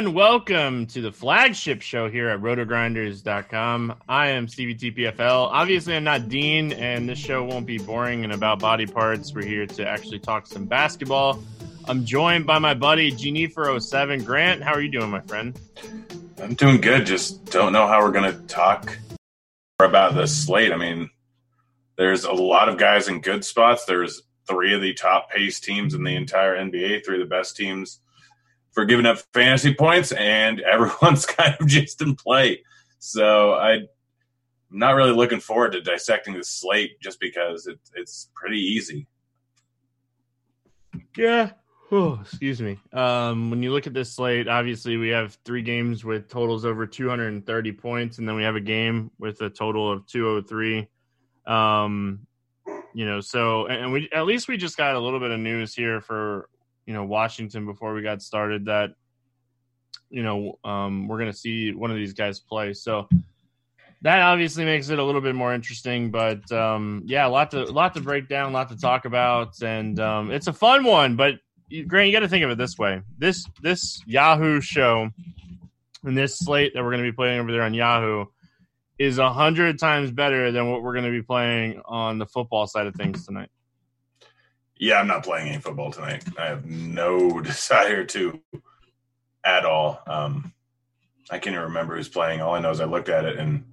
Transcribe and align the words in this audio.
Everyone, 0.00 0.14
welcome 0.14 0.86
to 0.86 1.02
the 1.02 1.12
flagship 1.12 1.82
show 1.82 2.08
here 2.08 2.30
at 2.30 2.40
rotogrinders.com. 2.40 3.94
I 4.08 4.28
am 4.28 4.46
CVTPFL. 4.46 5.48
Obviously, 5.52 5.94
I'm 5.94 6.04
not 6.04 6.30
Dean, 6.30 6.72
and 6.72 7.06
this 7.06 7.18
show 7.18 7.44
won't 7.44 7.66
be 7.66 7.76
boring 7.76 8.24
and 8.24 8.32
about 8.32 8.60
body 8.60 8.86
parts. 8.86 9.34
We're 9.34 9.44
here 9.44 9.66
to 9.66 9.86
actually 9.86 10.18
talk 10.18 10.46
some 10.46 10.64
basketball. 10.64 11.42
I'm 11.86 12.06
joined 12.06 12.46
by 12.46 12.58
my 12.58 12.72
buddy 12.72 13.12
Genifer07. 13.12 14.24
Grant, 14.24 14.62
how 14.62 14.72
are 14.72 14.80
you 14.80 14.90
doing, 14.90 15.10
my 15.10 15.20
friend? 15.20 15.60
I'm 16.42 16.54
doing 16.54 16.80
good. 16.80 17.04
Just 17.04 17.44
don't 17.50 17.74
know 17.74 17.86
how 17.86 18.00
we're 18.00 18.12
going 18.12 18.32
to 18.32 18.40
talk 18.46 18.96
about 19.80 20.14
the 20.14 20.26
slate. 20.26 20.72
I 20.72 20.78
mean, 20.78 21.10
there's 21.96 22.24
a 22.24 22.32
lot 22.32 22.70
of 22.70 22.78
guys 22.78 23.08
in 23.08 23.20
good 23.20 23.44
spots. 23.44 23.84
There's 23.84 24.22
three 24.48 24.72
of 24.72 24.80
the 24.80 24.94
top 24.94 25.30
pace 25.30 25.60
teams 25.60 25.92
in 25.92 26.04
the 26.04 26.16
entire 26.16 26.56
NBA, 26.56 27.04
three 27.04 27.20
of 27.20 27.28
the 27.28 27.34
best 27.34 27.54
teams 27.54 28.00
for 28.72 28.84
giving 28.84 29.06
up 29.06 29.18
fantasy 29.32 29.74
points, 29.74 30.12
and 30.12 30.60
everyone's 30.72 31.26
kind 31.26 31.56
of 31.60 31.66
just 31.66 32.00
in 32.02 32.16
play. 32.16 32.62
So 32.98 33.54
I, 33.54 33.72
am 33.74 33.88
not 34.70 34.94
really 34.94 35.12
looking 35.12 35.40
forward 35.40 35.72
to 35.72 35.80
dissecting 35.80 36.34
the 36.34 36.44
slate 36.44 37.00
just 37.00 37.20
because 37.20 37.66
it, 37.66 37.78
it's 37.94 38.30
pretty 38.34 38.58
easy. 38.58 39.06
Yeah. 41.16 41.52
Oh, 41.92 42.20
excuse 42.20 42.60
me. 42.62 42.78
Um, 42.92 43.50
when 43.50 43.64
you 43.64 43.72
look 43.72 43.88
at 43.88 43.94
this 43.94 44.12
slate, 44.12 44.46
obviously 44.46 44.96
we 44.96 45.08
have 45.08 45.36
three 45.44 45.62
games 45.62 46.04
with 46.04 46.28
totals 46.28 46.64
over 46.64 46.86
230 46.86 47.72
points, 47.72 48.18
and 48.18 48.28
then 48.28 48.36
we 48.36 48.44
have 48.44 48.54
a 48.54 48.60
game 48.60 49.10
with 49.18 49.40
a 49.40 49.50
total 49.50 49.90
of 49.90 50.06
203. 50.06 50.88
Um, 51.46 52.26
you 52.94 53.06
know, 53.06 53.20
so 53.20 53.66
and 53.66 53.92
we 53.92 54.08
at 54.12 54.26
least 54.26 54.46
we 54.46 54.56
just 54.56 54.76
got 54.76 54.94
a 54.94 55.00
little 55.00 55.18
bit 55.18 55.32
of 55.32 55.40
news 55.40 55.74
here 55.74 56.00
for 56.00 56.48
you 56.90 56.96
know 56.96 57.04
Washington 57.04 57.66
before 57.66 57.94
we 57.94 58.02
got 58.02 58.20
started 58.20 58.64
that 58.64 58.90
you 60.10 60.24
know 60.24 60.58
um, 60.64 61.06
we're 61.06 61.18
going 61.18 61.30
to 61.30 61.36
see 61.36 61.70
one 61.70 61.92
of 61.92 61.96
these 61.96 62.14
guys 62.14 62.40
play. 62.40 62.72
So 62.74 63.08
that 64.02 64.22
obviously 64.22 64.64
makes 64.64 64.88
it 64.88 64.98
a 64.98 65.04
little 65.04 65.20
bit 65.20 65.36
more 65.36 65.54
interesting. 65.54 66.10
But 66.10 66.50
um, 66.50 67.02
yeah, 67.06 67.28
a 67.28 67.30
lot 67.30 67.52
to 67.52 67.62
lot 67.66 67.94
to 67.94 68.00
break 68.00 68.28
down, 68.28 68.50
a 68.50 68.52
lot 68.52 68.70
to 68.70 68.76
talk 68.76 69.04
about, 69.04 69.62
and 69.62 70.00
um, 70.00 70.32
it's 70.32 70.48
a 70.48 70.52
fun 70.52 70.82
one. 70.82 71.14
But 71.14 71.34
Grant, 71.86 72.08
you 72.08 72.12
got 72.12 72.20
to 72.20 72.28
think 72.28 72.42
of 72.44 72.50
it 72.50 72.58
this 72.58 72.76
way: 72.76 73.02
this 73.18 73.46
this 73.62 74.02
Yahoo 74.04 74.60
show 74.60 75.10
and 76.02 76.18
this 76.18 76.40
slate 76.40 76.72
that 76.74 76.82
we're 76.82 76.90
going 76.90 77.04
to 77.04 77.08
be 77.08 77.14
playing 77.14 77.38
over 77.38 77.52
there 77.52 77.62
on 77.62 77.72
Yahoo 77.72 78.24
is 78.98 79.18
a 79.18 79.32
hundred 79.32 79.78
times 79.78 80.10
better 80.10 80.50
than 80.50 80.68
what 80.72 80.82
we're 80.82 80.94
going 80.94 81.04
to 81.04 81.12
be 81.12 81.22
playing 81.22 81.80
on 81.84 82.18
the 82.18 82.26
football 82.26 82.66
side 82.66 82.88
of 82.88 82.96
things 82.96 83.24
tonight. 83.24 83.48
Yeah, 84.80 84.98
I'm 84.98 85.06
not 85.06 85.24
playing 85.24 85.48
any 85.48 85.60
football 85.60 85.92
tonight. 85.92 86.24
I 86.38 86.46
have 86.46 86.64
no 86.64 87.38
desire 87.42 88.04
to 88.06 88.40
at 89.44 89.66
all. 89.66 90.00
Um, 90.06 90.54
I 91.30 91.38
can't 91.38 91.54
even 91.54 91.66
remember 91.66 91.96
who's 91.96 92.08
playing. 92.08 92.40
All 92.40 92.54
I 92.54 92.60
know 92.60 92.70
is 92.70 92.80
I 92.80 92.86
looked 92.86 93.10
at 93.10 93.26
it 93.26 93.38
and, 93.38 93.64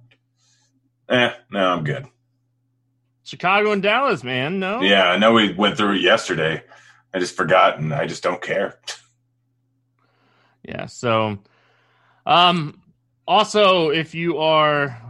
eh, 1.08 1.32
no, 1.50 1.72
I'm 1.72 1.82
good. 1.82 2.06
Chicago 3.24 3.72
and 3.72 3.82
Dallas, 3.82 4.22
man. 4.22 4.60
No. 4.60 4.82
Yeah, 4.82 5.08
I 5.08 5.16
know 5.16 5.32
we 5.32 5.54
went 5.54 5.78
through 5.78 5.94
it 5.94 6.02
yesterday. 6.02 6.62
I 7.12 7.18
just 7.18 7.36
forgot, 7.36 7.78
and 7.78 7.92
I 7.92 8.06
just 8.06 8.22
don't 8.22 8.40
care. 8.40 8.78
yeah. 10.62 10.86
So, 10.86 11.38
um, 12.26 12.82
also, 13.26 13.88
if 13.88 14.14
you 14.14 14.38
are 14.38 15.07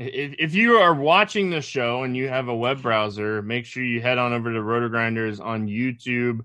if, 0.00 0.34
if 0.38 0.54
you 0.54 0.76
are 0.76 0.94
watching 0.94 1.50
the 1.50 1.60
show 1.60 2.04
and 2.04 2.16
you 2.16 2.28
have 2.28 2.48
a 2.48 2.56
web 2.56 2.80
browser, 2.80 3.42
make 3.42 3.66
sure 3.66 3.84
you 3.84 4.00
head 4.00 4.16
on 4.16 4.32
over 4.32 4.50
to 4.50 4.62
Roto 4.62 4.88
Grinders 4.88 5.40
on 5.40 5.68
YouTube. 5.68 6.40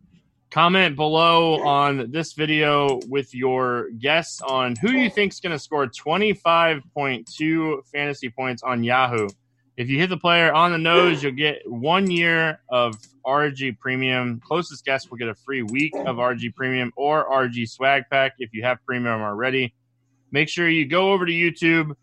Comment 0.51 0.95
below 0.95 1.65
on 1.65 2.11
this 2.11 2.33
video 2.33 2.99
with 3.07 3.33
your 3.33 3.89
guess 3.97 4.41
on 4.41 4.75
who 4.81 4.91
you 4.91 5.09
think 5.09 5.31
is 5.31 5.39
going 5.39 5.53
to 5.53 5.59
score 5.59 5.87
25.2 5.87 7.87
fantasy 7.87 8.29
points 8.29 8.61
on 8.61 8.83
Yahoo. 8.83 9.29
If 9.77 9.89
you 9.89 9.99
hit 9.99 10.09
the 10.09 10.17
player 10.17 10.53
on 10.53 10.71
the 10.71 10.77
nose, 10.77 11.23
you'll 11.23 11.31
get 11.31 11.59
one 11.65 12.11
year 12.11 12.59
of 12.69 12.97
RG 13.25 13.79
Premium. 13.79 14.41
Closest 14.45 14.83
guess 14.83 15.09
will 15.09 15.17
get 15.17 15.29
a 15.29 15.35
free 15.35 15.63
week 15.63 15.93
of 15.95 16.17
RG 16.17 16.55
Premium 16.55 16.91
or 16.97 17.29
RG 17.29 17.69
Swag 17.69 18.03
Pack 18.11 18.33
if 18.39 18.49
you 18.53 18.63
have 18.63 18.85
Premium 18.85 19.21
already. 19.21 19.73
Make 20.31 20.49
sure 20.49 20.69
you 20.69 20.85
go 20.85 21.13
over 21.13 21.25
to 21.25 21.31
YouTube, 21.31 21.95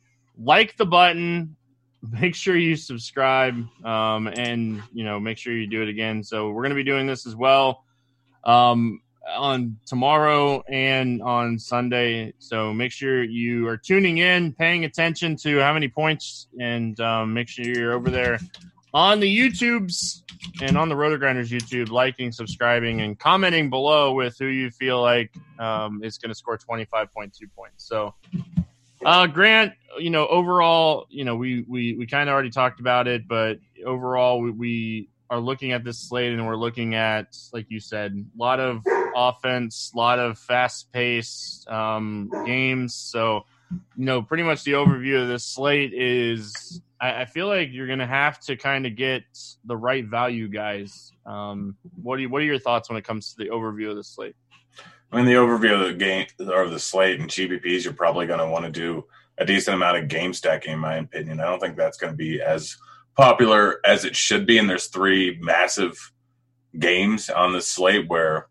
like 0.42 0.76
the 0.76 0.86
button, 0.86 1.56
make 2.20 2.34
sure 2.34 2.56
you 2.56 2.76
subscribe, 2.76 3.54
um, 3.84 4.26
and 4.26 4.82
you 4.92 5.04
know 5.04 5.20
make 5.20 5.38
sure 5.38 5.52
you 5.52 5.66
do 5.66 5.82
it 5.82 5.88
again. 5.88 6.22
So 6.22 6.50
we're 6.50 6.62
going 6.62 6.70
to 6.70 6.76
be 6.76 6.84
doing 6.84 7.06
this 7.06 7.26
as 7.26 7.36
well 7.36 7.84
um, 8.44 9.00
on 9.28 9.78
tomorrow 9.86 10.62
and 10.68 11.22
on 11.22 11.58
Sunday. 11.58 12.32
So 12.38 12.72
make 12.72 12.92
sure 12.92 13.22
you 13.22 13.68
are 13.68 13.76
tuning 13.76 14.18
in, 14.18 14.52
paying 14.52 14.84
attention 14.84 15.36
to 15.38 15.60
how 15.60 15.72
many 15.72 15.88
points, 15.88 16.48
and 16.60 16.98
um, 17.00 17.32
make 17.32 17.48
sure 17.48 17.64
you're 17.64 17.92
over 17.92 18.10
there 18.10 18.38
on 18.94 19.20
the 19.20 19.38
YouTubes 19.38 20.22
and 20.60 20.76
on 20.76 20.88
the 20.88 20.96
Roto 20.96 21.16
Grinders 21.16 21.50
YouTube, 21.50 21.90
liking, 21.90 22.32
subscribing, 22.32 23.00
and 23.00 23.18
commenting 23.18 23.70
below 23.70 24.12
with 24.12 24.36
who 24.38 24.46
you 24.46 24.70
feel 24.70 25.00
like 25.00 25.30
um, 25.58 26.02
is 26.04 26.18
going 26.18 26.30
to 26.30 26.34
score 26.34 26.58
25.2 26.58 27.30
points. 27.56 27.86
So, 27.88 28.14
uh, 29.04 29.26
Grant, 29.26 29.72
you 29.98 30.10
know, 30.10 30.26
overall, 30.26 31.06
you 31.10 31.24
know, 31.24 31.36
we 31.36 31.64
we 31.68 31.94
we 31.94 32.06
kind 32.06 32.28
of 32.28 32.32
already 32.32 32.50
talked 32.50 32.80
about 32.80 33.08
it, 33.08 33.28
but 33.28 33.58
overall, 33.84 34.40
we, 34.40 34.50
we 34.50 35.08
are 35.30 35.40
looking 35.40 35.72
at 35.72 35.82
this 35.82 35.98
slate 35.98 36.32
and 36.32 36.46
we're 36.46 36.56
looking 36.56 36.94
at, 36.94 37.34
like 37.52 37.66
you 37.70 37.80
said, 37.80 38.12
a 38.12 38.38
lot 38.38 38.60
of 38.60 38.84
offense, 39.16 39.90
a 39.94 39.96
lot 39.96 40.18
of 40.18 40.38
fast 40.38 40.92
paced 40.92 41.66
um, 41.68 42.30
games. 42.44 42.94
So, 42.94 43.46
you 43.96 44.04
know, 44.04 44.20
pretty 44.20 44.42
much 44.42 44.64
the 44.64 44.72
overview 44.72 45.22
of 45.22 45.28
this 45.28 45.44
slate 45.44 45.94
is 45.94 46.82
I, 47.00 47.24
feel 47.24 47.48
like 47.48 47.70
you're 47.72 47.86
going 47.86 47.98
to 47.98 48.06
have 48.06 48.40
to 48.40 48.56
kind 48.56 48.86
of 48.86 48.94
get 48.94 49.24
the 49.64 49.76
right 49.76 50.04
value 50.04 50.48
guys. 50.48 51.12
Um, 51.24 51.76
what, 52.02 52.16
do 52.16 52.22
you, 52.22 52.28
what 52.28 52.42
are 52.42 52.44
your 52.44 52.58
thoughts 52.58 52.90
when 52.90 52.98
it 52.98 53.04
comes 53.04 53.32
to 53.32 53.38
the 53.38 53.50
overview 53.50 53.90
of 53.90 53.96
the 53.96 54.04
slate? 54.04 54.36
I 55.12 55.16
mean, 55.16 55.26
the 55.26 55.32
overview 55.32 55.78
of 55.78 55.86
the 55.86 55.94
game 55.94 56.26
or 56.40 56.68
the 56.68 56.78
slate 56.78 57.20
and 57.20 57.28
GPPs, 57.28 57.84
you're 57.84 57.92
probably 57.92 58.26
going 58.26 58.38
to 58.38 58.48
want 58.48 58.64
to 58.64 58.70
do 58.70 59.04
a 59.36 59.44
decent 59.44 59.74
amount 59.74 59.98
of 59.98 60.08
game 60.08 60.32
stacking, 60.32 60.72
in 60.72 60.78
my 60.78 60.96
opinion. 60.96 61.38
I 61.38 61.44
don't 61.44 61.60
think 61.60 61.76
that's 61.76 61.98
going 61.98 62.14
to 62.14 62.16
be 62.16 62.40
as 62.40 62.76
popular 63.14 63.80
as 63.84 64.06
it 64.06 64.16
should 64.16 64.46
be. 64.46 64.56
And 64.56 64.70
there's 64.70 64.86
three 64.86 65.38
massive 65.42 66.12
games 66.78 67.28
on 67.28 67.52
the 67.52 67.60
slate 67.60 68.08
where 68.08 68.48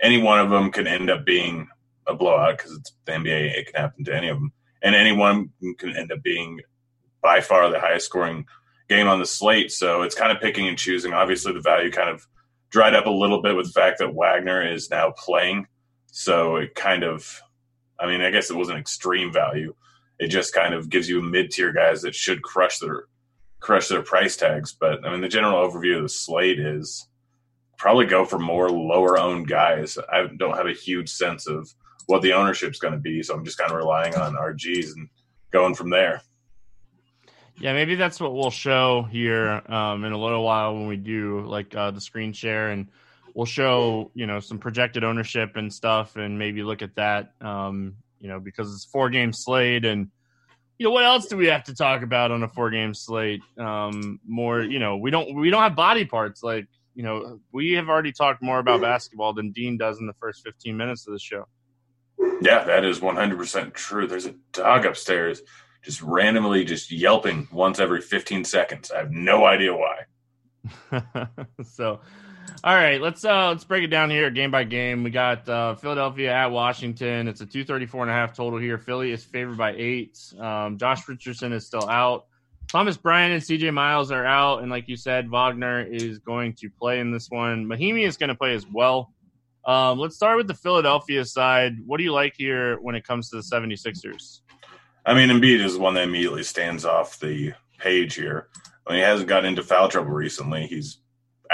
any 0.00 0.20
one 0.20 0.40
of 0.40 0.50
them 0.50 0.72
can 0.72 0.86
end 0.86 1.10
up 1.10 1.26
being 1.26 1.68
a 2.06 2.14
blowout 2.14 2.56
because 2.56 2.72
it's 2.72 2.92
the 3.04 3.12
NBA. 3.12 3.58
It 3.58 3.66
can 3.66 3.82
happen 3.82 4.04
to 4.04 4.16
any 4.16 4.28
of 4.28 4.38
them, 4.38 4.52
and 4.82 4.94
anyone 4.94 5.50
can 5.78 5.96
end 5.96 6.10
up 6.10 6.22
being 6.22 6.60
by 7.22 7.40
far 7.40 7.70
the 7.70 7.78
highest 7.78 8.06
scoring 8.06 8.46
game 8.88 9.08
on 9.08 9.18
the 9.18 9.26
slate. 9.26 9.70
So 9.70 10.02
it's 10.02 10.14
kind 10.14 10.32
of 10.32 10.42
picking 10.42 10.66
and 10.68 10.78
choosing. 10.78 11.12
Obviously, 11.12 11.52
the 11.52 11.60
value 11.60 11.90
kind 11.90 12.08
of 12.08 12.26
dried 12.70 12.94
up 12.94 13.06
a 13.06 13.10
little 13.10 13.42
bit 13.42 13.54
with 13.54 13.66
the 13.66 13.78
fact 13.78 13.98
that 13.98 14.14
Wagner 14.14 14.66
is 14.66 14.90
now 14.90 15.12
playing. 15.16 15.66
So 16.12 16.56
it 16.56 16.74
kind 16.74 17.04
of, 17.04 17.40
I 17.98 18.06
mean, 18.06 18.20
I 18.20 18.30
guess 18.30 18.50
it 18.50 18.56
wasn't 18.56 18.78
extreme 18.78 19.32
value. 19.32 19.74
It 20.18 20.28
just 20.28 20.54
kind 20.54 20.74
of 20.74 20.90
gives 20.90 21.08
you 21.08 21.22
mid 21.22 21.50
tier 21.50 21.72
guys 21.72 22.02
that 22.02 22.14
should 22.14 22.42
crush 22.42 22.78
their 22.78 23.06
crush 23.60 23.88
their 23.88 24.02
price 24.02 24.36
tags. 24.36 24.76
But 24.78 25.04
I 25.06 25.10
mean, 25.10 25.22
the 25.22 25.28
general 25.28 25.66
overview 25.66 25.96
of 25.96 26.02
the 26.02 26.08
slate 26.10 26.60
is 26.60 27.08
probably 27.78 28.04
go 28.04 28.26
for 28.26 28.38
more 28.38 28.68
lower 28.68 29.18
owned 29.18 29.48
guys. 29.48 29.96
I 30.12 30.26
don't 30.36 30.56
have 30.56 30.66
a 30.66 30.74
huge 30.74 31.08
sense 31.08 31.48
of 31.48 31.72
what 32.06 32.20
the 32.20 32.34
ownership's 32.34 32.78
going 32.78 32.94
to 32.94 33.00
be, 33.00 33.22
so 33.22 33.34
I'm 33.34 33.44
just 33.44 33.56
kind 33.56 33.70
of 33.70 33.76
relying 33.78 34.14
on 34.14 34.34
RGs 34.34 34.92
and 34.94 35.08
going 35.50 35.74
from 35.74 35.88
there. 35.88 36.20
Yeah, 37.58 37.72
maybe 37.72 37.94
that's 37.94 38.20
what 38.20 38.34
we'll 38.34 38.50
show 38.50 39.02
here 39.10 39.62
um, 39.66 40.04
in 40.04 40.12
a 40.12 40.18
little 40.18 40.44
while 40.44 40.74
when 40.74 40.88
we 40.88 40.96
do 40.96 41.46
like 41.46 41.74
uh, 41.74 41.90
the 41.90 42.00
screen 42.02 42.34
share, 42.34 42.70
and 42.70 42.88
we'll 43.34 43.46
show 43.46 44.10
you 44.14 44.26
know 44.26 44.40
some 44.40 44.58
projected 44.58 45.04
ownership 45.04 45.56
and 45.56 45.72
stuff, 45.72 46.16
and 46.16 46.38
maybe 46.38 46.62
look 46.62 46.82
at 46.82 46.94
that. 46.96 47.32
Um, 47.40 47.96
you 48.22 48.28
know, 48.28 48.38
because 48.38 48.72
it's 48.72 48.84
four 48.84 49.10
game 49.10 49.32
slate 49.32 49.84
and 49.84 50.08
you 50.78 50.84
know 50.84 50.90
what 50.90 51.04
else 51.04 51.26
do 51.26 51.36
we 51.36 51.46
have 51.46 51.64
to 51.64 51.74
talk 51.74 52.02
about 52.02 52.30
on 52.30 52.42
a 52.42 52.48
four 52.48 52.70
game 52.70 52.94
slate? 52.94 53.42
Um 53.58 54.20
more 54.26 54.62
you 54.62 54.78
know 54.78 54.96
we 54.96 55.10
don't 55.10 55.34
we 55.34 55.50
don't 55.50 55.62
have 55.62 55.76
body 55.76 56.04
parts. 56.04 56.42
Like 56.42 56.66
you 56.94 57.02
know 57.02 57.40
we 57.52 57.72
have 57.72 57.88
already 57.88 58.12
talked 58.12 58.42
more 58.42 58.58
about 58.58 58.80
basketball 58.80 59.32
than 59.32 59.52
dean 59.52 59.76
does 59.76 59.98
in 59.98 60.06
the 60.06 60.14
first 60.14 60.42
15 60.44 60.76
minutes 60.76 61.06
of 61.06 61.12
the 61.12 61.18
show. 61.18 61.46
Yeah 62.40 62.64
that 62.64 62.84
is 62.84 63.00
100% 63.00 63.74
true. 63.74 64.06
There's 64.06 64.26
a 64.26 64.34
dog 64.52 64.86
upstairs 64.86 65.42
just 65.82 66.00
randomly 66.00 66.64
just 66.64 66.92
yelping 66.92 67.48
once 67.50 67.80
every 67.80 68.00
15 68.00 68.44
seconds. 68.44 68.90
I 68.92 68.98
have 68.98 69.10
no 69.10 69.44
idea 69.44 69.74
why. 69.74 70.06
So 71.64 72.00
all 72.64 72.74
right, 72.74 73.00
let's 73.00 73.24
uh 73.24 73.48
let's 73.48 73.64
break 73.64 73.82
it 73.82 73.88
down 73.88 74.10
here 74.10 74.30
game 74.30 74.50
by 74.50 74.64
game. 74.64 75.02
We 75.02 75.10
got 75.10 75.48
uh, 75.48 75.74
Philadelphia 75.74 76.32
at 76.32 76.52
Washington. 76.52 77.28
It's 77.28 77.40
a 77.40 77.46
234 77.46 78.02
and 78.02 78.10
a 78.10 78.14
half 78.14 78.36
total 78.36 78.58
here. 78.58 78.78
Philly 78.78 79.10
is 79.10 79.24
favored 79.24 79.58
by 79.58 79.74
eight. 79.76 80.18
Um, 80.38 80.78
Josh 80.78 81.08
Richardson 81.08 81.52
is 81.52 81.66
still 81.66 81.88
out. 81.88 82.26
Thomas 82.68 82.96
Bryant 82.96 83.34
and 83.34 83.42
CJ 83.42 83.74
Miles 83.74 84.10
are 84.10 84.24
out, 84.24 84.62
and 84.62 84.70
like 84.70 84.88
you 84.88 84.96
said, 84.96 85.28
Wagner 85.28 85.82
is 85.82 86.18
going 86.20 86.54
to 86.54 86.70
play 86.70 87.00
in 87.00 87.10
this 87.10 87.28
one. 87.28 87.66
Mahinmi 87.66 88.06
is 88.06 88.16
going 88.16 88.28
to 88.28 88.34
play 88.34 88.54
as 88.54 88.64
well. 88.72 89.12
Um, 89.64 89.98
let's 89.98 90.16
start 90.16 90.36
with 90.36 90.46
the 90.48 90.54
Philadelphia 90.54 91.24
side. 91.24 91.74
What 91.84 91.98
do 91.98 92.04
you 92.04 92.12
like 92.12 92.34
here 92.36 92.80
when 92.80 92.94
it 92.94 93.04
comes 93.04 93.28
to 93.30 93.36
the 93.36 93.42
76ers? 93.42 94.40
I 95.04 95.14
mean, 95.14 95.28
Embiid 95.28 95.64
is 95.64 95.76
one 95.76 95.94
that 95.94 96.04
immediately 96.04 96.44
stands 96.44 96.84
off 96.84 97.18
the 97.18 97.52
page 97.78 98.14
here. 98.14 98.48
I 98.86 98.92
mean, 98.92 99.00
he 99.00 99.04
hasn't 99.04 99.28
gotten 99.28 99.50
into 99.50 99.62
foul 99.62 99.88
trouble 99.88 100.12
recently. 100.12 100.66
He's 100.66 100.98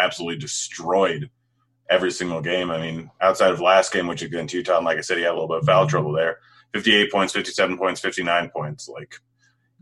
absolutely 0.00 0.38
destroyed 0.38 1.30
every 1.90 2.10
single 2.10 2.40
game. 2.40 2.70
I 2.70 2.80
mean, 2.80 3.10
outside 3.20 3.50
of 3.50 3.60
last 3.60 3.92
game, 3.92 4.06
which 4.06 4.22
against 4.22 4.54
Utah, 4.54 4.76
and 4.76 4.84
like 4.84 4.98
I 4.98 5.02
said, 5.02 5.16
he 5.16 5.22
had 5.22 5.32
a 5.32 5.34
little 5.34 5.48
bit 5.48 5.58
of 5.58 5.64
foul 5.64 5.82
mm-hmm. 5.82 5.90
trouble 5.90 6.12
there. 6.12 6.38
58 6.74 7.10
points, 7.10 7.32
57 7.32 7.78
points, 7.78 8.00
59 8.00 8.50
points. 8.50 8.88
Like, 8.88 9.14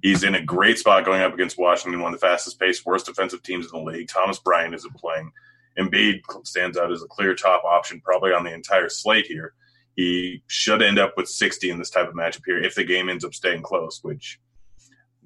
he's 0.02 0.22
in 0.22 0.36
a 0.36 0.42
great 0.42 0.78
spot 0.78 1.04
going 1.04 1.20
up 1.20 1.34
against 1.34 1.58
Washington, 1.58 2.00
one 2.00 2.14
of 2.14 2.20
the 2.20 2.26
fastest 2.26 2.60
paced, 2.60 2.86
worst 2.86 3.06
defensive 3.06 3.42
teams 3.42 3.66
in 3.66 3.72
the 3.72 3.90
league. 3.90 4.08
Thomas 4.08 4.38
Bryant 4.38 4.74
isn't 4.74 4.96
playing. 4.96 5.32
Embiid 5.78 6.20
stands 6.44 6.78
out 6.78 6.92
as 6.92 7.02
a 7.02 7.08
clear 7.08 7.34
top 7.34 7.64
option, 7.64 8.00
probably 8.00 8.32
on 8.32 8.44
the 8.44 8.54
entire 8.54 8.88
slate 8.88 9.26
here. 9.26 9.52
He 9.94 10.42
should 10.46 10.82
end 10.82 10.98
up 10.98 11.14
with 11.16 11.28
60 11.28 11.70
in 11.70 11.78
this 11.78 11.90
type 11.90 12.08
of 12.08 12.14
matchup 12.14 12.42
here 12.46 12.62
if 12.62 12.74
the 12.74 12.84
game 12.84 13.08
ends 13.08 13.24
up 13.24 13.34
staying 13.34 13.62
close, 13.62 14.00
which 14.02 14.38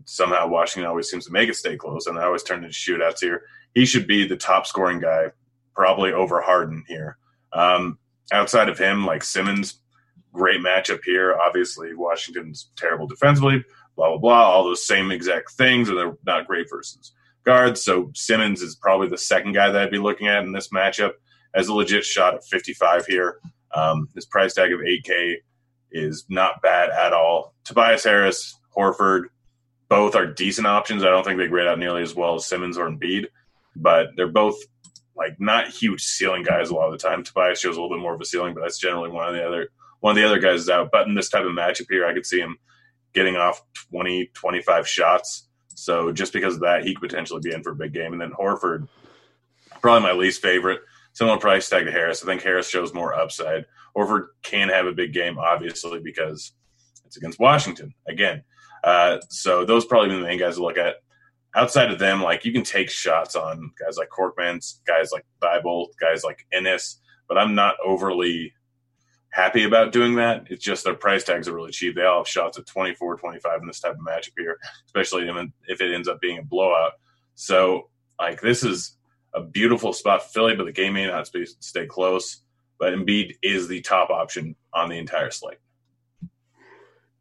somehow 0.06 0.46
Washington 0.48 0.88
always 0.88 1.10
seems 1.10 1.26
to 1.26 1.32
make 1.32 1.48
it 1.48 1.56
stay 1.56 1.76
close, 1.76 2.06
and 2.06 2.16
they 2.16 2.22
always 2.22 2.42
turn 2.42 2.64
into 2.64 2.74
shootouts 2.74 3.20
here 3.20 3.42
he 3.74 3.86
should 3.86 4.06
be 4.06 4.26
the 4.26 4.36
top 4.36 4.66
scoring 4.66 5.00
guy, 5.00 5.26
probably 5.74 6.12
over 6.12 6.40
Harden 6.40 6.84
here. 6.86 7.18
Um, 7.52 7.98
outside 8.32 8.68
of 8.68 8.78
him, 8.78 9.06
like 9.06 9.22
Simmons, 9.22 9.80
great 10.32 10.60
matchup 10.60 11.00
here. 11.04 11.36
Obviously, 11.38 11.94
Washington's 11.94 12.70
terrible 12.76 13.06
defensively, 13.06 13.64
blah, 13.96 14.08
blah, 14.08 14.18
blah, 14.18 14.50
all 14.50 14.64
those 14.64 14.86
same 14.86 15.10
exact 15.10 15.52
things, 15.52 15.88
and 15.88 15.98
they're 15.98 16.16
not 16.26 16.46
great 16.46 16.68
versus 16.70 17.12
guards. 17.44 17.82
So 17.82 18.10
Simmons 18.14 18.62
is 18.62 18.76
probably 18.76 19.08
the 19.08 19.18
second 19.18 19.52
guy 19.52 19.70
that 19.70 19.82
I'd 19.82 19.90
be 19.90 19.98
looking 19.98 20.28
at 20.28 20.44
in 20.44 20.52
this 20.52 20.68
matchup 20.68 21.12
as 21.54 21.68
a 21.68 21.74
legit 21.74 22.04
shot 22.04 22.34
at 22.34 22.44
55 22.44 23.06
here. 23.06 23.40
Um, 23.74 24.08
his 24.14 24.26
price 24.26 24.54
tag 24.54 24.72
of 24.72 24.80
8K 24.80 25.36
is 25.92 26.24
not 26.28 26.62
bad 26.62 26.90
at 26.90 27.12
all. 27.12 27.54
Tobias 27.64 28.04
Harris, 28.04 28.56
Horford, 28.76 29.24
both 29.88 30.14
are 30.14 30.26
decent 30.26 30.66
options. 30.66 31.02
I 31.02 31.08
don't 31.08 31.24
think 31.24 31.38
they 31.38 31.48
grade 31.48 31.66
out 31.66 31.78
nearly 31.78 32.02
as 32.02 32.14
well 32.14 32.36
as 32.36 32.46
Simmons 32.46 32.78
or 32.78 32.88
Embiid 32.88 33.26
but 33.76 34.08
they're 34.16 34.28
both 34.28 34.56
like 35.16 35.36
not 35.38 35.68
huge 35.68 36.02
ceiling 36.02 36.42
guys 36.42 36.70
a 36.70 36.74
lot 36.74 36.86
of 36.86 36.92
the 36.92 37.08
time. 37.08 37.22
Tobias 37.22 37.60
shows 37.60 37.76
a 37.76 37.80
little 37.80 37.96
bit 37.96 38.02
more 38.02 38.14
of 38.14 38.20
a 38.20 38.24
ceiling, 38.24 38.54
but 38.54 38.60
that's 38.62 38.78
generally 38.78 39.10
one 39.10 39.28
of 39.28 39.34
the 39.34 39.46
other 39.46 39.68
one 40.00 40.12
of 40.12 40.16
the 40.16 40.26
other 40.26 40.38
guys 40.38 40.60
is 40.60 40.70
out. 40.70 40.90
But 40.90 41.06
in 41.06 41.14
this 41.14 41.28
type 41.28 41.44
of 41.44 41.52
matchup 41.52 41.86
here, 41.90 42.06
I 42.06 42.14
could 42.14 42.26
see 42.26 42.40
him 42.40 42.56
getting 43.12 43.36
off 43.36 43.62
20, 43.92 44.30
25 44.34 44.88
shots. 44.88 45.48
So 45.74 46.12
just 46.12 46.32
because 46.32 46.54
of 46.54 46.60
that, 46.60 46.84
he 46.84 46.94
could 46.94 47.08
potentially 47.08 47.40
be 47.42 47.54
in 47.54 47.62
for 47.62 47.72
a 47.72 47.76
big 47.76 47.92
game. 47.92 48.12
And 48.12 48.20
then 48.20 48.32
Horford, 48.32 48.88
probably 49.82 50.08
my 50.08 50.12
least 50.12 50.42
favorite. 50.42 50.80
Similar 51.12 51.38
price 51.38 51.68
tag 51.68 51.86
to 51.86 51.92
Harris. 51.92 52.22
I 52.22 52.26
think 52.26 52.42
Harris 52.42 52.68
shows 52.68 52.94
more 52.94 53.14
upside. 53.14 53.66
Horford 53.96 54.28
can 54.42 54.68
have 54.68 54.86
a 54.86 54.92
big 54.92 55.12
game, 55.12 55.38
obviously, 55.38 55.98
because 55.98 56.52
it's 57.04 57.16
against 57.16 57.40
Washington 57.40 57.94
again. 58.08 58.44
Uh, 58.84 59.18
so 59.28 59.64
those 59.64 59.84
probably 59.84 60.14
the 60.14 60.22
main 60.22 60.38
guys 60.38 60.54
to 60.54 60.62
look 60.62 60.78
at 60.78 60.96
outside 61.54 61.90
of 61.90 61.98
them, 61.98 62.22
like 62.22 62.44
you 62.44 62.52
can 62.52 62.62
take 62.62 62.90
shots 62.90 63.36
on 63.36 63.72
guys 63.78 63.96
like 63.96 64.08
Korkmaz, 64.08 64.80
guys 64.86 65.10
like 65.12 65.26
Thybulle, 65.42 65.88
guys 66.00 66.24
like 66.24 66.46
Ennis, 66.52 67.00
but 67.28 67.38
I'm 67.38 67.54
not 67.54 67.76
overly 67.84 68.52
happy 69.32 69.64
about 69.64 69.92
doing 69.92 70.16
that. 70.16 70.46
It's 70.50 70.64
just 70.64 70.84
their 70.84 70.94
price 70.94 71.24
tags 71.24 71.46
are 71.46 71.54
really 71.54 71.70
cheap. 71.70 71.94
They 71.94 72.04
all 72.04 72.20
have 72.20 72.28
shots 72.28 72.58
at 72.58 72.66
24, 72.66 73.18
25 73.18 73.60
in 73.60 73.66
this 73.66 73.80
type 73.80 73.92
of 73.92 74.00
matchup 74.00 74.32
here, 74.36 74.58
especially 74.86 75.28
if 75.68 75.80
it 75.80 75.94
ends 75.94 76.08
up 76.08 76.20
being 76.20 76.38
a 76.38 76.42
blowout. 76.42 76.92
So, 77.36 77.90
like, 78.18 78.40
this 78.40 78.64
is 78.64 78.96
a 79.34 79.40
beautiful 79.40 79.92
spot 79.92 80.24
for 80.24 80.28
Philly, 80.30 80.56
but 80.56 80.66
the 80.66 80.72
game 80.72 80.94
may 80.94 81.06
not 81.06 81.30
stay 81.60 81.86
close. 81.86 82.42
But 82.78 82.94
Embiid 82.94 83.36
is 83.42 83.68
the 83.68 83.82
top 83.82 84.10
option 84.10 84.56
on 84.72 84.88
the 84.88 84.98
entire 84.98 85.30
slate. 85.30 85.58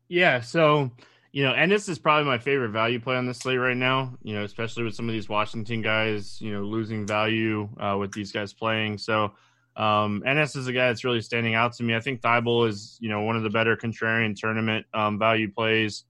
Yeah. 0.07 0.39
So, 0.41 0.89
you 1.31 1.43
know, 1.43 1.53
Ennis 1.53 1.87
is 1.87 1.99
probably 1.99 2.25
my 2.25 2.37
favorite 2.37 2.69
value 2.69 2.99
play 2.99 3.15
on 3.15 3.25
this 3.25 3.39
slate 3.39 3.59
right 3.59 3.77
now, 3.77 4.13
you 4.23 4.33
know, 4.33 4.43
especially 4.43 4.83
with 4.83 4.95
some 4.95 5.07
of 5.07 5.13
these 5.13 5.29
Washington 5.29 5.81
guys, 5.81 6.41
you 6.41 6.51
know, 6.51 6.61
losing 6.61 7.05
value 7.05 7.69
uh, 7.79 7.95
with 7.99 8.11
these 8.11 8.31
guys 8.31 8.53
playing. 8.53 8.97
So, 8.97 9.33
um, 9.75 10.23
Ennis 10.25 10.55
is 10.55 10.67
a 10.67 10.73
guy 10.73 10.87
that's 10.87 11.03
really 11.03 11.21
standing 11.21 11.55
out 11.55 11.73
to 11.73 11.83
me. 11.83 11.95
I 11.95 11.99
think 11.99 12.21
Thybulle 12.21 12.67
is, 12.67 12.97
you 12.99 13.09
know, 13.09 13.21
one 13.21 13.37
of 13.37 13.43
the 13.43 13.49
better 13.49 13.77
contrarian 13.77 14.35
tournament 14.35 14.85
um, 14.93 15.19
value 15.19 15.51
plays 15.51 16.03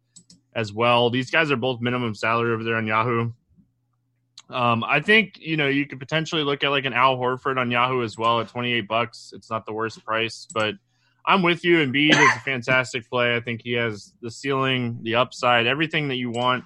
as 0.55 0.73
well. 0.73 1.09
These 1.09 1.29
guys 1.29 1.51
are 1.51 1.57
both 1.57 1.81
minimum 1.81 2.15
salary 2.15 2.53
over 2.53 2.63
there 2.63 2.77
on 2.77 2.87
Yahoo. 2.87 3.31
Um, 4.49 4.83
I 4.83 4.99
think 4.99 5.37
you 5.39 5.57
know 5.57 5.67
you 5.67 5.85
could 5.85 5.99
potentially 5.99 6.43
look 6.43 6.63
at 6.63 6.69
like 6.69 6.85
an 6.85 6.93
Al 6.93 7.17
Horford 7.17 7.59
on 7.59 7.69
Yahoo 7.69 8.01
as 8.01 8.17
well 8.17 8.39
at 8.39 8.47
twenty 8.47 8.73
eight 8.73 8.87
bucks. 8.87 9.31
It's 9.35 9.49
not 9.49 9.65
the 9.65 9.73
worst 9.73 10.03
price, 10.03 10.47
but 10.51 10.73
I'm 11.29 11.43
with 11.43 11.63
you. 11.63 11.77
Embiid 11.77 12.09
is 12.09 12.35
a 12.35 12.39
fantastic 12.39 13.07
play. 13.07 13.35
I 13.35 13.39
think 13.39 13.61
he 13.63 13.73
has 13.73 14.15
the 14.19 14.31
ceiling, 14.31 14.97
the 15.03 15.13
upside, 15.13 15.67
everything 15.67 16.07
that 16.07 16.15
you 16.15 16.31
want 16.31 16.63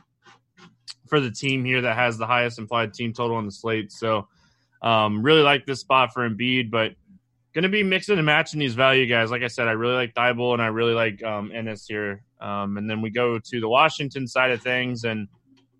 for 1.09 1.19
the 1.19 1.29
team 1.29 1.65
here 1.65 1.81
that 1.81 1.97
has 1.97 2.17
the 2.17 2.25
highest 2.25 2.59
implied 2.59 2.93
team 2.93 3.11
total 3.11 3.35
on 3.35 3.45
the 3.45 3.51
slate. 3.51 3.91
So 3.91 4.29
um, 4.81 5.21
really 5.21 5.41
like 5.41 5.65
this 5.65 5.81
spot 5.81 6.13
for 6.13 6.27
Embiid, 6.29 6.71
but 6.71 6.93
going 7.53 7.63
to 7.63 7.69
be 7.69 7.83
mixing 7.83 8.17
and 8.17 8.25
matching 8.25 8.57
these 8.57 8.73
value 8.73 9.05
guys. 9.05 9.31
Like 9.31 9.43
I 9.43 9.47
said, 9.47 9.67
I 9.67 9.73
really 9.73 9.95
like 9.95 10.13
Thybulle 10.13 10.53
and 10.53 10.61
I 10.61 10.67
really 10.67 10.93
like 10.93 11.21
um, 11.25 11.51
Ennis 11.53 11.85
here. 11.85 12.23
Um, 12.39 12.77
and 12.77 12.89
then 12.89 13.01
we 13.01 13.09
go 13.09 13.39
to 13.39 13.59
the 13.59 13.67
Washington 13.67 14.25
side 14.27 14.51
of 14.51 14.61
things. 14.61 15.03
And 15.03 15.27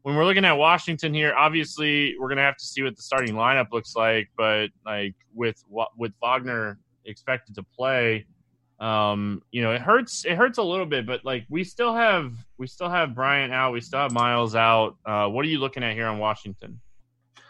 when 0.02 0.18
we're 0.18 0.26
looking 0.26 0.44
at 0.44 0.58
Washington 0.58 1.14
here, 1.14 1.34
obviously 1.34 2.16
we're 2.20 2.28
going 2.28 2.36
to 2.36 2.44
have 2.44 2.58
to 2.58 2.66
see 2.66 2.84
what 2.84 2.98
the 2.98 3.02
starting 3.02 3.36
lineup 3.36 3.68
looks 3.72 3.96
like. 3.96 4.30
But 4.36 4.72
like 4.86 5.16
with 5.34 5.64
with 5.98 6.12
Wagner 6.22 6.80
expected 7.06 7.56
to 7.56 7.64
play, 7.64 8.26
um, 8.80 9.42
you 9.52 9.62
know, 9.62 9.72
it 9.72 9.82
hurts. 9.82 10.26
It 10.26 10.36
hurts 10.36 10.58
a 10.58 10.64
little 10.64 10.86
bit, 10.86 11.06
but 11.06 11.24
like 11.24 11.46
we 11.50 11.64
still 11.64 11.94
have 11.94 12.34
we 12.58 12.68
still 12.68 12.90
have 12.90 13.16
Bryant 13.16 13.54
out. 13.54 13.74
We 13.74 13.82
still 13.82 14.00
have 14.00 14.12
Miles 14.12 14.56
out. 14.56 14.98
Uh, 15.06 15.28
what 15.28 15.46
are 15.46 15.50
you 15.50 15.60
looking 15.60 15.84
at 15.84 15.94
here 15.94 16.08
on 16.08 16.20
Washington? 16.20 16.82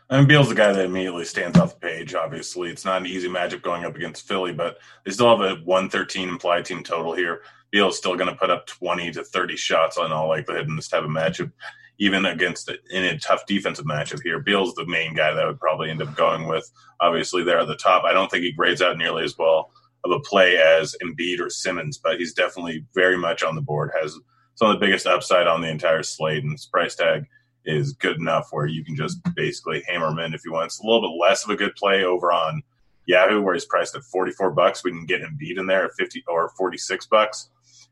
I 0.10 0.18
mean, 0.18 0.27
Beal's 0.27 0.50
the 0.50 0.56
guy 0.56 0.72
that 0.72 0.86
immediately 0.86 1.25
stands 1.25 1.58
off 1.58 1.74
the 1.74 1.80
page. 1.80 2.13
Obviously, 2.13 2.70
it's 2.70 2.86
not 2.86 3.01
an 3.01 3.08
easy 3.08 3.30
matchup 3.30 3.63
going 3.63 3.84
up 3.86 3.96
against 3.96 4.27
Philly, 4.27 4.53
but 4.53 4.77
they 5.06 5.12
still 5.12 5.30
have 5.30 5.42
a 5.42 5.62
113 5.63 6.30
implied 6.30 6.65
team 6.65 6.84
total 6.84 7.13
here. 7.13 7.42
Beal's 7.72 7.98
still 7.98 8.15
going 8.15 8.30
to 8.30 8.36
put 8.36 8.51
up 8.51 8.68
20 8.68 9.12
to 9.12 9.24
30 9.24 9.56
shots 9.56 9.98
on 9.98 10.12
all 10.12 10.27
likelihood 10.27 10.68
in 10.68 10.75
this 10.75 10.89
type 10.89 11.03
of 11.03 11.10
matchup, 11.10 11.51
even 11.98 12.25
against 12.25 12.70
a, 12.70 12.77
in 12.92 13.06
a 13.06 13.18
tough 13.18 13.48
defensive 13.48 13.86
matchup 13.86 14.22
here. 14.22 14.39
Beal's 14.39 14.75
the 14.75 14.86
main 14.86 15.15
guy 15.15 15.34
that 15.34 15.44
I 15.44 15.48
would 15.48 15.60
probably 15.60 15.89
end 15.89 16.01
up 16.01 16.15
going 16.15 16.48
with. 16.48 16.70
Obviously, 17.00 17.44
there 17.44 17.60
at 17.60 17.68
the 17.68 17.75
top. 17.75 18.03
I 18.03 18.13
don't 18.13 18.30
think 18.30 18.44
he 18.44 18.51
grades 18.51 18.84
out 18.84 18.98
nearly 18.98 19.24
as 19.24 19.38
well 19.38 19.72
of 20.05 20.12
a 20.12 20.19
play 20.19 20.57
as 20.57 20.95
Embiid 21.03 21.39
or 21.39 21.50
Simmons, 21.50 21.98
but 21.98 22.17
he's 22.17 22.33
definitely 22.33 22.86
very 22.93 23.17
much 23.17 23.43
on 23.43 23.55
the 23.55 23.62
board. 23.62 23.91
Has 24.00 24.17
some 24.55 24.69
of 24.69 24.79
the 24.79 24.86
biggest 24.86 25.07
upside 25.07 25.48
on 25.48 25.62
the 25.62 25.69
entire 25.69 26.03
slate, 26.03 26.43
and 26.43 26.51
his 26.51 26.65
price 26.65 26.95
tag 26.95 27.25
is 27.65 27.93
good 27.93 28.17
enough 28.17 28.50
where 28.51 28.65
you 28.65 28.83
can 28.83 28.95
just 28.95 29.19
basically 29.36 29.83
hammer 29.88 30.07
him 30.07 30.19
in 30.19 30.33
if 30.33 30.43
you 30.45 30.51
want. 30.51 30.65
It's 30.65 30.79
a 30.79 30.86
little 30.86 31.01
bit 31.01 31.17
less 31.19 31.43
of 31.43 31.50
a 31.50 31.55
good 31.55 31.75
play 31.75 32.03
over 32.03 32.31
on 32.31 32.62
Yahoo, 33.05 33.41
where 33.41 33.53
he's 33.53 33.65
priced 33.65 33.95
at 33.95 34.03
44 34.03 34.51
bucks. 34.51 34.83
We 34.83 34.91
can 34.91 35.05
get 35.05 35.22
beat 35.38 35.57
in 35.57 35.65
there 35.65 35.86
at 35.86 35.93
50 35.98 36.24
or 36.27 36.50
46 36.57 37.05
bucks, 37.07 37.50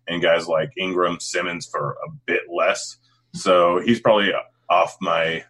and 0.07 0.21
guys 0.21 0.47
like 0.47 0.71
Ingram, 0.77 1.19
Simmons 1.19 1.65
for 1.65 1.97
a 2.05 2.11
bit 2.25 2.43
less. 2.53 2.97
So 3.33 3.79
he's 3.79 4.01
probably 4.01 4.31
off 4.69 4.97
my 5.01 5.43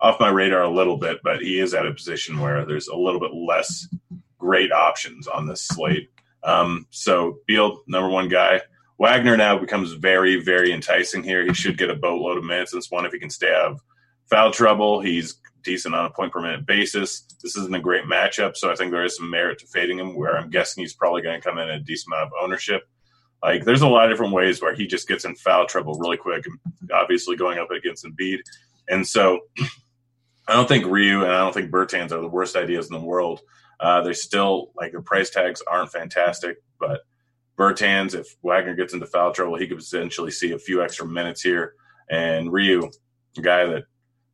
off 0.00 0.20
my 0.20 0.28
radar 0.28 0.62
a 0.62 0.70
little 0.70 0.98
bit, 0.98 1.18
but 1.24 1.40
he 1.40 1.58
is 1.58 1.72
at 1.72 1.86
a 1.86 1.94
position 1.94 2.38
where 2.38 2.66
there's 2.66 2.88
a 2.88 2.96
little 2.96 3.20
bit 3.20 3.32
less 3.32 3.88
great 4.46 4.70
options 4.70 5.26
on 5.26 5.46
this 5.46 5.62
slate. 5.62 6.08
Um, 6.44 6.86
so 6.90 7.38
Beal, 7.46 7.82
number 7.88 8.08
one 8.08 8.28
guy. 8.28 8.60
Wagner 8.98 9.36
now 9.36 9.58
becomes 9.58 9.92
very, 9.92 10.40
very 10.40 10.72
enticing 10.72 11.24
here. 11.24 11.44
He 11.44 11.52
should 11.52 11.76
get 11.76 11.90
a 11.90 11.96
boatload 11.96 12.38
of 12.38 12.44
minutes 12.44 12.72
in 12.72 12.78
this 12.78 12.90
one 12.90 13.04
if 13.04 13.12
he 13.12 13.18
can 13.18 13.28
stay 13.28 13.52
out 13.52 13.72
of 13.72 13.80
foul 14.30 14.52
trouble. 14.52 15.00
He's 15.00 15.40
decent 15.64 15.96
on 15.96 16.06
a 16.06 16.10
point 16.10 16.32
per 16.32 16.40
minute 16.40 16.64
basis. 16.64 17.22
This 17.42 17.56
isn't 17.56 17.74
a 17.74 17.80
great 17.80 18.04
matchup, 18.04 18.56
so 18.56 18.70
I 18.70 18.76
think 18.76 18.92
there 18.92 19.04
is 19.04 19.16
some 19.16 19.28
merit 19.28 19.58
to 19.58 19.66
fading 19.66 19.98
him. 19.98 20.14
Where 20.14 20.38
I'm 20.38 20.48
guessing 20.48 20.82
he's 20.82 20.94
probably 20.94 21.22
going 21.22 21.38
to 21.38 21.46
come 21.46 21.58
in 21.58 21.68
at 21.68 21.80
a 21.80 21.80
decent 21.80 22.14
amount 22.14 22.28
of 22.28 22.32
ownership. 22.40 22.82
Like, 23.42 23.64
there's 23.64 23.82
a 23.82 23.88
lot 23.88 24.04
of 24.04 24.10
different 24.10 24.32
ways 24.32 24.62
where 24.62 24.74
he 24.74 24.86
just 24.86 25.08
gets 25.08 25.24
in 25.24 25.34
foul 25.34 25.66
trouble 25.66 25.98
really 25.98 26.16
quick, 26.16 26.44
obviously 26.94 27.36
going 27.36 27.58
up 27.58 27.70
against 27.70 28.06
Embiid. 28.06 28.38
And 28.88 29.06
so, 29.06 29.40
I 30.48 30.54
don't 30.54 30.68
think 30.68 30.86
Rui 30.86 31.24
and 31.24 31.32
I 31.32 31.38
don't 31.40 31.52
think 31.52 31.72
Bertans 31.72 32.12
are 32.12 32.20
the 32.20 32.28
worst 32.28 32.56
ideas 32.56 32.86
in 32.86 32.96
the 32.96 33.04
world. 33.04 33.40
Uh, 33.78 34.02
they're 34.02 34.14
still 34.14 34.70
like 34.76 34.92
their 34.92 35.02
price 35.02 35.30
tags 35.30 35.62
aren't 35.68 35.92
fantastic, 35.92 36.58
but 36.78 37.00
Bertans, 37.58 38.14
if 38.14 38.36
Wagner 38.42 38.74
gets 38.74 38.94
into 38.94 39.06
foul 39.06 39.32
trouble, 39.32 39.56
he 39.56 39.66
could 39.66 39.78
potentially 39.78 40.30
see 40.30 40.52
a 40.52 40.58
few 40.58 40.82
extra 40.82 41.06
minutes 41.06 41.42
here. 41.42 41.74
And 42.10 42.52
Rui, 42.52 42.88
a 43.36 43.40
guy 43.40 43.66
that 43.66 43.84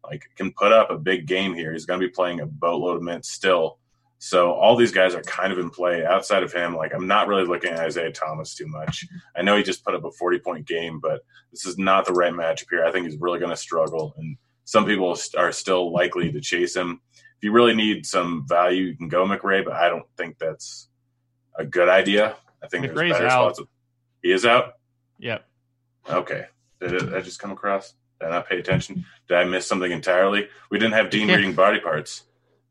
like 0.05 0.25
can 0.37 0.53
put 0.53 0.73
up 0.73 0.91
a 0.91 0.99
big 0.99 1.27
game 1.27 1.55
here. 1.55 1.73
He's 1.73 1.87
going 1.87 2.01
to 2.01 2.07
be 2.07 2.13
playing 2.13 2.41
a 2.41 2.47
boatload 2.47 2.97
of 2.97 3.03
minutes 3.03 3.31
still. 3.31 3.79
So 4.19 4.53
all 4.53 4.77
these 4.77 4.93
guys 4.93 5.15
are 5.15 5.23
kind 5.23 5.53
of 5.53 5.59
in 5.59 5.71
play. 5.71 6.05
Outside 6.05 6.45
of 6.45 6.53
him, 6.53 6.77
like 6.77 6.95
I'm 6.95 7.07
not 7.07 7.27
really 7.27 7.45
looking 7.45 7.73
at 7.73 7.81
Isaiah 7.81 8.13
Thomas 8.13 8.55
too 8.55 8.67
much. 8.69 9.05
I 9.37 9.43
know 9.43 9.57
he 9.57 9.65
just 9.65 9.85
put 9.85 9.95
up 9.95 10.05
a 10.05 10.13
40 10.13 10.39
point 10.39 10.67
game, 10.67 11.01
but 11.01 11.23
this 11.51 11.67
is 11.67 11.79
not 11.79 12.05
the 12.05 12.13
right 12.13 12.33
matchup 12.33 12.67
here. 12.71 12.85
I 12.85 12.93
think 12.93 13.07
he's 13.07 13.21
really 13.21 13.41
going 13.41 13.51
to 13.51 13.57
struggle, 13.57 14.15
and 14.17 14.37
some 14.65 14.87
people 14.87 15.17
are 15.37 15.51
still 15.51 15.93
likely 15.93 16.31
to 16.31 16.41
chase 16.41 16.77
him. 16.77 17.01
If 17.43 17.47
you 17.47 17.53
really 17.53 17.75
need 17.75 18.07
some 18.07 18.47
value, 18.49 18.85
you 18.85 18.97
can 18.97 19.09
go 19.09 19.27
McRae, 19.27 19.65
but 19.65 19.73
I 19.73 19.89
don't 19.89 20.07
think 20.17 20.39
that's 20.39 20.89
a 21.59 21.65
good 21.65 21.89
idea. 21.89 22.37
I 22.63 22.69
think 22.69 22.85
McRae's 22.85 22.95
there's 22.95 23.13
better 23.15 23.27
out. 23.27 23.57
spots. 23.57 23.69
He 24.23 24.31
is 24.31 24.47
out. 24.47 24.75
Yep. 25.19 25.45
Okay. 26.09 26.45
Did 26.81 26.93
it, 26.93 27.13
I 27.13 27.21
just 27.21 27.41
come 27.41 27.51
across? 27.51 27.95
Did 28.21 28.29
I 28.29 28.31
not 28.31 28.49
pay 28.49 28.61
attention? 28.61 29.07
Did 29.27 29.39
I 29.39 29.43
miss 29.43 29.67
something 29.67 29.91
entirely? 29.91 30.47
We 30.71 30.79
didn't 30.79 30.95
have 30.95 31.11
Dean 31.11 31.27
reading 31.27 31.53
body 31.55 31.81
parts. 31.81 32.23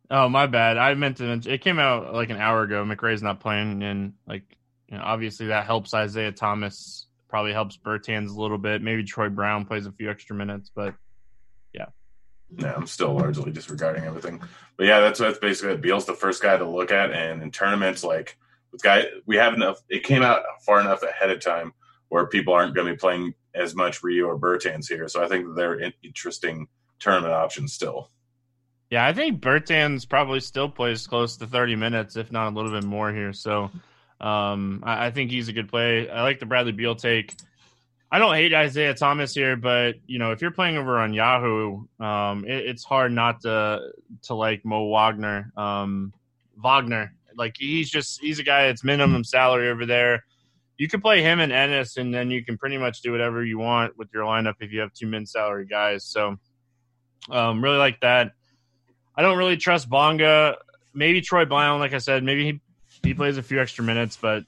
Oh 0.10 0.30
my 0.30 0.48
bad. 0.48 0.78
I 0.78 0.94
meant 0.94 1.18
to. 1.18 1.24
Mention, 1.24 1.52
it 1.52 1.60
came 1.60 1.78
out 1.78 2.14
like 2.14 2.30
an 2.30 2.38
hour 2.38 2.64
ago. 2.64 2.86
McRae's 2.86 3.22
not 3.22 3.42
playing, 3.42 3.84
and 3.84 4.14
like 4.26 4.44
you 4.88 4.96
know, 4.96 5.04
obviously 5.04 5.48
that 5.48 5.66
helps 5.66 5.94
Isaiah 5.94 6.32
Thomas. 6.32 7.08
Probably 7.28 7.52
helps 7.52 7.76
Bertans 7.76 8.30
a 8.30 8.42
little 8.42 8.58
bit. 8.58 8.82
Maybe 8.82 9.04
Troy 9.04 9.28
Brown 9.28 9.66
plays 9.66 9.86
a 9.86 9.92
few 9.92 10.10
extra 10.10 10.34
minutes, 10.34 10.72
but. 10.74 10.96
Yeah, 12.58 12.74
I'm 12.76 12.88
still 12.88 13.14
largely 13.14 13.52
disregarding 13.52 14.04
everything. 14.04 14.42
But 14.78 14.88
yeah, 14.88 15.00
that's 15.00 15.20
that's 15.20 15.40
basically. 15.40 15.78
Beal's 15.78 16.06
the 16.06 16.14
first 16.14 16.42
guy 16.42 16.58
to 16.58 16.70
look 16.70 16.92
at, 16.92 17.12
and 17.12 17.42
in 17.42 17.52
tournaments 17.52 18.04
like 18.04 18.38
with 18.72 18.84
guy 18.84 19.06
we 19.26 19.38
have 19.38 19.54
enough. 19.54 19.82
It 19.90 20.04
came 20.04 20.22
out 20.22 20.42
far 20.66 20.80
enough 20.82 21.04
ahead 21.04 21.30
of 21.30 21.40
time 21.40 21.74
where 22.10 22.28
people 22.28 22.54
aren't 22.54 22.76
going 22.76 22.88
to 22.88 22.94
be 22.94 22.98
playing 22.98 23.34
as 23.56 23.76
much 23.76 24.04
Rui 24.04 24.22
or 24.22 24.38
Bertans 24.38 24.88
here. 24.88 25.08
So 25.08 25.24
I 25.24 25.28
think 25.28 25.56
they're 25.56 25.92
interesting 26.04 26.68
tournament 27.00 27.34
options 27.34 27.74
still. 27.74 28.10
Yeah, 28.90 29.06
I 29.06 29.14
think 29.14 29.42
Bertans 29.42 30.08
probably 30.08 30.42
still 30.42 30.68
plays 30.68 31.08
close 31.08 31.38
to 31.38 31.48
30 31.48 31.78
minutes, 31.78 32.18
if 32.18 32.32
not 32.32 32.52
a 32.52 32.56
little 32.56 32.72
bit 32.72 32.84
more 32.84 33.14
here. 33.14 33.32
So 33.32 33.72
um, 34.20 34.84
I, 34.86 35.08
I, 35.08 35.12
think 35.12 35.32
he's 35.32 35.48
a 35.48 35.54
good 35.54 35.70
play. 35.70 36.10
I 36.10 36.22
like 36.24 36.40
the 36.40 36.46
Bradley 36.46 36.74
Beal 36.74 36.96
take. 36.96 37.34
I 38.12 38.20
don't 38.20 38.36
hate 38.36 38.54
Isaiah 38.54 38.94
Thomas 38.94 39.34
here, 39.34 39.56
but 39.56 39.96
you 40.06 40.20
know 40.20 40.32
if 40.32 40.42
you're 40.42 40.52
playing 40.52 40.78
over 40.78 41.00
on 41.00 41.14
Yahoo, 41.14 41.86
um, 42.00 42.46
it, 42.46 42.66
it's 42.66 42.84
hard 42.84 43.14
not 43.14 43.42
to 43.42 43.92
to 44.24 44.34
like 44.34 44.66
Mo 44.66 44.88
Wagner. 44.88 45.54
Um, 45.56 46.12
Wagner, 46.58 47.14
like 47.38 47.56
he's 47.58 47.90
just 47.90 48.20
he's 48.20 48.40
a 48.40 48.44
guy 48.44 48.68
that's 48.68 48.84
minimum 48.84 49.24
salary 49.24 49.70
over 49.70 49.86
there. 49.86 50.26
You 50.78 50.90
can 50.90 51.00
play 51.00 51.22
him 51.22 51.40
and 51.40 51.54
Ennis, 51.54 51.96
and 51.96 52.14
then 52.14 52.30
you 52.32 52.44
can 52.44 52.58
pretty 52.58 52.78
much 52.78 53.02
do 53.02 53.12
whatever 53.14 53.46
you 53.46 53.58
want 53.58 53.98
with 53.98 54.10
your 54.14 54.26
lineup 54.26 54.56
if 54.60 54.74
you 54.74 54.82
have 54.82 54.92
two 54.92 55.08
min 55.08 55.26
salary 55.26 55.66
guys. 55.66 56.04
So, 56.04 56.38
um, 57.30 57.64
really 57.64 57.78
like 57.78 58.02
that. 58.02 58.34
I 59.16 59.22
don't 59.22 59.38
really 59.38 59.58
trust 59.58 59.90
Bonga. 59.90 60.58
Maybe 60.94 61.22
Troy 61.22 61.46
Brown, 61.46 61.80
like 61.80 61.94
I 61.94 62.00
said, 62.00 62.24
maybe 62.24 62.44
he 62.44 62.62
he 63.04 63.14
plays 63.14 63.38
a 63.38 63.44
few 63.44 63.62
extra 63.62 63.86
minutes, 63.86 64.18
but 64.22 64.44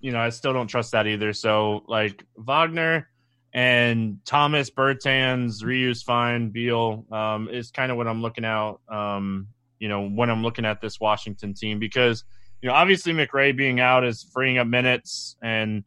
you 0.00 0.12
know 0.12 0.20
I 0.20 0.30
still 0.30 0.52
don't 0.52 0.68
trust 0.68 0.92
that 0.92 1.06
either. 1.06 1.32
So 1.32 1.84
like 1.86 2.24
Wagner 2.36 3.08
and 3.52 4.18
Thomas 4.24 4.70
Bertans, 4.70 5.64
Rui's 5.64 6.02
fine, 6.02 6.50
Beal 6.50 7.04
um, 7.10 7.48
is 7.48 7.70
kind 7.70 7.90
of 7.90 7.96
what 7.96 8.06
I'm 8.06 8.22
looking 8.22 8.44
out. 8.44 8.80
Um, 8.88 9.48
you 9.78 9.88
know, 9.88 10.08
when 10.08 10.30
I'm 10.30 10.42
looking 10.42 10.64
at 10.64 10.80
this 10.80 11.00
Washington 11.00 11.54
team 11.54 11.78
because, 11.78 12.24
you 12.62 12.68
know, 12.68 12.74
obviously 12.74 13.12
McRae 13.12 13.56
being 13.56 13.80
out 13.80 14.04
is 14.04 14.22
freeing 14.22 14.58
up 14.58 14.66
minutes 14.66 15.36
and 15.42 15.82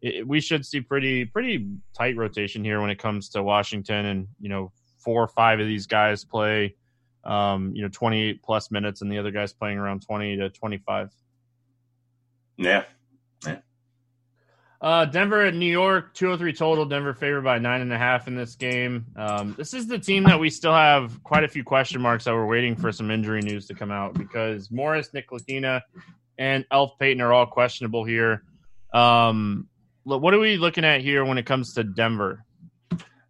it, 0.00 0.26
we 0.26 0.40
should 0.40 0.66
see 0.66 0.80
pretty, 0.80 1.24
pretty 1.26 1.68
tight 1.96 2.16
rotation 2.16 2.64
here 2.64 2.80
when 2.80 2.90
it 2.90 2.98
comes 2.98 3.28
to 3.30 3.42
Washington 3.42 4.06
and, 4.06 4.28
you 4.40 4.48
know, 4.48 4.72
four 4.98 5.22
or 5.22 5.28
five 5.28 5.60
of 5.60 5.66
these 5.66 5.86
guys 5.86 6.24
play, 6.24 6.74
um, 7.24 7.72
you 7.74 7.82
know, 7.82 7.88
28 7.88 8.42
plus 8.42 8.70
minutes 8.70 9.02
and 9.02 9.12
the 9.12 9.18
other 9.18 9.30
guys 9.30 9.52
playing 9.52 9.78
around 9.78 10.02
20 10.02 10.38
to 10.38 10.50
25. 10.50 11.10
Yeah. 12.56 12.84
Uh, 14.84 15.06
Denver 15.06 15.40
at 15.40 15.54
New 15.54 15.70
York, 15.70 16.12
203 16.12 16.52
total. 16.52 16.84
Denver 16.84 17.14
favored 17.14 17.42
by 17.42 17.58
nine 17.58 17.80
and 17.80 17.90
a 17.90 17.96
half 17.96 18.28
in 18.28 18.36
this 18.36 18.54
game. 18.54 19.06
Um, 19.16 19.54
this 19.56 19.72
is 19.72 19.86
the 19.86 19.98
team 19.98 20.24
that 20.24 20.38
we 20.38 20.50
still 20.50 20.74
have 20.74 21.22
quite 21.22 21.42
a 21.42 21.48
few 21.48 21.64
question 21.64 22.02
marks 22.02 22.24
that 22.24 22.34
we're 22.34 22.44
waiting 22.46 22.76
for 22.76 22.92
some 22.92 23.10
injury 23.10 23.40
news 23.40 23.66
to 23.68 23.74
come 23.74 23.90
out 23.90 24.12
because 24.12 24.70
Morris, 24.70 25.08
Nick 25.14 25.30
Ntilikina, 25.30 25.80
and 26.36 26.66
Elf 26.70 26.98
Payton 26.98 27.22
are 27.22 27.32
all 27.32 27.46
questionable 27.46 28.04
here. 28.04 28.42
Um, 28.92 29.68
what 30.04 30.34
are 30.34 30.38
we 30.38 30.58
looking 30.58 30.84
at 30.84 31.00
here 31.00 31.24
when 31.24 31.38
it 31.38 31.46
comes 31.46 31.72
to 31.74 31.84
Denver? 31.84 32.44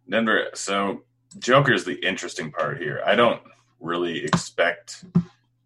Denver. 0.09 0.49
So 0.55 1.03
Joker 1.39 1.71
is 1.71 1.85
the 1.85 1.95
interesting 2.05 2.51
part 2.51 2.79
here. 2.79 3.01
I 3.05 3.15
don't 3.15 3.41
really 3.79 4.25
expect 4.25 5.05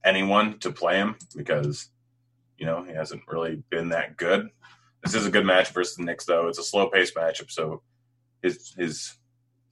anyone 0.03 0.59
to 0.59 0.71
play 0.71 0.97
him 0.97 1.15
because 1.35 1.89
you 2.59 2.65
know 2.65 2.83
he 2.83 2.93
hasn't 2.93 3.23
really 3.27 3.63
been 3.69 3.89
that 3.89 4.17
good. 4.17 4.49
This 5.03 5.15
is 5.15 5.25
a 5.25 5.31
good 5.31 5.45
match 5.45 5.69
versus 5.69 5.95
the 5.95 6.03
Knicks, 6.03 6.25
though. 6.25 6.47
It's 6.47 6.59
a 6.59 6.63
slow 6.63 6.89
paced 6.89 7.15
matchup, 7.15 7.49
so 7.49 7.81
his 8.41 8.73
his 8.77 9.13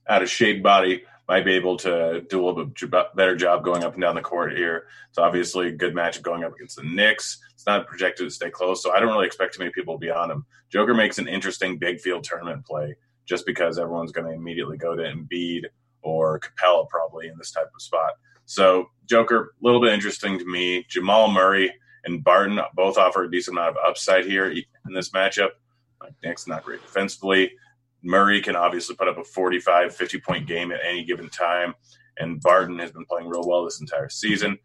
out 0.08 0.22
of 0.22 0.30
shade 0.30 0.62
body 0.62 1.02
might 1.28 1.44
be 1.44 1.52
able 1.52 1.76
to 1.76 2.22
do 2.30 2.42
a 2.42 2.44
little 2.44 2.64
bit 2.64 3.14
better 3.14 3.36
job 3.36 3.62
going 3.62 3.84
up 3.84 3.92
and 3.92 4.00
down 4.00 4.14
the 4.14 4.22
court 4.22 4.56
here. 4.56 4.86
It's 5.10 5.18
obviously 5.18 5.68
a 5.68 5.72
good 5.72 5.94
matchup 5.94 6.22
going 6.22 6.42
up 6.42 6.54
against 6.54 6.76
the 6.76 6.82
Knicks. 6.82 7.38
It's 7.52 7.66
not 7.66 7.86
projected 7.86 8.26
to 8.26 8.30
stay 8.30 8.48
close, 8.48 8.82
so 8.82 8.92
I 8.92 8.98
don't 8.98 9.12
really 9.12 9.26
expect 9.26 9.54
too 9.54 9.58
many 9.60 9.70
people 9.70 9.94
to 9.94 9.98
be 9.98 10.10
on 10.10 10.30
him. 10.30 10.46
Joker 10.70 10.94
makes 10.94 11.18
an 11.18 11.28
interesting 11.28 11.76
big 11.76 12.00
field 12.00 12.24
tournament 12.24 12.64
play 12.64 12.96
just 13.26 13.44
because 13.44 13.78
everyone's 13.78 14.12
going 14.12 14.26
to 14.26 14.32
immediately 14.32 14.78
go 14.78 14.96
to 14.96 15.02
Embiid 15.02 15.64
or 16.00 16.40
Capela 16.40 16.88
probably 16.88 17.28
in 17.28 17.36
this 17.36 17.50
type 17.50 17.68
of 17.74 17.82
spot. 17.82 18.12
So 18.46 18.86
Joker, 19.04 19.52
a 19.60 19.66
little 19.66 19.82
bit 19.82 19.92
interesting 19.92 20.38
to 20.38 20.46
me. 20.46 20.86
Jamal 20.88 21.30
Murray 21.30 21.74
and 22.08 22.24
Barton 22.24 22.58
both 22.74 22.96
offer 22.96 23.24
a 23.24 23.30
decent 23.30 23.56
amount 23.56 23.76
of 23.76 23.84
upside 23.86 24.24
here 24.24 24.50
in 24.50 24.94
this 24.94 25.10
matchup. 25.10 25.50
Knicks 26.22 26.46
not 26.46 26.64
great 26.64 26.80
defensively. 26.80 27.52
Murray 28.02 28.40
can 28.40 28.56
obviously 28.56 28.96
put 28.96 29.08
up 29.08 29.18
a 29.18 29.24
45, 29.24 29.94
50 29.94 30.20
point 30.20 30.46
game 30.46 30.72
at 30.72 30.80
any 30.84 31.04
given 31.04 31.28
time. 31.28 31.74
And 32.18 32.40
Barton 32.40 32.78
has 32.78 32.92
been 32.92 33.04
playing 33.04 33.28
real 33.28 33.46
well 33.46 33.64
this 33.64 33.80
entire 33.80 34.08
season. 34.08 34.58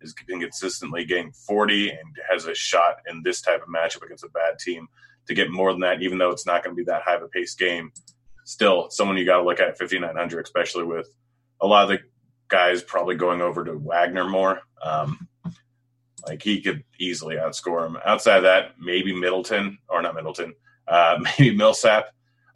Has 0.00 0.14
been 0.26 0.40
consistently 0.40 1.04
getting 1.04 1.32
40 1.32 1.90
and 1.90 2.16
has 2.30 2.46
a 2.46 2.54
shot 2.54 2.98
in 3.10 3.22
this 3.22 3.40
type 3.40 3.62
of 3.62 3.68
matchup 3.68 4.04
against 4.04 4.24
a 4.24 4.28
bad 4.28 4.58
team 4.58 4.86
to 5.26 5.34
get 5.34 5.50
more 5.50 5.72
than 5.72 5.80
that, 5.80 6.02
even 6.02 6.18
though 6.18 6.30
it's 6.30 6.46
not 6.46 6.62
going 6.62 6.76
to 6.76 6.78
be 6.78 6.84
that 6.84 7.02
high 7.02 7.16
of 7.16 7.22
a 7.22 7.28
pace 7.28 7.54
game. 7.54 7.90
Still, 8.44 8.88
someone 8.90 9.16
you 9.16 9.24
got 9.24 9.38
to 9.38 9.44
look 9.44 9.58
at 9.58 9.76
5,900, 9.76 10.44
especially 10.44 10.84
with 10.84 11.08
a 11.60 11.66
lot 11.66 11.84
of 11.84 11.88
the 11.88 11.98
guys 12.48 12.82
probably 12.82 13.16
going 13.16 13.40
over 13.40 13.64
to 13.64 13.72
Wagner 13.72 14.28
more. 14.28 14.60
Um, 14.82 15.26
like 16.26 16.42
he 16.42 16.60
could 16.60 16.84
easily 16.98 17.36
outscore 17.36 17.86
him. 17.86 17.98
Outside 18.04 18.38
of 18.38 18.42
that, 18.44 18.72
maybe 18.80 19.14
Middleton 19.14 19.78
or 19.88 20.02
not 20.02 20.14
Middleton, 20.14 20.54
uh, 20.88 21.18
maybe 21.38 21.56
Millsap. 21.56 22.06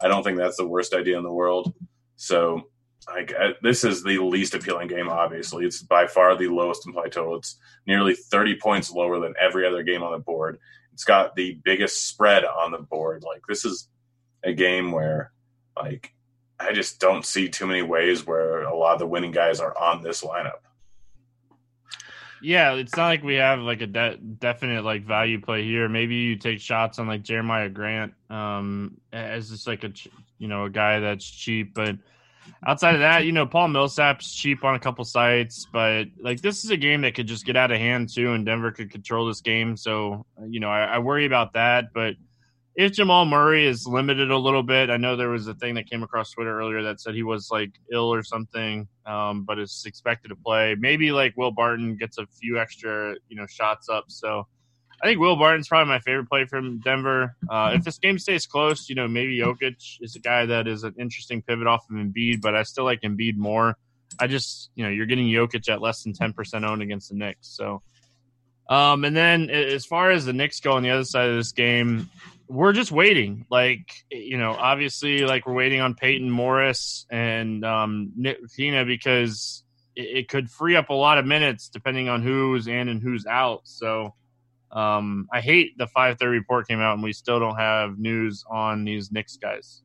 I 0.01 0.07
don't 0.07 0.23
think 0.23 0.37
that's 0.37 0.57
the 0.57 0.67
worst 0.67 0.93
idea 0.93 1.17
in 1.17 1.23
the 1.23 1.31
world. 1.31 1.73
So, 2.15 2.63
like 3.07 3.33
uh, 3.39 3.53
this 3.61 3.83
is 3.83 4.03
the 4.03 4.19
least 4.19 4.53
appealing 4.53 4.87
game. 4.87 5.09
Obviously, 5.09 5.65
it's 5.65 5.81
by 5.81 6.07
far 6.07 6.35
the 6.35 6.47
lowest 6.47 6.85
implied 6.85 7.11
total. 7.11 7.37
It's 7.37 7.57
nearly 7.87 8.15
30 8.15 8.57
points 8.57 8.91
lower 8.91 9.19
than 9.19 9.33
every 9.39 9.65
other 9.65 9.83
game 9.83 10.03
on 10.03 10.11
the 10.11 10.19
board. 10.19 10.59
It's 10.93 11.03
got 11.03 11.35
the 11.35 11.59
biggest 11.63 12.07
spread 12.07 12.43
on 12.45 12.71
the 12.71 12.79
board. 12.79 13.23
Like 13.23 13.41
this 13.47 13.65
is 13.65 13.87
a 14.43 14.53
game 14.53 14.91
where, 14.91 15.31
like, 15.75 16.13
I 16.59 16.73
just 16.73 16.99
don't 16.99 17.25
see 17.25 17.49
too 17.49 17.65
many 17.65 17.81
ways 17.81 18.25
where 18.25 18.63
a 18.63 18.75
lot 18.75 18.93
of 18.93 18.99
the 18.99 19.07
winning 19.07 19.31
guys 19.31 19.59
are 19.59 19.75
on 19.77 20.03
this 20.03 20.23
lineup. 20.23 20.61
Yeah, 22.41 22.73
it's 22.73 22.95
not 22.95 23.05
like 23.07 23.23
we 23.23 23.35
have 23.35 23.59
like 23.59 23.81
a 23.81 23.87
de- 23.87 24.17
definite 24.17 24.83
like 24.83 25.03
value 25.05 25.39
play 25.39 25.63
here. 25.63 25.87
Maybe 25.87 26.15
you 26.15 26.35
take 26.37 26.59
shots 26.59 26.97
on 26.97 27.07
like 27.07 27.23
Jerami 27.23 27.71
Grant 27.71 28.13
um, 28.29 28.97
as 29.13 29.49
just 29.49 29.67
like 29.67 29.83
a 29.83 29.91
you 30.39 30.47
know 30.47 30.65
a 30.65 30.69
guy 30.69 30.99
that's 30.99 31.29
cheap, 31.29 31.73
but 31.75 31.95
outside 32.65 32.95
of 32.95 33.01
that, 33.01 33.25
you 33.25 33.31
know 33.31 33.45
Paul 33.45 33.67
Millsap's 33.67 34.33
cheap 34.33 34.63
on 34.63 34.73
a 34.73 34.79
couple 34.79 35.05
sites, 35.05 35.67
but 35.71 36.05
like 36.19 36.41
this 36.41 36.63
is 36.63 36.71
a 36.71 36.77
game 36.77 37.01
that 37.01 37.13
could 37.13 37.27
just 37.27 37.45
get 37.45 37.55
out 37.55 37.71
of 37.71 37.77
hand 37.77 38.09
too, 38.09 38.33
and 38.33 38.43
Denver 38.45 38.71
could 38.71 38.91
control 38.91 39.27
this 39.27 39.41
game. 39.41 39.77
So 39.77 40.25
you 40.47 40.59
know 40.59 40.69
I, 40.69 40.85
I 40.85 40.99
worry 40.99 41.25
about 41.25 41.53
that, 41.53 41.93
but 41.93 42.15
if 42.75 42.93
Jamal 42.93 43.25
Murray 43.25 43.67
is 43.67 43.85
limited 43.85 44.31
a 44.31 44.37
little 44.37 44.63
bit, 44.63 44.89
I 44.89 44.97
know 44.97 45.15
there 45.15 45.29
was 45.29 45.47
a 45.47 45.53
thing 45.53 45.75
that 45.75 45.89
came 45.89 46.03
across 46.03 46.31
Twitter 46.31 46.57
earlier 46.57 46.83
that 46.83 47.01
said 47.01 47.15
he 47.15 47.23
was 47.23 47.49
like 47.51 47.71
ill 47.91 48.13
or 48.13 48.23
something, 48.23 48.87
um, 49.05 49.43
but 49.43 49.59
is 49.59 49.83
expected 49.85 50.29
to 50.29 50.35
play. 50.35 50.75
Maybe 50.79 51.11
like 51.11 51.33
Will 51.35 51.51
Barton 51.51 51.97
gets 51.97 52.17
a 52.17 52.25
few 52.39 52.59
extra, 52.59 53.15
you 53.27 53.35
know, 53.35 53.45
shots 53.45 53.89
up. 53.89 54.05
So 54.07 54.47
I 55.03 55.07
think 55.07 55.19
Will 55.19 55.35
Barton's 55.35 55.67
probably 55.67 55.89
my 55.89 55.99
favorite 55.99 56.29
play 56.29 56.45
from 56.45 56.79
Denver. 56.79 57.35
Uh, 57.49 57.71
if 57.73 57.83
this 57.83 57.97
game 57.97 58.17
stays 58.19 58.45
close, 58.45 58.87
you 58.87 58.95
know, 58.95 59.07
maybe 59.07 59.37
Jokic 59.37 59.97
is 59.99 60.15
a 60.15 60.19
guy 60.19 60.45
that 60.45 60.67
is 60.67 60.83
an 60.83 60.95
interesting 60.97 61.41
pivot 61.41 61.67
off 61.67 61.85
of 61.89 61.95
Embiid, 61.95 62.39
but 62.41 62.55
I 62.55 62.63
still 62.63 62.85
like 62.85 63.01
Embiid 63.01 63.35
more. 63.35 63.75
I 64.19 64.27
just, 64.27 64.69
you 64.75 64.83
know, 64.83 64.89
you're 64.89 65.07
getting 65.07 65.27
Jokic 65.27 65.67
at 65.69 65.81
less 65.81 66.03
than 66.03 66.13
10% 66.13 66.63
owned 66.63 66.81
against 66.81 67.09
the 67.09 67.15
Knicks. 67.15 67.47
So, 67.47 67.81
um, 68.69 69.03
and 69.03 69.15
then 69.15 69.49
as 69.49 69.85
far 69.85 70.11
as 70.11 70.25
the 70.25 70.33
Knicks 70.33 70.59
go 70.59 70.73
on 70.73 70.83
the 70.83 70.91
other 70.91 71.03
side 71.03 71.29
of 71.29 71.35
this 71.35 71.51
game, 71.51 72.09
we're 72.51 72.73
just 72.73 72.91
waiting. 72.91 73.45
Like, 73.49 74.03
you 74.11 74.37
know, 74.37 74.51
obviously, 74.51 75.25
like 75.25 75.45
we're 75.45 75.53
waiting 75.53 75.79
on 75.79 75.95
Payton 75.95 76.29
Morris 76.29 77.05
and 77.09 77.63
um, 77.63 78.11
Tina 78.53 78.85
because 78.85 79.63
it, 79.95 80.17
it, 80.17 80.29
could 80.29 80.49
free 80.49 80.75
up 80.75 80.89
a 80.89 80.93
lot 80.93 81.17
of 81.17 81.25
minutes 81.25 81.69
depending 81.69 82.09
on 82.09 82.21
who's 82.21 82.67
in 82.67 82.89
and 82.89 83.01
who's 83.01 83.25
out. 83.25 83.61
So, 83.63 84.13
um, 84.71 85.27
I 85.31 85.41
hate 85.41 85.77
the 85.77 85.87
5:30 85.87 86.29
report 86.29 86.67
came 86.67 86.81
out 86.81 86.93
and 86.93 87.03
we 87.03 87.13
still 87.13 87.39
don't 87.39 87.57
have 87.57 87.97
news 87.97 88.43
on 88.49 88.83
these 88.83 89.11
Knicks 89.11 89.37
guys. 89.37 89.81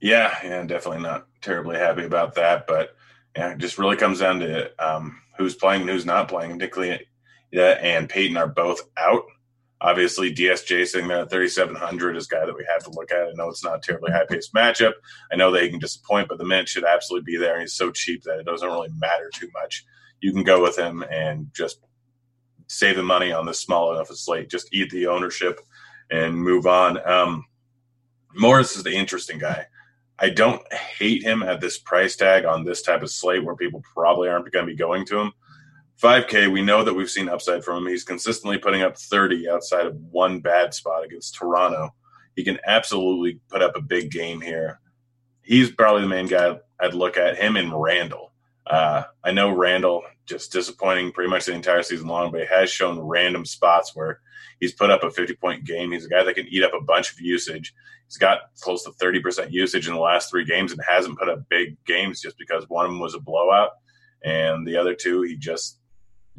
Yeah, 0.00 0.36
yeah, 0.44 0.62
definitely 0.64 1.02
not 1.02 1.26
terribly 1.40 1.76
happy 1.76 2.04
about 2.04 2.34
that, 2.34 2.66
but 2.66 2.94
yeah, 3.36 3.52
it 3.52 3.58
just 3.58 3.78
really 3.78 3.96
comes 3.96 4.20
down 4.20 4.40
to 4.40 4.70
um, 4.78 5.20
who's 5.38 5.54
playing 5.54 5.82
and 5.82 5.90
who's 5.90 6.06
not 6.06 6.28
playing. 6.28 6.58
Particularly, 6.58 7.06
and 7.52 8.08
Payton 8.08 8.36
are 8.36 8.46
both 8.46 8.82
out. 8.96 9.24
Obviously, 9.80 10.34
DSJ 10.34 10.86
sitting 10.86 11.06
there 11.06 11.20
at 11.20 11.30
3,700 11.30 12.16
is 12.16 12.26
a 12.26 12.34
guy 12.34 12.44
that 12.44 12.56
we 12.56 12.66
have 12.68 12.82
to 12.84 12.90
look 12.90 13.12
at. 13.12 13.28
I 13.28 13.32
know 13.34 13.48
it's 13.48 13.62
not 13.62 13.76
a 13.76 13.80
terribly 13.80 14.10
high 14.10 14.26
paced 14.28 14.52
matchup. 14.52 14.94
I 15.30 15.36
know 15.36 15.54
he 15.54 15.70
can 15.70 15.78
disappoint, 15.78 16.28
but 16.28 16.38
the 16.38 16.44
man 16.44 16.66
should 16.66 16.84
absolutely 16.84 17.32
be 17.32 17.38
there. 17.38 17.54
And 17.54 17.62
he's 17.62 17.74
so 17.74 17.92
cheap 17.92 18.24
that 18.24 18.40
it 18.40 18.46
doesn't 18.46 18.68
really 18.68 18.90
matter 18.98 19.30
too 19.32 19.48
much. 19.54 19.84
You 20.20 20.32
can 20.32 20.42
go 20.42 20.60
with 20.60 20.76
him 20.76 21.04
and 21.08 21.48
just 21.54 21.78
save 22.66 22.96
the 22.96 23.02
money 23.04 23.30
on 23.30 23.46
this 23.46 23.60
small 23.60 23.94
enough 23.94 24.08
slate. 24.08 24.50
Just 24.50 24.68
eat 24.72 24.90
the 24.90 25.06
ownership 25.06 25.60
and 26.10 26.34
move 26.36 26.66
on. 26.66 26.98
Um, 27.08 27.44
Morris 28.34 28.76
is 28.76 28.82
the 28.82 28.94
interesting 28.94 29.38
guy. 29.38 29.66
I 30.18 30.30
don't 30.30 30.60
hate 30.72 31.22
him 31.22 31.44
at 31.44 31.60
this 31.60 31.78
price 31.78 32.16
tag 32.16 32.44
on 32.44 32.64
this 32.64 32.82
type 32.82 33.02
of 33.02 33.10
slate 33.10 33.44
where 33.44 33.54
people 33.54 33.82
probably 33.94 34.28
aren't 34.28 34.50
going 34.50 34.66
to 34.66 34.72
be 34.72 34.76
going 34.76 35.06
to 35.06 35.20
him. 35.20 35.32
5K, 36.02 36.52
we 36.52 36.62
know 36.62 36.84
that 36.84 36.94
we've 36.94 37.10
seen 37.10 37.28
upside 37.28 37.64
from 37.64 37.78
him. 37.78 37.90
He's 37.90 38.04
consistently 38.04 38.58
putting 38.58 38.82
up 38.82 38.96
30 38.96 39.48
outside 39.48 39.86
of 39.86 39.96
one 39.96 40.40
bad 40.40 40.72
spot 40.72 41.04
against 41.04 41.34
Toronto. 41.34 41.92
He 42.36 42.44
can 42.44 42.58
absolutely 42.64 43.40
put 43.48 43.62
up 43.62 43.74
a 43.74 43.82
big 43.82 44.12
game 44.12 44.40
here. 44.40 44.80
He's 45.42 45.72
probably 45.72 46.02
the 46.02 46.08
main 46.08 46.26
guy 46.26 46.58
I'd 46.78 46.94
look 46.94 47.16
at, 47.16 47.36
him 47.36 47.56
and 47.56 47.72
Randall. 47.72 48.32
Uh, 48.64 49.04
I 49.24 49.32
know 49.32 49.50
Randall 49.50 50.04
just 50.26 50.52
disappointing 50.52 51.10
pretty 51.10 51.30
much 51.30 51.46
the 51.46 51.52
entire 51.52 51.82
season 51.82 52.06
long, 52.06 52.30
but 52.30 52.42
he 52.42 52.46
has 52.46 52.70
shown 52.70 53.00
random 53.00 53.44
spots 53.44 53.96
where 53.96 54.20
he's 54.60 54.74
put 54.74 54.90
up 54.90 55.02
a 55.02 55.10
50 55.10 55.34
point 55.34 55.64
game. 55.64 55.90
He's 55.90 56.04
a 56.04 56.08
guy 56.08 56.22
that 56.22 56.34
can 56.34 56.46
eat 56.48 56.62
up 56.62 56.74
a 56.74 56.84
bunch 56.84 57.12
of 57.12 57.20
usage. 57.20 57.74
He's 58.06 58.18
got 58.18 58.38
close 58.60 58.84
to 58.84 58.90
30% 58.90 59.50
usage 59.50 59.88
in 59.88 59.94
the 59.94 60.00
last 60.00 60.30
three 60.30 60.44
games 60.44 60.70
and 60.70 60.80
hasn't 60.86 61.18
put 61.18 61.28
up 61.28 61.48
big 61.48 61.76
games 61.86 62.20
just 62.20 62.38
because 62.38 62.68
one 62.68 62.84
of 62.84 62.90
them 62.90 63.00
was 63.00 63.14
a 63.14 63.20
blowout. 63.20 63.70
And 64.22 64.66
the 64.66 64.76
other 64.76 64.94
two, 64.94 65.22
he 65.22 65.36
just 65.36 65.77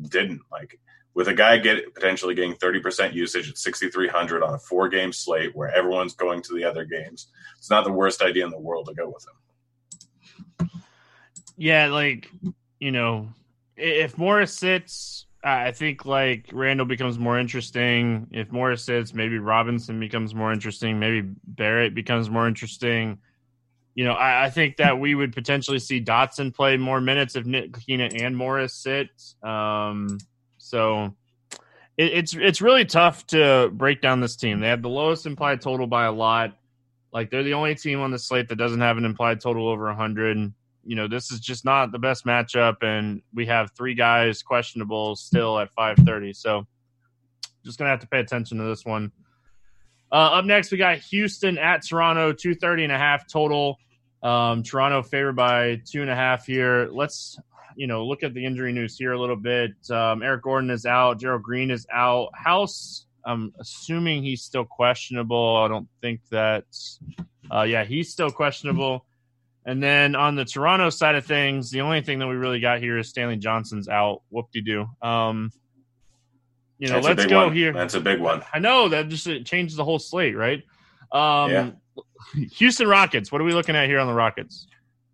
didn't. 0.08 0.42
Like 0.52 0.80
with 1.14 1.28
a 1.28 1.34
guy 1.34 1.58
get 1.58 1.94
potentially 1.94 2.34
getting 2.34 2.54
30% 2.54 3.14
usage 3.14 3.50
at 3.50 3.58
6300 3.58 4.44
on 4.44 4.54
a 4.54 4.60
four 4.60 4.88
game 4.88 5.12
slate 5.12 5.56
where 5.56 5.70
everyone's 5.76 6.14
going 6.14 6.42
to 6.44 6.54
the 6.54 6.64
other 6.64 6.86
games 6.86 7.28
it's 7.58 7.70
not 7.70 7.84
the 7.84 7.92
worst 7.92 8.22
idea 8.22 8.46
in 8.46 8.52
the 8.52 8.60
world 8.60 8.88
to 8.88 8.94
go 8.94 9.10
with 9.10 9.26
him. 10.60 10.70
Yeah 11.58 11.88
like 11.88 12.32
you 12.80 12.92
know 12.92 13.28
if 13.76 14.18
morris 14.18 14.54
sits 14.54 15.26
i 15.44 15.72
think 15.72 16.06
like 16.06 16.50
Randall 16.54 16.86
becomes 16.86 17.20
more 17.20 17.38
interesting. 17.38 18.28
If 18.32 18.52
morris 18.52 18.86
sits 18.86 19.14
maybe 19.14 19.40
robinson 19.40 20.00
becomes 20.00 20.34
more 20.34 20.54
interesting. 20.54 21.00
Maybe 21.00 21.28
barrett 21.48 21.94
becomes 21.94 22.30
more 22.30 22.48
interesting 22.48 23.18
you 24.00 24.06
know, 24.06 24.14
I, 24.14 24.46
I, 24.46 24.50
think 24.50 24.78
that 24.78 24.98
we 24.98 25.14
would 25.14 25.34
potentially 25.34 25.78
see 25.78 26.02
Dotson 26.02 26.56
play 26.56 26.78
more 26.78 27.02
minutes 27.02 27.36
if 27.36 27.44
Ntilikina 27.44 28.24
and 28.24 28.38
Morris 28.38 28.74
sit. 28.74 29.10
Um, 29.44 30.20
so 30.58 31.14
it, 31.98 32.14
it's 32.14 32.34
it's 32.34 32.62
really 32.62 32.86
tough 32.86 33.28
to 33.28 33.70
break 33.74 34.00
down 34.00 34.22
this 34.22 34.38
team. 34.38 34.62
They 34.62 34.70
have 34.70 34.82
the 34.82 34.88
lowest 34.88 35.26
implied 35.26 35.60
total 35.60 35.86
by 35.86 36.06
a 36.06 36.14
lot. 36.14 36.56
Like 37.12 37.30
they're 37.30 37.44
the 37.44 37.56
only 37.56 37.76
team 37.76 38.00
on 38.00 38.12
the 38.12 38.20
slate 38.20 38.48
that 38.48 38.56
doesn't 38.56 38.80
have 38.80 38.98
an 38.98 39.04
implied 39.04 39.42
total 39.42 39.68
over 39.68 39.88
100. 39.88 40.54
You 40.86 40.96
know, 40.96 41.10
this 41.10 41.30
is 41.30 41.42
just 41.42 41.66
not 41.66 41.92
the 41.92 42.00
best 42.00 42.26
matchup, 42.26 42.78
and 42.82 43.22
we 43.34 43.48
have 43.48 43.72
three 43.76 43.96
guys 43.96 44.42
questionable 44.42 45.18
still 45.18 45.60
at 45.60 45.76
5:30. 45.76 46.34
So 46.38 46.66
just 47.66 47.78
gonna 47.78 47.90
have 47.90 48.00
to 48.00 48.08
pay 48.08 48.22
attention 48.22 48.60
to 48.60 48.64
this 48.64 48.86
one. 48.86 49.12
Uh, 50.10 50.40
up 50.40 50.46
next, 50.46 50.72
we 50.72 50.78
got 50.78 51.00
Houston 51.00 51.58
at 51.58 51.86
Toronto, 51.86 52.32
230 52.32 52.86
and 52.86 52.94
a 52.94 52.98
half 52.98 53.28
total. 53.28 53.78
Um, 54.22 54.64
Toronto 54.64 55.02
favored 55.02 55.36
by 55.36 55.82
two 55.90 56.02
and 56.02 56.10
a 56.10 56.16
half 56.16 56.46
here. 56.46 56.90
Let's, 56.92 57.40
you 57.76 57.88
know, 57.88 58.06
look 58.06 58.24
at 58.24 58.34
the 58.34 58.46
injury 58.46 58.74
news 58.74 58.98
here 58.98 59.14
a 59.14 59.20
little 59.20 59.36
bit. 59.38 59.72
Um, 59.90 60.22
Eric 60.22 60.44
Gordon 60.44 60.70
is 60.70 60.86
out. 60.86 61.20
Gerald 61.20 61.44
Green 61.44 61.72
is 61.72 61.88
out. 61.94 62.30
House, 62.34 63.06
I'm 63.26 63.54
assuming 63.60 64.24
he's 64.24 64.42
still 64.42 64.66
questionable. 64.66 65.58
I 65.58 65.68
don't 65.68 65.88
think 66.02 66.22
that, 66.32 66.66
uh, 67.54 67.62
yeah, 67.64 67.84
he's 67.86 68.12
still 68.12 68.30
questionable. 68.32 69.06
And 69.66 69.84
then 69.84 70.16
on 70.16 70.36
the 70.36 70.46
Toronto 70.46 70.90
side 70.90 71.16
of 71.16 71.26
things, 71.26 71.70
the 71.70 71.82
only 71.82 72.02
thing 72.02 72.20
that 72.20 72.28
we 72.28 72.36
really 72.36 72.60
got 72.60 72.80
here 72.80 72.98
is 72.98 73.10
Stanley 73.10 73.38
Johnson's 73.38 73.88
out. 73.88 74.24
Whoop 74.30 74.48
de 74.52 74.62
doo. 74.62 74.88
Um, 75.02 75.52
you 76.80 76.88
know, 76.88 76.96
That's 76.96 77.08
let's 77.08 77.26
go 77.26 77.46
one. 77.48 77.56
here. 77.56 77.74
That's 77.74 77.94
a 77.94 78.00
big 78.00 78.20
one. 78.20 78.42
I 78.54 78.60
know 78.60 78.88
that 78.90 79.10
just 79.10 79.28
it 79.28 79.46
changes 79.46 79.76
the 79.76 79.84
whole 79.84 80.00
slate, 80.00 80.36
right? 80.36 80.64
Um, 81.12 81.52
Yeah. 81.52 81.72
Houston 82.34 82.88
Rockets. 82.88 83.32
What 83.32 83.42
are 83.42 83.46
we 83.46 83.54
looking 83.54 83.76
at 83.76 83.88
here 83.88 84.00
on 84.00 84.08
the 84.08 84.14
Rockets? 84.14 84.68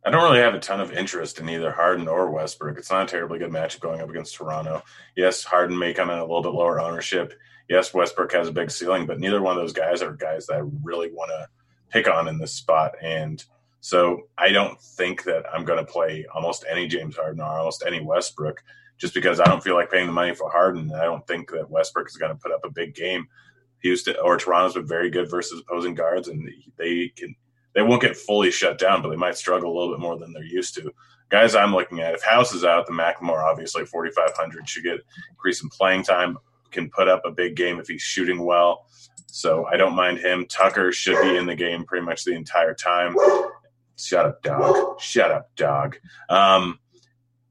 I 0.05 0.11
don't 0.11 0.23
really 0.23 0.39
have 0.39 0.53
a 0.53 0.59
ton 0.59 0.81
of 0.81 0.91
interest 0.91 1.39
in 1.39 1.49
either 1.49 1.71
Harden 1.71 2.07
or 2.07 2.29
Westbrook. 2.29 2.77
It's 2.77 2.91
not 2.91 3.07
a 3.07 3.11
terribly 3.11 3.39
good 3.39 3.49
matchup 3.49 3.79
going 3.79 4.01
up 4.01 4.09
against 4.09 4.35
Toronto. 4.35 4.83
Yes, 5.15 5.43
Harden 5.43 5.77
may 5.77 5.95
come 5.95 6.11
in 6.11 6.19
a 6.19 6.21
little 6.21 6.43
bit 6.43 6.53
lower 6.53 6.79
ownership. 6.79 7.33
Yes, 7.67 7.91
Westbrook 7.91 8.31
has 8.33 8.47
a 8.47 8.51
big 8.51 8.69
ceiling, 8.69 9.07
but 9.07 9.19
neither 9.19 9.41
one 9.41 9.57
of 9.57 9.63
those 9.63 9.73
guys 9.73 10.03
are 10.03 10.13
guys 10.13 10.45
that 10.45 10.57
I 10.57 10.61
really 10.83 11.11
want 11.11 11.31
to 11.31 11.47
pick 11.89 12.07
on 12.07 12.27
in 12.27 12.37
this 12.37 12.53
spot. 12.53 12.93
And 13.01 13.43
so 13.79 14.27
I 14.37 14.51
don't 14.51 14.79
think 14.79 15.23
that 15.23 15.45
I'm 15.51 15.65
going 15.65 15.83
to 15.83 15.91
play 15.91 16.25
almost 16.33 16.65
any 16.69 16.87
James 16.87 17.15
Harden 17.15 17.41
or 17.41 17.57
almost 17.57 17.83
any 17.85 17.99
Westbrook 17.99 18.63
just 18.97 19.15
because 19.15 19.39
I 19.39 19.45
don't 19.45 19.63
feel 19.63 19.75
like 19.75 19.91
paying 19.91 20.05
the 20.05 20.13
money 20.13 20.35
for 20.35 20.51
Harden. 20.51 20.93
I 20.93 21.05
don't 21.05 21.25
think 21.25 21.49
that 21.51 21.69
Westbrook 21.69 22.07
is 22.07 22.17
going 22.17 22.31
to 22.31 22.37
put 22.41 22.51
up 22.51 22.63
a 22.63 22.69
big 22.69 22.93
game. 22.93 23.27
Houston 23.85 24.15
or 24.23 24.35
Toronto's 24.35 24.73
been 24.73 24.87
very 24.87 25.11
good 25.11 25.29
versus 25.29 25.61
opposing 25.61 25.93
guards, 25.93 26.27
and 26.27 26.49
they 26.77 27.09
can 27.15 27.35
they 27.75 27.83
won't 27.83 28.01
get 28.01 28.17
fully 28.17 28.49
shut 28.49 28.79
down, 28.79 29.03
but 29.03 29.09
they 29.09 29.15
might 29.15 29.37
struggle 29.37 29.71
a 29.71 29.75
little 29.77 29.93
bit 29.93 30.01
more 30.01 30.17
than 30.17 30.33
they're 30.33 30.43
used 30.43 30.73
to. 30.75 30.91
Guys, 31.29 31.53
I'm 31.53 31.71
looking 31.71 31.99
at 31.99 32.15
if 32.15 32.23
House 32.23 32.51
is 32.53 32.63
out, 32.63 32.87
the 32.87 32.93
McLemore 32.93 33.43
obviously 33.43 33.85
4,500 33.85 34.67
should 34.67 34.83
get 34.83 35.01
increase 35.29 35.61
in 35.61 35.69
playing 35.69 36.03
time, 36.03 36.37
can 36.71 36.89
put 36.89 37.07
up 37.07 37.21
a 37.25 37.31
big 37.31 37.55
game 37.55 37.79
if 37.79 37.87
he's 37.87 38.01
shooting 38.01 38.43
well. 38.43 38.87
So 39.27 39.67
I 39.71 39.77
don't 39.77 39.95
mind 39.95 40.17
him. 40.17 40.47
Tucker 40.47 40.91
should 40.91 41.21
be 41.21 41.37
in 41.37 41.45
the 41.45 41.55
game 41.55 41.85
pretty 41.85 42.05
much 42.05 42.23
the 42.23 42.33
entire 42.33 42.73
time. 42.73 43.15
Shut 43.97 44.25
up, 44.25 44.41
dog. 44.41 44.99
Shut 44.99 45.29
up, 45.29 45.55
dog. 45.55 45.97
Um, 46.27 46.79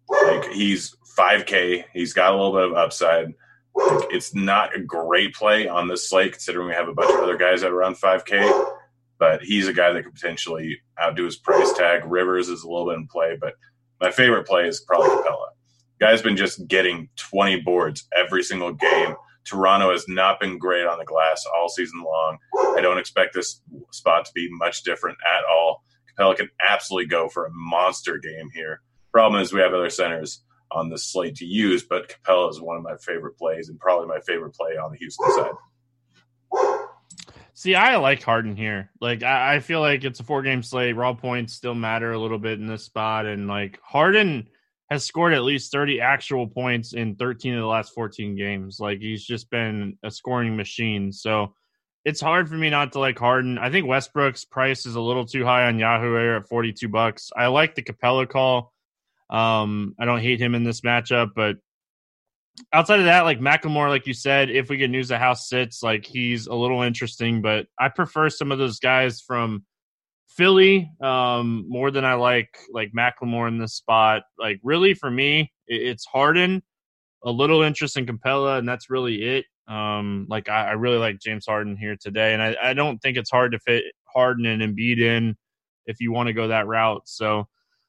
like 0.08 0.50
he's 0.50 0.96
5K. 1.16 1.84
He's 1.92 2.12
got 2.12 2.32
a 2.32 2.36
little 2.36 2.52
bit 2.52 2.70
of 2.70 2.74
upside. 2.74 3.34
It's 3.76 4.34
not 4.34 4.76
a 4.76 4.80
great 4.80 5.34
play 5.34 5.66
on 5.68 5.88
this 5.88 6.08
slate 6.08 6.32
considering 6.32 6.68
we 6.68 6.74
have 6.74 6.88
a 6.88 6.94
bunch 6.94 7.10
of 7.10 7.20
other 7.20 7.36
guys 7.36 7.62
at 7.62 7.70
around 7.70 7.96
5K 7.96 8.72
but 9.18 9.42
he's 9.42 9.68
a 9.68 9.72
guy 9.72 9.92
that 9.92 10.04
could 10.04 10.14
potentially 10.14 10.78
outdo 11.00 11.24
his 11.24 11.36
price 11.36 11.72
tag. 11.72 12.02
Rivers 12.04 12.48
is 12.48 12.62
a 12.62 12.68
little 12.68 12.86
bit 12.86 12.98
in 12.98 13.06
play, 13.06 13.36
but 13.40 13.54
my 14.00 14.10
favorite 14.10 14.46
play 14.46 14.66
is 14.66 14.80
probably 14.80 15.08
Capela. 15.08 15.48
Guy's 16.00 16.22
been 16.22 16.36
just 16.36 16.66
getting 16.66 17.08
20 17.16 17.60
boards 17.60 18.06
every 18.14 18.42
single 18.42 18.72
game. 18.72 19.14
Toronto 19.44 19.92
has 19.92 20.06
not 20.08 20.40
been 20.40 20.58
great 20.58 20.86
on 20.86 20.98
the 20.98 21.04
glass 21.04 21.44
all 21.54 21.68
season 21.68 22.02
long. 22.02 22.38
I 22.76 22.80
don't 22.80 22.98
expect 22.98 23.34
this 23.34 23.60
spot 23.92 24.24
to 24.24 24.32
be 24.34 24.48
much 24.50 24.82
different 24.82 25.18
at 25.26 25.44
all. 25.44 25.84
Capela 26.18 26.36
can 26.36 26.50
absolutely 26.66 27.06
go 27.06 27.28
for 27.28 27.46
a 27.46 27.50
monster 27.52 28.18
game 28.18 28.50
here. 28.52 28.80
Problem 29.12 29.40
is, 29.40 29.52
we 29.52 29.60
have 29.60 29.74
other 29.74 29.90
centers 29.90 30.42
on 30.74 30.90
this 30.90 31.06
slate 31.06 31.36
to 31.36 31.46
use, 31.46 31.82
but 31.82 32.08
Capela 32.08 32.50
is 32.50 32.60
one 32.60 32.76
of 32.76 32.82
my 32.82 32.96
favorite 32.96 33.38
plays 33.38 33.68
and 33.68 33.78
probably 33.78 34.08
my 34.08 34.20
favorite 34.20 34.54
play 34.54 34.76
on 34.76 34.92
the 34.92 34.98
Houston 34.98 35.30
side. 35.32 35.52
See, 37.54 37.76
I 37.76 37.96
like 37.96 38.22
Harden 38.22 38.56
here. 38.56 38.90
Like, 39.00 39.22
I, 39.22 39.54
I 39.54 39.60
feel 39.60 39.80
like 39.80 40.04
it's 40.04 40.20
a 40.20 40.24
four 40.24 40.42
game 40.42 40.62
slate. 40.62 40.96
Raw 40.96 41.14
points 41.14 41.54
still 41.54 41.74
matter 41.74 42.12
a 42.12 42.18
little 42.18 42.38
bit 42.38 42.58
in 42.58 42.66
this 42.66 42.84
spot. 42.84 43.26
And 43.26 43.46
like, 43.46 43.78
Harden 43.82 44.48
has 44.90 45.04
scored 45.04 45.34
at 45.34 45.44
least 45.44 45.70
30 45.70 46.00
actual 46.00 46.48
points 46.48 46.94
in 46.94 47.14
13 47.14 47.54
of 47.54 47.60
the 47.60 47.66
last 47.66 47.94
14 47.94 48.36
games. 48.36 48.78
Like, 48.80 48.98
he's 48.98 49.24
just 49.24 49.50
been 49.50 49.96
a 50.02 50.10
scoring 50.10 50.56
machine. 50.56 51.12
So 51.12 51.54
it's 52.04 52.20
hard 52.20 52.48
for 52.48 52.56
me 52.56 52.70
not 52.70 52.92
to 52.92 52.98
like 52.98 53.18
Harden. 53.18 53.56
I 53.56 53.70
think 53.70 53.86
Westbrook's 53.86 54.44
price 54.44 54.84
is 54.84 54.96
a 54.96 55.00
little 55.00 55.24
too 55.24 55.44
high 55.44 55.66
on 55.68 55.78
Yahoo 55.78 56.16
Air 56.16 56.36
at 56.36 56.48
42 56.48 56.88
bucks. 56.88 57.30
I 57.34 57.46
like 57.46 57.76
the 57.76 57.82
Capela 57.82 58.28
call. 58.28 58.73
Um, 59.30 59.94
I 59.98 60.04
don't 60.04 60.20
hate 60.20 60.40
him 60.40 60.54
in 60.54 60.64
this 60.64 60.82
matchup, 60.82 61.30
but 61.34 61.56
outside 62.72 63.00
of 63.00 63.06
that, 63.06 63.22
like 63.22 63.40
McLemore, 63.40 63.88
like 63.88 64.06
you 64.06 64.14
said, 64.14 64.50
if 64.50 64.68
we 64.68 64.76
get 64.76 64.90
news 64.90 65.08
the 65.08 65.18
house 65.18 65.48
sits, 65.48 65.82
like 65.82 66.04
he's 66.04 66.46
a 66.46 66.54
little 66.54 66.82
interesting, 66.82 67.42
but 67.42 67.66
I 67.78 67.88
prefer 67.88 68.30
some 68.30 68.52
of 68.52 68.58
those 68.58 68.78
guys 68.78 69.20
from 69.20 69.64
Philly 70.28 70.90
um, 71.00 71.64
more 71.68 71.90
than 71.90 72.04
I 72.04 72.14
like 72.14 72.56
like 72.72 72.92
McLemore 72.92 73.48
in 73.48 73.58
this 73.58 73.74
spot. 73.74 74.22
Like 74.38 74.60
really 74.62 74.94
for 74.94 75.10
me, 75.10 75.52
it's 75.66 76.04
Harden, 76.04 76.62
a 77.24 77.30
little 77.30 77.62
interest 77.62 77.96
in 77.96 78.06
Capela, 78.06 78.58
and 78.58 78.68
that's 78.68 78.90
really 78.90 79.22
it. 79.22 79.46
Um, 79.66 80.26
like 80.28 80.48
I, 80.48 80.68
I 80.68 80.72
really 80.72 80.98
like 80.98 81.20
James 81.20 81.46
Harden 81.46 81.76
here 81.76 81.96
today, 82.00 82.34
and 82.34 82.42
I, 82.42 82.56
I 82.62 82.74
don't 82.74 82.98
think 82.98 83.16
it's 83.16 83.30
hard 83.30 83.52
to 83.52 83.58
fit 83.60 83.84
Harden 84.04 84.46
and 84.46 84.62
Embiid 84.62 85.00
in 85.00 85.36
if 85.86 85.96
you 86.00 86.12
want 86.12 86.26
to 86.28 86.32
go 86.32 86.48
that 86.48 86.66
route. 86.66 87.02
So 87.06 87.48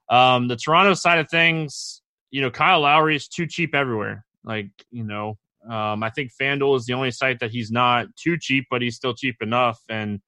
um, 0.09 0.47
the 0.47 0.55
Toronto 0.55 0.93
side 0.93 1.19
of 1.19 1.29
things, 1.29 2.01
you 2.31 2.41
know, 2.41 2.51
Kyle 2.51 2.81
Lowry 2.81 3.15
is 3.15 3.27
too 3.27 3.47
cheap 3.47 3.73
everywhere. 3.73 4.25
Like, 4.43 4.69
you 4.91 5.03
know, 5.03 5.37
um, 5.69 6.03
I 6.03 6.09
think 6.09 6.31
FanDuel 6.39 6.77
is 6.77 6.85
the 6.85 6.93
only 6.93 7.11
site 7.11 7.39
that 7.39 7.51
he's 7.51 7.71
not 7.71 8.07
too 8.15 8.37
cheap, 8.39 8.65
but 8.69 8.81
he's 8.81 8.95
still 8.95 9.15
cheap 9.15 9.37
enough. 9.41 9.79
And 9.89 10.21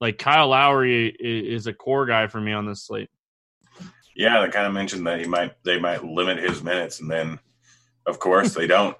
like 0.00 0.18
Kyle 0.18 0.48
Lowry 0.48 1.14
is, 1.18 1.66
a 1.66 1.72
core 1.72 2.06
guy 2.06 2.26
for 2.26 2.40
me 2.40 2.52
on 2.52 2.66
this 2.66 2.84
slate. 2.86 3.08
Yeah, 4.16 4.40
they 4.40 4.50
kind 4.50 4.66
of 4.66 4.72
mentioned 4.72 5.06
that 5.06 5.20
he 5.20 5.26
might 5.26 5.52
they 5.64 5.78
might 5.78 6.04
limit 6.04 6.38
his 6.38 6.62
minutes, 6.62 7.00
and 7.00 7.10
then 7.10 7.40
of 8.06 8.20
course 8.20 8.54
they 8.54 8.68
don't. 8.68 8.96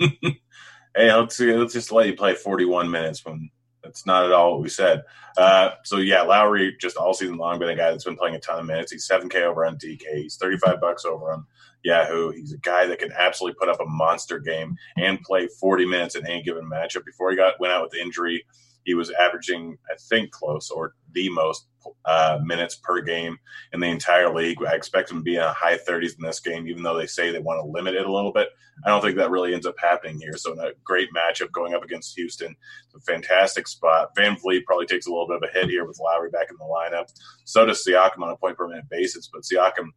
hey, 0.00 1.14
let's 1.14 1.38
let's 1.38 1.72
just 1.72 1.92
let 1.92 2.08
you 2.08 2.14
play 2.14 2.34
41 2.34 2.90
minutes 2.90 3.24
when 3.24 3.50
that's 3.82 4.06
not 4.06 4.24
at 4.24 4.32
all 4.32 4.52
what 4.52 4.62
we 4.62 4.68
said. 4.68 5.02
Uh, 5.36 5.70
so 5.84 5.98
yeah, 5.98 6.22
Lowry 6.22 6.76
just 6.80 6.96
all 6.96 7.14
season 7.14 7.36
long 7.36 7.58
been 7.58 7.68
a 7.68 7.76
guy 7.76 7.90
that's 7.90 8.04
been 8.04 8.16
playing 8.16 8.34
a 8.34 8.40
ton 8.40 8.58
of 8.58 8.66
minutes. 8.66 8.92
He's 8.92 9.08
7K 9.08 9.42
over 9.42 9.64
on 9.64 9.76
DK. 9.76 10.02
He's 10.14 10.36
35 10.36 10.80
bucks 10.80 11.04
over 11.04 11.32
on 11.32 11.46
Yahoo. 11.82 12.30
He's 12.30 12.52
a 12.52 12.58
guy 12.58 12.86
that 12.86 12.98
can 12.98 13.12
absolutely 13.18 13.56
put 13.58 13.68
up 13.68 13.80
a 13.80 13.86
monster 13.86 14.38
game 14.38 14.76
and 14.96 15.20
play 15.22 15.48
40 15.48 15.86
minutes 15.86 16.14
in 16.14 16.26
any 16.26 16.42
given 16.42 16.68
matchup. 16.68 17.04
Before 17.04 17.30
he 17.30 17.36
got 17.36 17.58
went 17.60 17.72
out 17.72 17.82
with 17.82 17.94
injury, 17.94 18.44
he 18.84 18.94
was 18.94 19.10
averaging, 19.10 19.78
I 19.90 19.94
think, 20.08 20.30
close 20.30 20.70
or 20.70 20.94
the 21.12 21.28
most 21.28 21.66
uh, 22.04 22.38
minutes 22.42 22.76
per 22.76 23.00
game 23.00 23.38
in 23.72 23.80
the 23.80 23.86
entire 23.86 24.32
league. 24.34 24.58
I 24.64 24.74
expect 24.74 25.10
him 25.10 25.18
to 25.18 25.22
be 25.22 25.36
in 25.36 25.42
the 25.42 25.52
high 25.52 25.78
30s 25.78 26.16
in 26.18 26.24
this 26.24 26.40
game, 26.40 26.66
even 26.66 26.82
though 26.82 26.96
they 26.96 27.06
say 27.06 27.30
they 27.30 27.38
want 27.38 27.64
to 27.64 27.70
limit 27.70 27.94
it 27.94 28.06
a 28.06 28.12
little 28.12 28.32
bit. 28.32 28.48
I 28.84 28.88
don't 28.88 29.02
think 29.02 29.16
that 29.16 29.30
really 29.30 29.54
ends 29.54 29.66
up 29.66 29.76
happening 29.78 30.18
here. 30.18 30.36
So, 30.36 30.58
a 30.58 30.72
great 30.84 31.08
matchup 31.14 31.52
going 31.52 31.74
up 31.74 31.84
against 31.84 32.14
Houston. 32.16 32.54
A 32.96 33.00
fantastic 33.00 33.68
spot. 33.68 34.14
VanVleet 34.16 34.64
probably 34.64 34.86
takes 34.86 35.06
a 35.06 35.10
little 35.10 35.28
bit 35.28 35.36
of 35.36 35.42
a 35.42 35.58
hit 35.58 35.70
here 35.70 35.86
with 35.86 36.00
Lowry 36.00 36.30
back 36.30 36.48
in 36.50 36.56
the 36.58 36.64
lineup. 36.64 37.08
So 37.44 37.66
does 37.66 37.84
Siakam 37.86 38.22
on 38.22 38.30
a 38.30 38.36
point 38.36 38.56
per 38.56 38.68
minute 38.68 38.88
basis. 38.90 39.28
But 39.32 39.42
Siakam, 39.42 39.88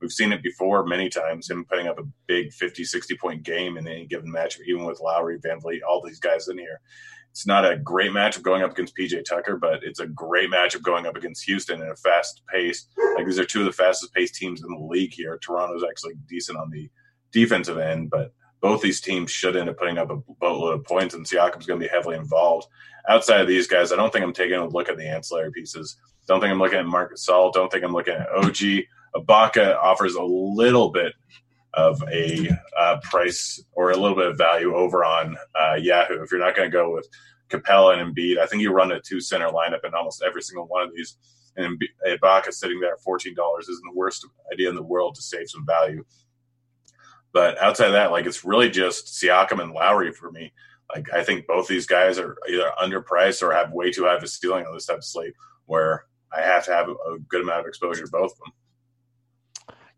we've 0.00 0.12
seen 0.12 0.32
it 0.32 0.42
before 0.42 0.84
many 0.84 1.08
times, 1.08 1.50
him 1.50 1.64
putting 1.64 1.88
up 1.88 1.98
a 1.98 2.08
big 2.26 2.52
50, 2.52 2.84
60 2.84 3.16
point 3.16 3.42
game 3.42 3.76
in 3.76 3.88
any 3.88 4.06
given 4.06 4.32
matchup, 4.32 4.60
even 4.66 4.84
with 4.84 5.00
Lowry, 5.00 5.38
VanVleet, 5.38 5.80
all 5.88 6.02
these 6.04 6.20
guys 6.20 6.48
in 6.48 6.58
here. 6.58 6.80
It's 7.38 7.46
not 7.46 7.64
a 7.64 7.76
great 7.76 8.10
matchup 8.10 8.42
going 8.42 8.64
up 8.64 8.72
against 8.72 8.96
PJ 8.96 9.24
Tucker, 9.24 9.58
but 9.58 9.84
it's 9.84 10.00
a 10.00 10.08
great 10.08 10.50
matchup 10.50 10.82
going 10.82 11.06
up 11.06 11.14
against 11.14 11.44
Houston 11.44 11.80
in 11.80 11.88
a 11.88 11.94
fast 11.94 12.42
pace. 12.52 12.88
Like 13.14 13.26
these 13.26 13.38
are 13.38 13.44
two 13.44 13.60
of 13.60 13.66
the 13.66 13.72
fastest 13.72 14.12
paced 14.12 14.34
teams 14.34 14.60
in 14.60 14.68
the 14.68 14.84
league 14.84 15.12
here. 15.12 15.38
Toronto's 15.38 15.84
actually 15.88 16.14
decent 16.28 16.58
on 16.58 16.68
the 16.68 16.90
defensive 17.30 17.78
end, 17.78 18.10
but 18.10 18.32
both 18.60 18.82
these 18.82 19.00
teams 19.00 19.30
should 19.30 19.54
end 19.54 19.68
up 19.68 19.78
putting 19.78 19.98
up 19.98 20.10
a 20.10 20.16
boatload 20.16 20.80
of 20.80 20.84
points, 20.84 21.14
and 21.14 21.24
Siakam's 21.24 21.64
going 21.64 21.78
to 21.78 21.86
be 21.86 21.88
heavily 21.88 22.16
involved. 22.16 22.66
Outside 23.08 23.40
of 23.40 23.46
these 23.46 23.68
guys, 23.68 23.92
I 23.92 23.96
don't 23.96 24.12
think 24.12 24.24
I'm 24.24 24.32
taking 24.32 24.58
a 24.58 24.66
look 24.66 24.88
at 24.88 24.96
the 24.96 25.06
ancillary 25.06 25.52
pieces. 25.52 25.96
Don't 26.26 26.40
think 26.40 26.50
I'm 26.50 26.58
looking 26.58 26.80
at 26.80 26.86
Marc 26.86 27.14
Gasol. 27.14 27.52
Don't 27.52 27.70
think 27.70 27.84
I'm 27.84 27.92
looking 27.92 28.14
at 28.14 28.28
OG. 28.30 28.82
Ibaka 29.14 29.76
offers 29.80 30.16
a 30.16 30.24
little 30.24 30.90
bit 30.90 31.12
of 31.74 32.02
a 32.12 32.50
uh, 32.78 32.98
price 33.02 33.62
or 33.72 33.90
a 33.90 33.96
little 33.96 34.16
bit 34.16 34.26
of 34.26 34.38
value 34.38 34.74
over 34.74 35.04
on 35.04 35.36
uh, 35.60 35.74
Yahoo. 35.74 36.22
If 36.22 36.30
you're 36.30 36.40
not 36.40 36.56
going 36.56 36.70
to 36.70 36.76
go 36.76 36.92
with 36.92 37.08
Capela 37.50 37.98
and 37.98 38.14
Embiid, 38.14 38.38
I 38.38 38.46
think 38.46 38.62
you 38.62 38.72
run 38.72 38.92
a 38.92 39.00
two 39.00 39.20
center 39.20 39.48
lineup 39.48 39.84
in 39.84 39.94
almost 39.94 40.22
every 40.26 40.42
single 40.42 40.66
one 40.66 40.82
of 40.82 40.94
these. 40.94 41.16
And 41.56 41.80
Ibaka 42.06 42.52
sitting 42.52 42.80
there 42.80 42.92
at 42.92 43.00
fourteen 43.00 43.34
dollars 43.34 43.68
isn't 43.68 43.84
the 43.84 43.98
worst 43.98 44.26
idea 44.52 44.68
in 44.68 44.76
the 44.76 44.82
world 44.82 45.14
to 45.16 45.22
save 45.22 45.48
some 45.48 45.66
value. 45.66 46.04
But 47.32 47.60
outside 47.60 47.88
of 47.88 47.92
that, 47.92 48.12
like 48.12 48.26
it's 48.26 48.44
really 48.44 48.70
just 48.70 49.06
Siakam 49.06 49.62
and 49.62 49.72
Lowry 49.72 50.12
for 50.12 50.30
me. 50.30 50.52
Like 50.94 51.12
I 51.12 51.22
think 51.22 51.46
both 51.46 51.68
these 51.68 51.86
guys 51.86 52.18
are 52.18 52.36
either 52.48 52.70
underpriced 52.82 53.42
or 53.42 53.52
have 53.52 53.72
way 53.72 53.90
too 53.90 54.04
high 54.04 54.16
of 54.16 54.22
a 54.22 54.28
ceiling 54.28 54.66
on 54.66 54.72
this 54.72 54.86
type 54.86 54.98
of 54.98 55.04
slate 55.04 55.34
where 55.66 56.06
I 56.32 56.40
have 56.40 56.64
to 56.66 56.72
have 56.72 56.88
a 56.88 57.18
good 57.28 57.42
amount 57.42 57.60
of 57.60 57.66
exposure 57.66 58.04
to 58.04 58.10
both 58.10 58.32
of 58.32 58.38
them. 58.38 58.52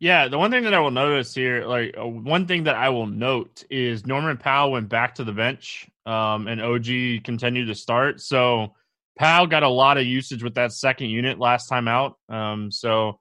Yeah, 0.01 0.29
the 0.29 0.39
one 0.39 0.51
thing 0.51 0.65
that 0.65 0.73
I 0.73 0.81
will 0.81 0.91
notice 0.91 1.35
here, 1.35 1.67
like 1.67 1.95
uh, 1.99 2.07
one 2.07 2.47
thing 2.47 2.65
that 2.65 2.75
I 2.75 2.89
will 2.89 3.07
note 3.07 3.65
is 3.69 4.07
Norman 4.07 4.39
Powell 4.39 4.73
went 4.73 4.89
back 4.89 5.17
to 5.17 5.25
the 5.25 5.33
bench, 5.33 5.87
um, 6.07 6.49
and 6.49 6.61
OG 6.61 7.23
continued 7.23 7.67
to 7.67 7.75
start. 7.75 8.23
So 8.23 8.75
Powell 9.19 9.47
got 9.47 9.63
a 9.63 9.69
lot 9.69 9.99
of 9.99 10.07
usage 10.07 10.43
with 10.43 10.55
that 10.55 10.73
second 10.73 11.11
unit 11.11 11.39
last 11.39 11.69
time 11.69 11.87
out. 11.87 12.17
Um, 12.31 12.73
so 12.73 13.21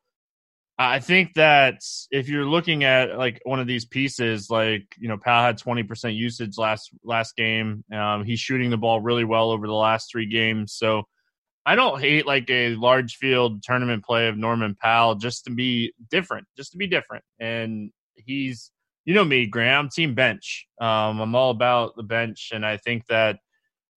I 0.78 1.00
think 1.00 1.34
that 1.34 1.82
if 2.12 2.30
you're 2.30 2.46
looking 2.46 2.86
at 2.86 3.18
like 3.18 3.42
one 3.44 3.60
of 3.60 3.68
these 3.68 3.84
pieces, 3.84 4.50
like 4.50 4.96
you 4.98 5.10
know, 5.10 5.18
Powell 5.18 5.44
had 5.44 5.60
20% 5.60 6.16
usage 6.16 6.58
last 6.58 6.92
last 7.04 7.36
game. 7.36 7.84
Um, 7.94 8.24
he's 8.24 8.40
shooting 8.40 8.70
the 8.70 8.78
ball 8.78 9.02
really 9.02 9.26
well 9.26 9.52
over 9.52 9.68
the 9.68 9.74
last 9.74 10.10
three 10.10 10.28
games. 10.28 10.72
So 10.76 11.04
I 11.70 11.76
don't 11.76 12.02
hate 12.02 12.26
like 12.26 12.50
a 12.50 12.74
large 12.74 13.18
field 13.18 13.62
tournament 13.62 14.04
play 14.04 14.28
of 14.28 14.36
Norman 14.36 14.74
Powell 14.74 15.14
just 15.14 15.44
to 15.44 15.52
be 15.52 15.94
different, 16.10 16.48
just 16.58 16.72
to 16.72 16.80
be 16.80 16.88
different. 16.88 17.24
And 17.40 17.92
he's, 18.16 18.72
you 19.06 19.14
know 19.14 19.24
me, 19.24 19.46
Graham, 19.46 19.88
team 19.88 20.16
bench. 20.16 20.66
Um, 20.82 21.20
I'm 21.20 21.36
all 21.36 21.52
about 21.52 21.96
the 21.96 22.02
bench, 22.02 22.50
and 22.56 22.66
I 22.66 22.78
think 22.78 23.06
that 23.10 23.38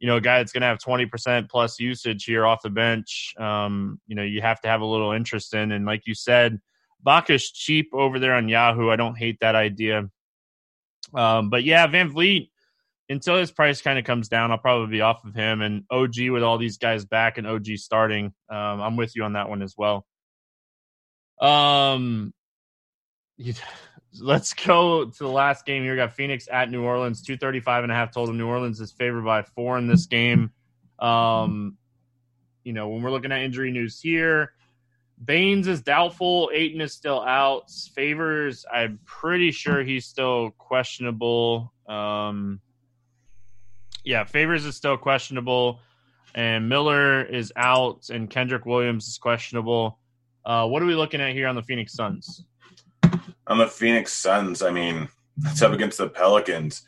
you 0.01 0.07
know 0.07 0.17
a 0.17 0.21
guy 0.21 0.37
that's 0.37 0.53
going 0.53 0.61
to 0.61 0.67
have 0.67 0.81
20% 0.81 1.49
plus 1.49 1.81
usage 1.81 2.25
here 2.25 2.45
off 2.45 2.61
the 2.61 2.69
bench, 2.69 3.33
um, 3.39 3.99
you 4.07 4.17
know, 4.17 4.23
you 4.23 4.43
have 4.43 4.61
to 4.61 4.69
have 4.69 4.83
a 4.83 4.87
little 4.87 5.13
interest 5.13 5.55
in. 5.55 5.73
And 5.73 5.87
like 5.87 6.03
you 6.05 6.15
said, 6.15 6.61
Baca's 7.03 7.51
cheap 7.51 7.89
over 7.95 8.19
there 8.19 8.35
on 8.35 8.51
Yahoo. 8.51 8.91
I 8.91 8.97
don't 8.97 9.17
hate 9.17 9.39
that 9.41 9.55
idea. 9.55 10.11
Um, 11.15 11.49
but 11.49 11.65
yeah, 11.65 11.87
VanVleet 11.87 12.51
until 13.13 13.37
his 13.37 13.51
price 13.51 13.83
kind 13.83 13.99
of 13.99 14.05
comes 14.05 14.29
down, 14.29 14.51
I'll 14.51 14.59
probably 14.59 14.91
be 14.91 15.03
off 15.03 15.25
of 15.25 15.35
him. 15.35 15.61
And 15.61 15.85
OG 15.91 16.31
with 16.31 16.43
all 16.43 16.59
these 16.59 16.79
guys 16.79 17.05
back 17.05 17.39
and 17.39 17.47
OG 17.47 17.67
starting, 17.77 18.33
um, 18.49 18.81
I'm 18.81 18.97
with 18.97 19.15
you 19.15 19.25
on 19.25 19.35
that 19.35 19.49
one 19.49 19.63
as 19.63 19.75
well. 19.77 20.07
Um, 21.41 22.33
let's 24.21 24.55
go 24.55 25.05
to 25.07 25.19
the 25.19 25.29
last 25.29 25.67
game 25.67 25.83
here. 25.83 25.93
We 25.93 25.97
got 25.97 26.15
Phoenix 26.15 26.49
at 26.51 26.71
New 26.71 26.83
Orleans, 26.83 27.23
235 27.23 27.85
and 27.85 27.93
a 27.93 27.95
half 27.95 28.13
total. 28.13 28.35
New 28.35 28.49
Orleans 28.49 28.81
is 28.81 28.93
favored 28.93 29.25
by 29.25 29.43
four 29.43 29.79
in 29.79 29.87
this 29.87 30.07
game. 30.07 30.51
Um, 30.99 31.77
you 32.65 32.73
know, 32.73 32.89
when 32.89 33.03
we're 33.03 33.11
looking 33.11 33.33
at 33.33 33.43
injury 33.43 33.73
news 33.73 34.01
here, 34.01 34.53
Baynes 35.23 35.69
is 35.69 35.83
doubtful. 35.83 36.51
Ayton 36.53 36.81
is 36.81 36.93
still 36.93 37.21
out. 37.21 37.71
Favors, 37.71 38.65
I'm 38.73 38.99
pretty 39.05 39.51
sure 39.51 39.83
he's 39.83 40.07
still 40.07 40.51
questionable. 40.59 41.73
Um, 41.87 42.61
yeah, 44.05 44.25
Favors 44.25 44.65
is 44.65 44.77
still 44.77 44.97
questionable, 44.97 45.81
and 46.35 46.69
Miller 46.69 47.23
is 47.23 47.53
out, 47.57 48.09
and 48.11 48.31
Kenrich 48.31 48.67
Williams 48.67 49.07
is 49.09 49.19
questionable. 49.19 49.99
Uh, 50.45 50.67
what 50.67 50.83
are 50.83 50.87
we 50.87 50.95
looking 50.95 51.21
at 51.21 51.33
here 51.33 51.47
on 51.47 51.55
the 51.55 51.63
Phoenix 51.63 51.95
Suns? 51.95 52.45
On 53.47 53.59
the 53.59 53.67
Phoenix 53.67 54.13
Suns, 54.13 54.63
I 54.63 54.71
mean, 54.71 55.09
it's 55.45 55.63
up 55.63 55.73
against 55.73 55.99
the 55.99 56.09
Pelicans. 56.09 56.83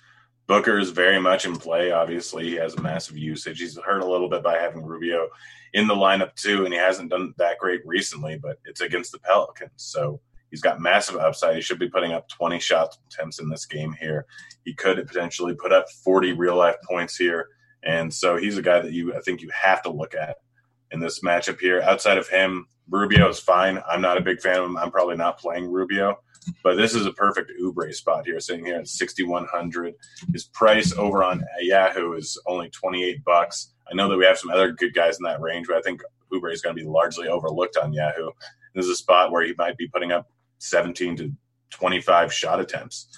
Booker 0.47 0.79
is 0.79 0.91
very 0.91 1.21
much 1.21 1.47
in 1.47 1.57
play. 1.57 1.91
Obviously, 1.91 2.49
he 2.51 2.55
has 2.57 2.75
a 2.75 2.83
massive 2.83 3.17
usage. 3.17 3.61
He's 3.61 3.79
hurt 3.79 4.03
a 4.03 4.07
little 4.07 4.29
bit 4.29 4.43
by 4.43 4.59
having 4.59 4.85
Rubio 4.85 5.29
in 5.73 5.87
the 5.87 5.95
lineup 5.95 6.35
too, 6.35 6.65
and 6.65 6.75
he 6.75 6.79
hasn't 6.79 7.11
done 7.11 7.33
that 7.39 7.59
great 7.59 7.81
recently. 7.87 8.39
But 8.41 8.59
it's 8.65 8.81
against 8.81 9.13
the 9.13 9.21
Pelicans, 9.21 9.73
so 9.77 10.21
He's 10.55 10.61
got 10.61 10.81
massive 10.81 11.17
upside. 11.17 11.57
He 11.57 11.63
should 11.63 11.81
be 11.81 11.89
putting 11.89 12.13
up 12.13 12.29
20 12.29 12.61
shot 12.61 12.97
attempts 13.09 13.41
in 13.41 13.49
this 13.49 13.67
game 13.67 13.93
here. 13.99 14.25
He 14.65 14.73
could 14.73 15.05
potentially 15.05 15.53
put 15.53 15.73
up 15.73 15.91
40 16.05 16.35
real 16.35 16.55
life 16.55 16.77
points 16.89 17.17
here. 17.17 17.49
And 17.83 18.15
so 18.15 18.37
he's 18.37 18.57
a 18.57 18.63
guy 18.63 18.79
that 18.79 18.93
you 18.93 19.17
I 19.17 19.21
think 19.23 19.43
you 19.43 19.51
have 19.53 19.83
to 19.83 19.91
look 19.91 20.15
at 20.15 20.37
in 20.93 21.01
this 21.01 21.25
matchup 21.25 21.59
here. 21.59 21.83
Outside 21.83 22.19
of 22.19 22.29
him, 22.29 22.69
Rubio 22.89 23.29
is 23.29 23.41
fine. 23.41 23.83
I'm 23.91 24.01
not 24.01 24.17
a 24.17 24.21
big 24.21 24.41
fan 24.41 24.61
of 24.61 24.65
him. 24.67 24.77
I'm 24.77 24.93
probably 24.93 25.17
not 25.17 25.41
playing 25.41 25.73
Rubio, 25.73 26.21
but 26.63 26.77
this 26.77 26.95
is 26.95 27.05
a 27.05 27.13
perfect 27.13 27.51
Oubre 27.61 27.93
spot 27.93 28.25
here, 28.25 28.39
sitting 28.39 28.65
here 28.65 28.77
at 28.77 28.87
6100. 28.87 29.93
His 30.33 30.45
price 30.45 30.93
over 30.93 31.25
on 31.25 31.43
Yahoo 31.63 32.13
is 32.13 32.41
only 32.47 32.71
28 32.71 33.25
bucks. 33.25 33.73
I 33.91 33.97
know 33.97 34.09
that 34.09 34.17
we 34.17 34.25
have 34.25 34.39
some 34.39 34.51
other 34.51 34.71
good 34.71 34.95
guys 34.95 35.17
in 35.17 35.25
that 35.25 35.41
range, 35.41 35.67
but 35.67 35.79
I 35.79 35.83
think 35.83 36.01
Oubre 36.33 36.53
is 36.53 36.63
going 36.63 36.77
to 36.77 36.81
be 36.81 36.89
largely 36.89 37.27
overlooked 37.27 37.77
on 37.77 37.93
Yahoo. 37.93 38.31
This 38.73 38.85
is 38.85 38.93
a 38.93 38.97
spot 38.97 39.33
where 39.33 39.45
he 39.45 39.55
might 39.57 39.77
be 39.77 39.89
putting 39.89 40.13
up 40.13 40.29
17 40.65 41.17
to 41.17 41.33
25 41.71 42.33
shot 42.33 42.61
attempts. 42.61 43.09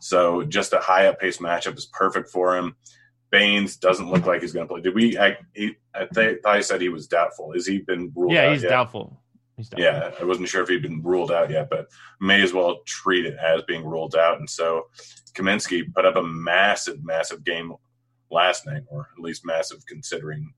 So 0.00 0.42
just 0.42 0.72
a 0.72 0.78
high 0.78 1.06
up 1.06 1.20
pace 1.20 1.38
matchup 1.38 1.76
is 1.76 1.86
perfect 1.86 2.30
for 2.30 2.56
him. 2.56 2.76
Baynes 3.30 3.76
doesn't 3.76 4.10
look 4.10 4.26
like 4.26 4.42
he's 4.42 4.52
going 4.52 4.66
to 4.66 4.72
play. 4.72 4.80
Did 4.80 4.94
we? 4.94 5.18
I, 5.18 5.36
he, 5.54 5.76
I 5.94 6.06
th- 6.06 6.40
thought 6.42 6.56
he 6.56 6.62
said 6.62 6.80
he 6.80 6.88
was 6.88 7.08
doubtful. 7.08 7.52
Is 7.52 7.66
he 7.66 7.78
been 7.80 8.12
ruled? 8.14 8.32
Yeah, 8.32 8.46
out 8.46 8.52
he's 8.52 8.62
yet? 8.62 8.68
doubtful. 8.68 9.20
He's 9.56 9.68
doubtful. 9.68 9.84
Yeah, 9.84 10.10
I 10.20 10.24
wasn't 10.24 10.48
sure 10.48 10.62
if 10.62 10.68
he'd 10.68 10.82
been 10.82 11.02
ruled 11.02 11.32
out 11.32 11.50
yet, 11.50 11.68
but 11.68 11.88
may 12.20 12.42
as 12.42 12.52
well 12.52 12.80
treat 12.86 13.26
it 13.26 13.36
as 13.42 13.62
being 13.62 13.84
ruled 13.84 14.14
out. 14.14 14.38
And 14.38 14.48
so 14.48 14.84
Kaminsky 15.34 15.92
put 15.92 16.06
up 16.06 16.16
a 16.16 16.22
massive, 16.22 17.04
massive 17.04 17.44
game 17.44 17.72
last 18.30 18.66
night, 18.66 18.82
or 18.88 19.08
at 19.16 19.22
least 19.22 19.44
massive 19.44 19.84
considering 19.86 20.52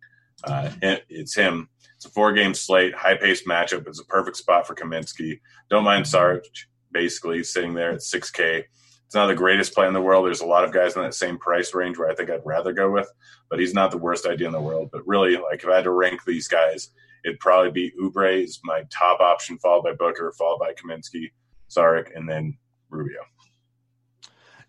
uh, 0.45 0.71
it's 0.83 1.35
him. 1.35 1.69
It's 2.07 2.13
a 2.13 2.15
four 2.15 2.33
game 2.33 2.55
slate, 2.55 2.95
high 2.95 3.17
paced 3.17 3.47
matchup. 3.47 3.89
It's 3.89 4.01
a 4.01 4.05
perfect 4.05 4.37
spot 4.37 4.67
for 4.67 4.75
Kaminsky. 4.75 5.41
Don't 5.71 5.83
mind 5.83 6.07
Sarge, 6.07 6.69
basically, 6.93 7.43
sitting 7.43 7.75
there 7.75 7.91
at 7.91 8.01
6K. 8.01 8.65
It's 9.07 9.15
not 9.15 9.27
the 9.27 9.35
greatest 9.35 9.75
play 9.75 9.89
in 9.89 9.95
the 9.95 10.01
world. 10.01 10.27
There's 10.27 10.41
a 10.41 10.47
lot 10.47 10.65
of 10.65 10.73
guys 10.73 10.95
in 10.95 11.03
that 11.03 11.15
same 11.15 11.39
price 11.39 11.75
range 11.75 11.99
where 11.99 12.11
I 12.11 12.15
think 12.15 12.31
I'd 12.31 12.45
rather 12.45 12.73
go 12.73 12.91
with, 12.91 13.11
but 13.51 13.59
he's 13.59 13.75
not 13.75 13.91
the 13.91 13.99
worst 13.99 14.27
idea 14.27 14.47
in 14.47 14.53
the 14.53 14.61
world. 14.61 14.91
But 14.93 15.07
really, 15.07 15.37
like 15.37 15.63
if 15.63 15.69
I 15.69 15.77
had 15.77 15.85
to 15.85 15.91
rank 15.91 16.25
these 16.25 16.49
guys, 16.49 16.91
it'd 17.25 17.41
probably 17.41 17.71
be 17.71 17.93
Oubre 18.01 18.45
is 18.45 18.61
my 18.63 18.83
top 18.91 19.21
option, 19.21 19.59
followed 19.59 19.83
by 19.83 19.95
Booker, 19.95 20.33
followed 20.39 20.59
by 20.59 20.75
Kaminsky, 20.75 21.33
Saric, 21.69 22.15
and 22.15 22.29
then 22.29 22.57
Rubio. 22.91 23.21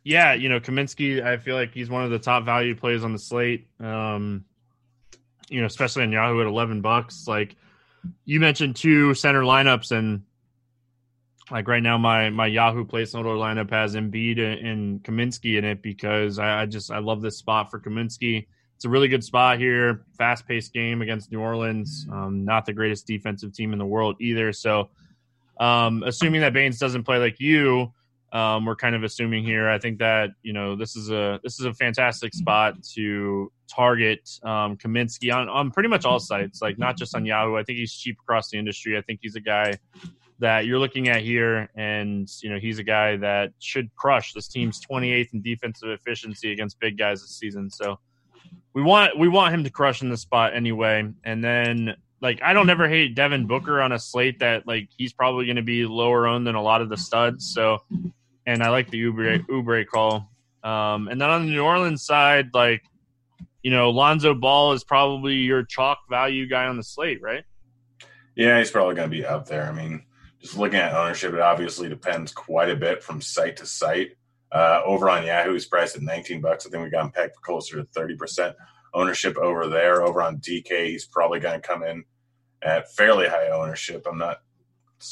Yeah, 0.04 0.34
you 0.34 0.50
know, 0.50 0.60
Kaminsky, 0.60 1.22
I 1.22 1.38
feel 1.38 1.56
like 1.56 1.74
he's 1.74 1.90
one 1.90 2.04
of 2.04 2.10
the 2.10 2.20
top 2.20 2.46
value 2.46 2.74
plays 2.76 3.04
on 3.04 3.12
the 3.12 3.20
slate. 3.20 3.68
Um, 3.80 4.46
you 5.50 5.62
know, 5.62 5.68
especially 5.68 6.04
on 6.04 6.12
Yahoo 6.12 6.42
at 6.42 6.48
11 6.48 6.82
bucks. 6.82 7.28
Like 7.28 7.56
you 8.26 8.40
mentioned 8.40 8.76
two 8.76 9.14
center 9.14 9.42
lineups 9.42 9.92
and 9.92 10.24
like 11.50 11.68
right 11.68 11.82
now 11.82 11.98
my 11.98 12.30
my 12.30 12.48
Yahoo 12.48 12.86
placeholder 12.86 13.38
lineup 13.38 13.70
has 13.72 13.96
Embiid 13.96 14.40
and 14.40 15.02
Kaminsky 15.04 15.58
in 15.58 15.64
it 15.64 15.82
because 15.82 16.40
I, 16.40 16.64
I 16.64 16.66
just 16.66 16.92
I 16.92 17.00
love 17.00 17.22
this 17.22 17.38
spot 17.38 17.72
for 17.72 17.80
Kaminsky. 17.80 18.48
It's 18.76 18.86
a 18.86 18.90
really 18.90 19.08
good 19.08 19.24
spot 19.24 19.58
here. 19.58 20.06
Fast 20.18 20.48
paced 20.48 20.74
game 20.74 21.02
against 21.02 21.32
New 21.32 21.40
Orleans. 21.40 22.06
Um, 22.12 22.46
not 22.46 22.66
the 22.66 22.74
greatest 22.74 23.08
defensive 23.08 23.54
team 23.54 23.74
in 23.74 23.80
the 23.80 23.86
world 23.86 24.18
either. 24.20 24.54
So, 24.54 24.90
um, 25.60 26.04
assuming 26.04 26.42
that 26.42 26.54
Baynes 26.54 26.78
doesn't 26.78 27.04
play 27.04 27.18
like 27.18 27.40
you, 27.40 27.92
um, 28.34 28.66
we're 28.66 28.76
kind 28.76 28.96
of 28.96 29.04
assuming 29.04 29.44
here. 29.44 29.70
I 29.70 29.80
think 29.80 30.00
that 30.00 30.32
you 30.44 30.54
know 30.54 30.76
this 30.76 30.96
is 30.96 31.10
a 31.10 31.40
this 31.44 31.60
is 31.60 31.66
a 31.66 31.74
fantastic 31.74 32.34
spot 32.34 32.76
to 32.96 33.52
target 33.74 34.30
um, 34.44 34.78
Kaminsky 34.78 35.34
on 35.34 35.48
on 35.48 35.72
pretty 35.72 35.90
much 35.90 36.06
all 36.06 36.20
sites, 36.20 36.62
like 36.62 36.78
not 36.78 36.98
just 36.98 37.16
on 37.16 37.26
Yahoo. 37.26 37.56
I 37.56 37.64
think 37.64 37.78
he's 37.78 37.94
cheap 37.94 38.18
across 38.22 38.50
the 38.50 38.58
industry. 38.58 38.98
I 38.98 39.02
think 39.02 39.20
he's 39.22 39.36
a 39.36 39.42
guy 39.42 39.74
that 40.40 40.66
you're 40.66 40.80
looking 40.80 41.08
at 41.08 41.22
here, 41.22 41.70
and 41.76 42.30
you 42.42 42.50
know 42.50 42.60
he's 42.60 42.80
a 42.80 42.84
guy 42.84 43.16
that 43.18 43.52
should 43.60 43.94
crush 43.96 44.34
this 44.34 44.48
team's 44.48 44.82
28th 44.86 45.34
in 45.34 45.42
defensive 45.42 45.90
efficiency 45.90 46.52
against 46.52 46.80
big 46.80 46.98
guys 46.98 47.22
this 47.22 47.38
season. 47.38 47.70
So 47.70 47.98
we 48.74 48.82
want 48.82 49.18
we 49.18 49.30
want 49.30 49.54
him 49.54 49.64
to 49.64 49.70
crush 49.70 50.02
in 50.02 50.10
the 50.10 50.18
spot 50.18 50.54
anyway, 50.54 51.10
and 51.24 51.44
then 51.44 51.96
like 52.22 52.42
I 52.44 52.54
don't 52.54 52.70
ever 52.70 52.88
hate 52.90 53.16
Devin 53.16 53.48
Booker 53.48 53.82
on 53.82 53.92
a 53.92 54.00
slate 54.00 54.40
that 54.40 54.68
like 54.68 54.90
he's 54.98 55.14
probably 55.14 55.46
going 55.46 55.58
to 55.58 55.64
be 55.64 55.86
lower 55.86 56.28
owned 56.28 56.48
than 56.48 56.56
a 56.56 56.62
lot 56.62 56.82
of 56.82 56.90
the 56.90 56.98
studs. 56.98 57.54
So, 57.54 57.80
and 58.48 58.64
I 58.64 58.70
like 58.70 58.90
the 58.90 59.04
Oubre 59.04 59.46
Oubre 59.46 59.86
call. 59.86 60.32
Um, 60.64 61.10
and 61.10 61.22
then 61.22 61.30
on 61.30 61.46
the 61.46 61.52
New 61.52 61.62
Orleans 61.64 62.04
side, 62.04 62.50
like 62.54 62.82
you 63.62 63.70
know, 63.70 63.90
Lonzo 63.90 64.34
Ball 64.34 64.74
is 64.74 64.84
probably 64.84 65.36
your 65.36 65.64
chalk 65.64 66.00
value 66.10 66.48
guy 66.48 66.68
on 66.68 66.78
the 66.78 66.84
slate, 66.84 67.22
right? 67.22 67.44
Yeah, 68.36 68.58
he's 68.58 68.72
probably 68.72 68.96
going 68.96 69.10
to 69.10 69.16
be 69.16 69.26
up 69.26 69.48
there. 69.48 69.66
I 69.66 69.74
mean, 69.74 70.04
just 70.42 70.58
looking 70.58 70.80
at 70.80 70.94
ownership, 70.94 71.34
it 71.34 71.42
obviously 71.42 71.90
depends 71.90 72.32
quite 72.32 72.70
a 72.70 72.76
bit 72.76 73.04
from 73.04 73.20
site 73.20 73.58
to 73.58 73.66
site. 73.66 74.12
Uh, 74.52 74.82
over 74.86 75.10
on 75.10 75.26
Yahoo, 75.26 75.54
he's 75.54 75.66
priced 75.66 75.98
at 75.98 76.02
19 76.02 76.40
bucks. 76.40 76.66
I 76.66 76.70
think 76.70 76.84
we 76.84 76.90
got 76.90 77.06
him 77.06 77.12
pegged 77.12 77.36
for 77.36 77.42
closer 77.42 77.76
to 77.78 77.84
30 77.94 78.16
percent 78.16 78.56
ownership 78.94 79.38
over 79.38 79.68
there. 79.68 80.02
Over 80.04 80.22
on 80.22 80.38
DK, 80.38 80.86
he's 80.88 81.06
probably 81.06 81.42
going 81.42 81.60
to 81.60 81.68
come 81.68 81.84
in 81.84 82.06
at 82.62 82.90
fairly 82.94 83.28
high 83.28 83.50
ownership. 83.50 84.06
I'm 84.10 84.18
not. 84.18 84.38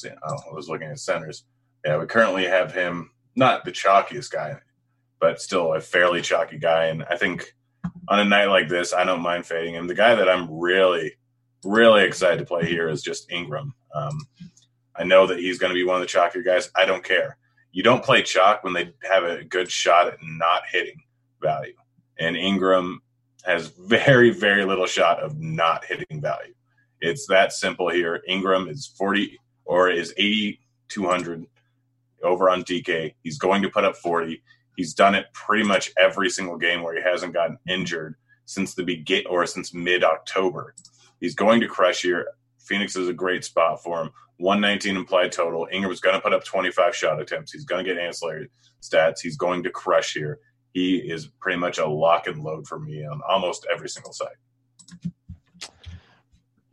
Oh, 0.05 0.37
I 0.49 0.53
was 0.53 0.69
looking 0.69 0.87
at 0.87 0.99
centers. 0.99 1.43
Yeah, 1.85 1.97
we 1.97 2.05
currently 2.05 2.45
have 2.45 2.73
him 2.73 3.11
not 3.35 3.65
the 3.65 3.71
chalkiest 3.71 4.31
guy, 4.31 4.55
but 5.19 5.41
still 5.41 5.73
a 5.73 5.81
fairly 5.81 6.21
chalky 6.21 6.57
guy. 6.57 6.85
And 6.85 7.03
I 7.09 7.17
think 7.17 7.53
on 8.07 8.19
a 8.19 8.25
night 8.25 8.45
like 8.45 8.69
this, 8.69 8.93
I 8.93 9.03
don't 9.03 9.21
mind 9.21 9.45
fading 9.45 9.75
him. 9.75 9.87
The 9.87 9.95
guy 9.95 10.15
that 10.15 10.29
I'm 10.29 10.51
really, 10.51 11.13
really 11.63 12.03
excited 12.03 12.39
to 12.39 12.45
play 12.45 12.65
here 12.65 12.89
is 12.89 13.01
just 13.01 13.31
Ingram. 13.31 13.73
Um, 13.93 14.19
I 14.95 15.03
know 15.03 15.27
that 15.27 15.39
he's 15.39 15.59
going 15.59 15.71
to 15.71 15.75
be 15.75 15.83
one 15.83 16.01
of 16.01 16.07
the 16.07 16.13
chalkier 16.13 16.45
guys. 16.45 16.69
I 16.75 16.85
don't 16.85 17.03
care. 17.03 17.37
You 17.71 17.83
don't 17.83 18.03
play 18.03 18.21
chalk 18.21 18.63
when 18.63 18.73
they 18.73 18.93
have 19.09 19.23
a 19.23 19.43
good 19.43 19.69
shot 19.69 20.07
at 20.07 20.17
not 20.21 20.63
hitting 20.71 21.01
value. 21.41 21.73
And 22.17 22.37
Ingram 22.37 23.01
has 23.43 23.67
very, 23.67 24.31
very 24.31 24.65
little 24.65 24.85
shot 24.85 25.19
of 25.19 25.37
not 25.39 25.83
hitting 25.85 26.21
value. 26.21 26.53
It's 27.01 27.27
that 27.27 27.51
simple 27.51 27.89
here. 27.89 28.21
Ingram 28.27 28.69
is 28.69 28.87
40 28.97 29.37
or 29.65 29.89
is 29.89 30.13
8,200 30.17 31.45
over 32.25 32.49
on 32.49 32.63
DK. 32.63 33.13
He's 33.23 33.37
going 33.37 33.61
to 33.61 33.69
put 33.69 33.85
up 33.85 33.95
40. 33.95 34.41
He's 34.75 34.93
done 34.93 35.15
it 35.15 35.27
pretty 35.33 35.63
much 35.63 35.91
every 35.97 36.29
single 36.29 36.57
game 36.57 36.81
where 36.81 36.95
he 36.95 37.01
hasn't 37.01 37.33
gotten 37.33 37.57
injured 37.67 38.15
since 38.45 38.73
the 38.73 38.83
begin 38.83 39.23
or 39.29 39.45
since 39.45 39.73
mid 39.73 40.03
October. 40.03 40.75
He's 41.19 41.35
going 41.35 41.61
to 41.61 41.67
crush 41.67 42.01
here. 42.01 42.27
Phoenix 42.59 42.95
is 42.95 43.07
a 43.07 43.13
great 43.13 43.43
spot 43.43 43.81
for 43.81 44.01
him. 44.01 44.09
119 44.37 44.97
implied 44.97 45.31
total. 45.31 45.67
Ingram's 45.71 46.01
going 46.01 46.15
to 46.15 46.21
put 46.21 46.33
up 46.33 46.43
25 46.43 46.95
shot 46.95 47.21
attempts. 47.21 47.53
He's 47.53 47.63
going 47.63 47.85
to 47.85 47.93
get 47.93 48.01
ancillary 48.01 48.49
stats. 48.81 49.19
He's 49.21 49.37
going 49.37 49.63
to 49.63 49.69
crush 49.69 50.13
here. 50.13 50.39
He 50.73 50.97
is 50.97 51.29
pretty 51.39 51.57
much 51.57 51.77
a 51.77 51.87
lock 51.87 52.27
and 52.27 52.43
load 52.43 52.67
for 52.67 52.79
me 52.79 53.05
on 53.05 53.21
almost 53.29 53.65
every 53.73 53.87
single 53.87 54.11
site. 54.11 54.27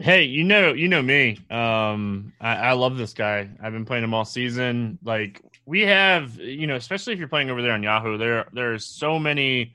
Hey, 0.03 0.25
you 0.25 0.43
know, 0.43 0.73
you 0.73 0.89
know 0.89 1.01
me. 1.01 1.39
Um, 1.49 2.33
I, 2.41 2.57
I 2.57 2.73
love 2.73 2.97
this 2.97 3.15
guy. 3.15 3.49
I've 3.63 3.73
been 3.73 3.85
playing 3.85 4.03
him 4.03 4.15
all 4.15 4.25
season. 4.25 4.99
Like 5.05 5.41
we 5.65 5.83
have, 5.83 6.41
you 6.41 6.67
know, 6.67 6.75
especially 6.75 7.13
if 7.13 7.21
you're 7.21 7.29
playing 7.29 7.51
over 7.51 7.63
there 7.63 7.71
on 7.71 7.85
Yahoo, 7.85 8.19
there 8.19 8.49
there's 8.53 8.85
so 8.85 9.21
many 9.21 9.73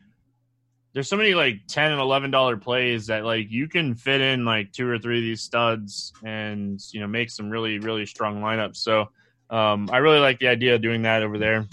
there's 0.91 1.07
so 1.07 1.15
many 1.15 1.33
like 1.33 1.61
10 1.69 1.93
and 1.93 2.01
11 2.01 2.29
dollar 2.29 2.57
plays 2.57 3.07
that 3.07 3.23
like 3.23 3.49
you 3.49 3.69
can 3.69 3.95
fit 3.95 4.19
in 4.19 4.43
like 4.43 4.73
two 4.73 4.89
or 4.89 4.99
three 4.99 5.19
of 5.19 5.23
these 5.23 5.43
studs 5.43 6.11
and 6.25 6.81
you 6.91 6.99
know 6.99 7.07
make 7.07 7.29
some 7.29 7.49
really 7.49 7.79
really 7.79 8.05
strong 8.05 8.41
lineups 8.41 8.77
so 8.77 9.09
um, 9.49 9.87
i 9.93 9.97
really 9.97 10.19
like 10.19 10.39
the 10.39 10.47
idea 10.47 10.73
of 10.73 10.81
doing 10.81 11.03
that 11.03 11.21
over 11.21 11.37
there 11.37 11.67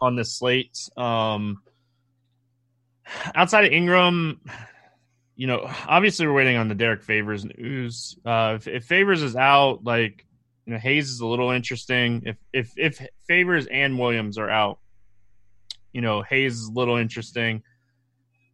on 0.00 0.16
this 0.16 0.36
slate 0.36 0.78
um, 0.98 1.62
outside 3.34 3.64
of 3.64 3.72
ingram 3.72 4.38
you 5.40 5.46
know, 5.46 5.66
obviously 5.88 6.26
we're 6.26 6.34
waiting 6.34 6.58
on 6.58 6.68
the 6.68 6.74
Derrick 6.74 7.02
Favors 7.02 7.46
news. 7.46 8.14
Uh, 8.26 8.56
if, 8.56 8.68
if 8.68 8.84
Favors 8.84 9.22
is 9.22 9.34
out, 9.34 9.82
like 9.84 10.26
you 10.66 10.74
know, 10.74 10.78
Hayes 10.78 11.08
is 11.08 11.20
a 11.20 11.26
little 11.26 11.50
interesting. 11.50 12.24
If 12.26 12.36
if 12.52 12.72
if 12.76 13.08
Favors 13.26 13.66
and 13.66 13.98
Williams 13.98 14.36
are 14.36 14.50
out, 14.50 14.80
you 15.94 16.02
know, 16.02 16.20
Hayes 16.20 16.60
is 16.60 16.68
a 16.68 16.72
little 16.72 16.98
interesting. 16.98 17.62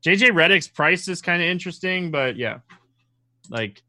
JJ 0.04 0.30
Redick's 0.30 0.68
price 0.68 1.08
is 1.08 1.22
kind 1.22 1.42
of 1.42 1.48
interesting, 1.48 2.12
but 2.12 2.36
yeah, 2.36 2.58
like, 3.50 3.82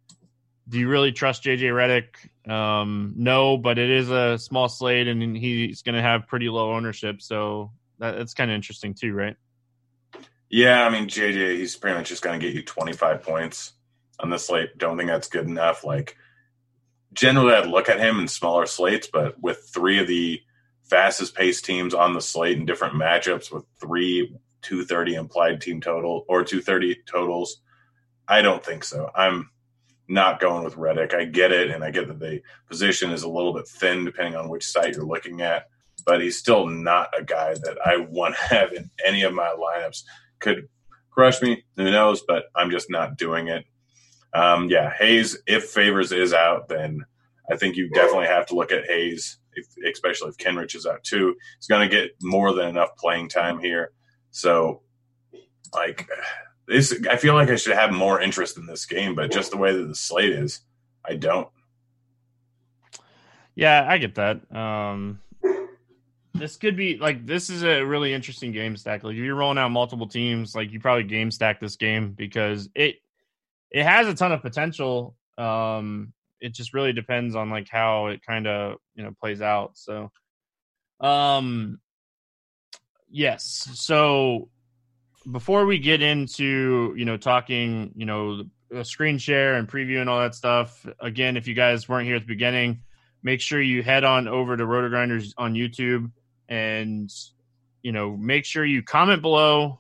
do 0.68 0.80
you 0.80 0.90
really 0.90 1.12
trust 1.12 1.44
JJ 1.44 1.70
Redick? 1.70 2.52
Um, 2.52 3.14
no, 3.16 3.58
but 3.58 3.78
it 3.78 3.92
is 3.92 4.10
a 4.10 4.40
small 4.40 4.70
slate, 4.70 5.08
and 5.08 5.38
he's 5.38 5.84
going 5.84 5.94
to 5.94 6.02
have 6.02 6.26
pretty 6.26 6.50
low 6.50 6.74
ownership, 6.74 7.22
so 7.22 7.70
that, 8.00 8.18
that's 8.18 8.34
kind 8.34 8.50
of 8.50 8.56
interesting 8.56 8.96
too, 8.96 9.14
right? 9.14 9.36
Yeah, 10.50 10.86
I 10.86 10.90
mean 10.90 11.08
JJ, 11.08 11.58
he's 11.58 11.76
pretty 11.76 11.98
much 11.98 12.10
just 12.10 12.24
going 12.24 12.40
to 12.40 12.46
get 12.46 12.56
you 12.56 12.64
25 12.64 13.22
points 13.22 13.74
on 14.20 14.30
the 14.30 14.40
slate. 14.40 14.78
Don't 14.78 14.98
think 14.98 15.10
that's 15.10 15.28
good 15.28 15.46
enough. 15.46 15.84
Like 15.84 16.16
generally, 17.14 17.54
I'd 17.54 17.68
look 17.68 17.90
at 17.90 18.00
him 18.00 18.20
in 18.20 18.28
smaller 18.28 18.66
slates, 18.66 19.08
but 19.12 19.40
with 19.42 19.70
three 19.74 20.00
of 20.00 20.08
the 20.08 20.42
fastest 20.84 21.36
paced 21.36 21.66
teams 21.66 21.94
on 21.94 22.14
the 22.14 22.22
slate 22.22 22.58
in 22.58 22.66
different 22.66 22.96
matchups, 22.96 23.52
with 23.52 23.66
three 23.80 24.36
230 24.62 25.16
implied 25.16 25.62
team 25.62 25.82
total 25.82 26.26
or 26.28 26.44
230 26.44 27.04
totals, 27.06 27.62
I 28.28 28.42
don't 28.42 28.64
think 28.64 28.84
so. 28.84 29.10
I'm 29.16 29.50
not 30.08 30.40
going 30.40 30.64
with 30.64 30.76
Redick. 30.76 31.14
I 31.14 31.26
get 31.26 31.52
it, 31.52 31.70
and 31.70 31.84
I 31.84 31.92
get 31.92 32.08
that 32.08 32.20
the 32.20 32.42
position 32.70 33.12
is 33.12 33.24
a 33.24 33.30
little 33.30 33.54
bit 33.54 33.68
thin 33.68 34.06
depending 34.06 34.36
on 34.36 34.50
which 34.50 34.66
site 34.66 34.96
you're 34.96 35.06
looking 35.06 35.42
at, 35.42 35.68
but 36.06 36.22
he's 36.22 36.38
still 36.38 36.68
not 36.68 37.10
a 37.18 37.24
guy 37.24 37.54
that 37.54 37.78
I 37.86 37.98
want 38.10 38.36
to 38.36 38.42
have 38.56 38.72
in 38.72 38.90
any 39.06 39.24
of 39.24 39.34
my 39.34 39.54
lineups 39.60 40.04
could 40.40 40.70
crush 41.10 41.42
me. 41.42 41.64
Who 41.76 41.92
knows? 41.92 42.24
But 42.28 42.46
I'm 42.56 42.72
just 42.72 42.90
not 42.90 43.18
doing 43.18 43.48
it. 43.48 43.66
Um, 44.34 44.70
yeah, 44.70 44.94
Hayes. 45.00 45.38
If 45.48 45.66
Favors 45.66 46.12
is 46.12 46.34
out, 46.34 46.68
then 46.68 47.06
I 47.50 47.56
think 47.56 47.76
you 47.76 47.90
definitely 47.90 48.28
have 48.28 48.46
to 48.48 48.56
look 48.56 48.72
at 48.72 48.86
Hayes, 48.86 49.38
if, 49.54 49.66
especially 49.92 50.30
if 50.30 50.38
Kenrich 50.38 50.76
is 50.76 50.86
out 50.86 51.04
too. 51.04 51.36
He's 51.58 51.68
going 51.68 51.90
to 51.90 51.96
get 51.96 52.12
more 52.22 52.54
than 52.54 52.68
enough 52.68 52.96
playing 52.98 53.30
time 53.30 53.60
here. 53.60 53.92
So, 54.32 54.82
like, 55.74 56.08
this, 56.68 56.94
I 57.10 57.16
feel 57.16 57.34
like 57.34 57.50
I 57.50 57.56
should 57.56 57.76
have 57.76 57.92
more 57.92 58.22
interest 58.22 58.58
in 58.58 58.66
this 58.66 58.86
game, 58.86 59.16
but 59.16 59.32
just 59.32 59.52
the 59.52 59.58
way 59.58 59.76
that 59.76 59.88
the 59.88 59.96
slate 59.96 60.32
is, 60.32 60.62
I 61.06 61.16
don't. 61.16 61.48
Yeah, 63.56 63.86
I 63.90 63.98
get 63.98 64.16
that. 64.16 64.56
Um, 64.56 65.20
this 66.38 66.58
could 66.58 66.76
be 66.76 66.98
like 66.98 67.26
this 67.26 67.50
is 67.50 67.64
a 67.64 67.82
really 67.82 68.14
interesting 68.14 68.52
game 68.52 68.78
stack. 68.78 69.04
Like 69.04 69.16
if 69.16 69.20
you're 69.20 69.36
rolling 69.36 69.58
out 69.58 69.70
multiple 69.70 70.08
teams, 70.08 70.56
like 70.56 70.72
you 70.72 70.80
probably 70.80 71.04
game 71.04 71.32
stack 71.32 71.60
this 71.60 71.76
game 71.76 72.14
because 72.14 72.70
it 72.76 72.96
it 73.72 73.84
has 73.84 74.08
a 74.08 74.14
ton 74.14 74.32
of 74.32 74.42
potential. 74.42 75.16
Um, 75.38 76.14
it 76.40 76.54
just 76.54 76.74
really 76.74 76.94
depends 76.94 77.36
on 77.36 77.50
like 77.50 77.68
how 77.70 78.08
it 78.08 78.22
kind 78.26 78.48
of 78.48 78.78
you 78.96 79.04
know 79.04 79.14
plays 79.20 79.42
out. 79.42 79.78
So, 79.78 80.12
um, 81.00 81.80
yes. 83.10 83.70
So 83.74 84.50
before 85.32 85.66
we 85.66 85.80
get 85.80 86.02
into 86.02 86.94
you 86.98 87.06
know 87.06 87.18
talking 87.18 87.92
you 87.96 88.06
know 88.06 88.44
the 88.70 88.84
screen 88.84 89.18
share 89.18 89.56
and 89.56 89.68
preview 89.68 90.02
and 90.02 90.10
all 90.10 90.20
that 90.20 90.36
stuff, 90.36 90.86
again, 91.00 91.38
if 91.38 91.48
you 91.48 91.54
guys 91.54 91.88
weren't 91.88 92.06
here 92.06 92.16
at 92.16 92.22
the 92.22 92.28
beginning, 92.28 92.82
make 93.24 93.42
sure 93.42 93.62
you 93.62 93.82
head 93.82 94.04
on 94.04 94.28
over 94.28 94.58
to 94.58 94.64
RotoGrinders 94.66 95.34
on 95.38 95.54
YouTube 95.54 96.12
and 96.50 97.10
you 97.82 97.92
know 97.92 98.16
make 98.18 98.46
sure 98.46 98.66
you 98.66 98.82
comment 98.84 99.22
below 99.22 99.80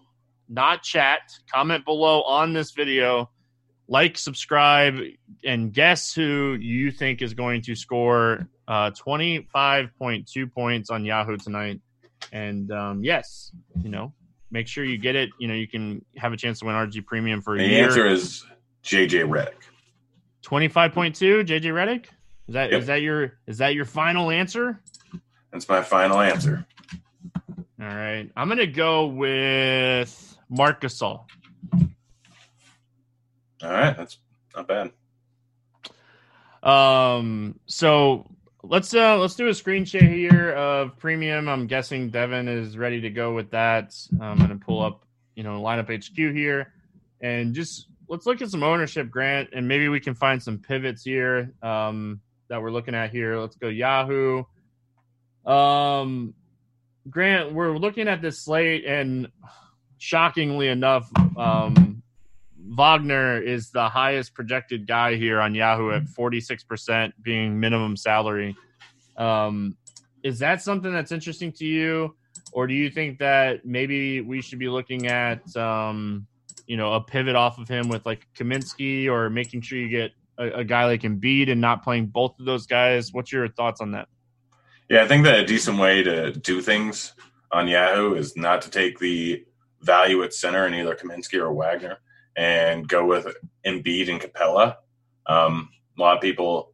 not 0.49 0.83
chat 0.83 1.19
comment 1.51 1.85
below 1.85 2.21
on 2.23 2.53
this 2.53 2.71
video 2.71 3.29
like 3.87 4.17
subscribe 4.17 4.99
and 5.43 5.73
guess 5.73 6.13
who 6.13 6.57
you 6.59 6.91
think 6.91 7.21
is 7.21 7.33
going 7.33 7.61
to 7.61 7.75
score 7.75 8.47
uh, 8.67 8.91
25.2 8.91 10.53
points 10.53 10.89
on 10.89 11.05
yahoo 11.05 11.37
tonight 11.37 11.79
and 12.31 12.71
um, 12.71 13.03
yes 13.03 13.51
you 13.81 13.89
know 13.89 14.13
make 14.51 14.67
sure 14.67 14.83
you 14.83 14.97
get 14.97 15.15
it 15.15 15.29
you 15.39 15.47
know 15.47 15.53
you 15.53 15.67
can 15.67 16.03
have 16.17 16.33
a 16.33 16.37
chance 16.37 16.59
to 16.59 16.65
win 16.65 16.75
rg 16.75 17.05
premium 17.05 17.41
for 17.41 17.55
a 17.55 17.59
the 17.59 17.65
year 17.67 17.85
answer 17.85 18.07
is 18.07 18.45
jj 18.83 19.23
Redick. 19.27 19.53
25.2 20.45 21.45
jj 21.45 21.61
Redick? 21.61 22.05
is 22.47 22.53
that 22.53 22.71
yep. 22.71 22.81
is 22.81 22.87
that 22.87 23.01
your 23.01 23.33
is 23.47 23.57
that 23.57 23.73
your 23.73 23.85
final 23.85 24.31
answer 24.31 24.81
that's 25.51 25.67
my 25.67 25.81
final 25.81 26.19
answer. 26.19 26.65
All 27.79 27.87
right. 27.87 28.29
I'm 28.35 28.47
going 28.47 28.57
to 28.57 28.67
go 28.67 29.07
with 29.07 30.37
Marc 30.49 30.81
Gasol. 30.81 31.25
All 33.63 33.71
right. 33.71 33.95
That's 33.95 34.17
not 34.55 34.67
bad. 34.67 34.91
Um, 36.63 37.59
so 37.65 38.29
let's 38.63 38.93
uh 38.93 39.17
let's 39.17 39.35
do 39.35 39.47
a 39.47 39.53
screen 39.53 39.85
share 39.85 40.01
here 40.01 40.51
of 40.51 40.97
premium. 40.97 41.47
I'm 41.47 41.67
guessing 41.67 42.09
Devin 42.09 42.47
is 42.47 42.77
ready 42.77 43.01
to 43.01 43.09
go 43.09 43.33
with 43.33 43.51
that. 43.51 43.95
I'm 44.19 44.37
gonna 44.37 44.57
pull 44.57 44.81
up, 44.81 45.05
you 45.35 45.43
know, 45.43 45.61
lineup 45.61 45.89
HQ 45.89 46.15
here 46.35 46.73
and 47.21 47.53
just 47.53 47.87
let's 48.09 48.25
look 48.25 48.41
at 48.41 48.49
some 48.49 48.63
ownership, 48.63 49.09
Grant, 49.09 49.49
and 49.53 49.67
maybe 49.67 49.87
we 49.89 49.99
can 49.99 50.15
find 50.15 50.41
some 50.41 50.57
pivots 50.59 51.03
here 51.03 51.53
um 51.61 52.19
that 52.49 52.61
we're 52.61 52.71
looking 52.71 52.95
at 52.95 53.11
here. 53.11 53.37
Let's 53.37 53.55
go 53.55 53.67
Yahoo. 53.67 54.43
Um, 55.47 56.33
Grant, 57.09 57.53
we're 57.53 57.77
looking 57.77 58.07
at 58.07 58.21
this 58.21 58.43
slate, 58.43 58.85
and 58.85 59.29
shockingly 59.97 60.67
enough, 60.67 61.09
um, 61.37 62.03
Wagner 62.59 63.41
is 63.41 63.71
the 63.71 63.87
highest 63.87 64.33
projected 64.33 64.85
guy 64.85 65.15
here 65.15 65.39
on 65.39 65.55
Yahoo 65.55 65.91
at 65.91 66.03
46% 66.03 67.13
being 67.21 67.59
minimum 67.59 67.95
salary. 67.95 68.57
Um, 69.15 69.77
is 70.21 70.39
that 70.39 70.61
something 70.61 70.91
that's 70.91 71.13
interesting 71.13 71.53
to 71.53 71.65
you? 71.65 72.15
Or 72.51 72.67
do 72.67 72.73
you 72.73 72.89
think 72.89 73.19
that 73.19 73.65
maybe 73.65 74.21
we 74.21 74.41
should 74.41 74.59
be 74.59 74.67
looking 74.67 75.07
at, 75.07 75.55
um, 75.55 76.27
you 76.65 76.75
know, 76.75 76.93
a 76.93 77.01
pivot 77.01 77.35
off 77.35 77.57
of 77.57 77.67
him 77.67 77.87
with 77.87 78.05
like 78.05 78.27
Kaminsky 78.37 79.07
or 79.07 79.29
making 79.29 79.61
sure 79.61 79.77
you 79.77 79.89
get 79.89 80.11
a, 80.37 80.59
a 80.59 80.63
guy 80.63 80.85
like 80.85 81.01
Embiid 81.01 81.49
and 81.49 81.61
not 81.61 81.83
playing 81.83 82.07
both 82.07 82.37
of 82.39 82.45
those 82.45 82.65
guys? 82.67 83.13
What's 83.13 83.31
your 83.31 83.47
thoughts 83.47 83.79
on 83.79 83.91
that? 83.91 84.07
Yeah, 84.89 85.03
I 85.03 85.07
think 85.07 85.25
that 85.25 85.39
a 85.39 85.45
decent 85.45 85.79
way 85.79 86.01
to 86.03 86.31
do 86.31 86.61
things 86.61 87.13
on 87.51 87.67
Yahoo 87.67 88.13
is 88.13 88.37
not 88.37 88.61
to 88.61 88.69
take 88.69 88.99
the 88.99 89.43
value 89.81 90.23
at 90.23 90.33
center 90.33 90.65
in 90.65 90.73
either 90.73 90.95
Kaminsky 90.95 91.39
or 91.39 91.51
Wagner 91.53 91.97
and 92.37 92.87
go 92.87 93.05
with 93.05 93.27
Embiid 93.65 94.09
and 94.09 94.21
Capela. 94.21 94.75
Um, 95.25 95.69
a 95.97 96.01
lot 96.01 96.15
of 96.15 96.21
people 96.21 96.71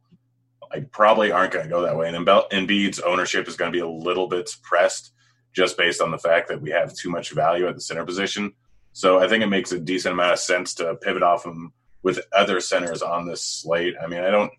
like 0.70 0.92
probably 0.92 1.32
aren't 1.32 1.52
going 1.52 1.64
to 1.64 1.70
go 1.70 1.82
that 1.82 1.96
way, 1.96 2.08
and 2.08 2.16
Embiid's 2.16 3.00
ownership 3.00 3.48
is 3.48 3.56
going 3.56 3.72
to 3.72 3.76
be 3.76 3.82
a 3.82 3.88
little 3.88 4.28
bit 4.28 4.48
suppressed 4.48 5.12
just 5.52 5.76
based 5.76 6.00
on 6.00 6.10
the 6.10 6.18
fact 6.18 6.48
that 6.48 6.60
we 6.60 6.70
have 6.70 6.94
too 6.94 7.10
much 7.10 7.32
value 7.32 7.66
at 7.66 7.74
the 7.74 7.80
center 7.80 8.04
position. 8.04 8.52
So 8.92 9.18
I 9.18 9.28
think 9.28 9.42
it 9.42 9.48
makes 9.48 9.72
a 9.72 9.80
decent 9.80 10.12
amount 10.12 10.32
of 10.32 10.38
sense 10.38 10.74
to 10.74 10.96
pivot 10.96 11.22
off 11.22 11.44
him 11.44 11.72
with 12.02 12.20
other 12.32 12.60
centers 12.60 13.02
on 13.02 13.26
this 13.26 13.42
slate. 13.42 13.94
I 14.00 14.06
mean, 14.06 14.20
I 14.20 14.30
don't 14.30 14.52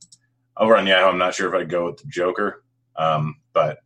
over 0.57 0.75
on 0.75 0.87
Yahoo. 0.87 1.07
I'm 1.07 1.17
not 1.17 1.35
sure 1.35 1.53
if 1.53 1.61
I'd 1.61 1.69
go 1.69 1.85
with 1.85 1.97
the 1.97 2.07
Joker. 2.07 2.63
Um, 2.97 3.37
but 3.53 3.79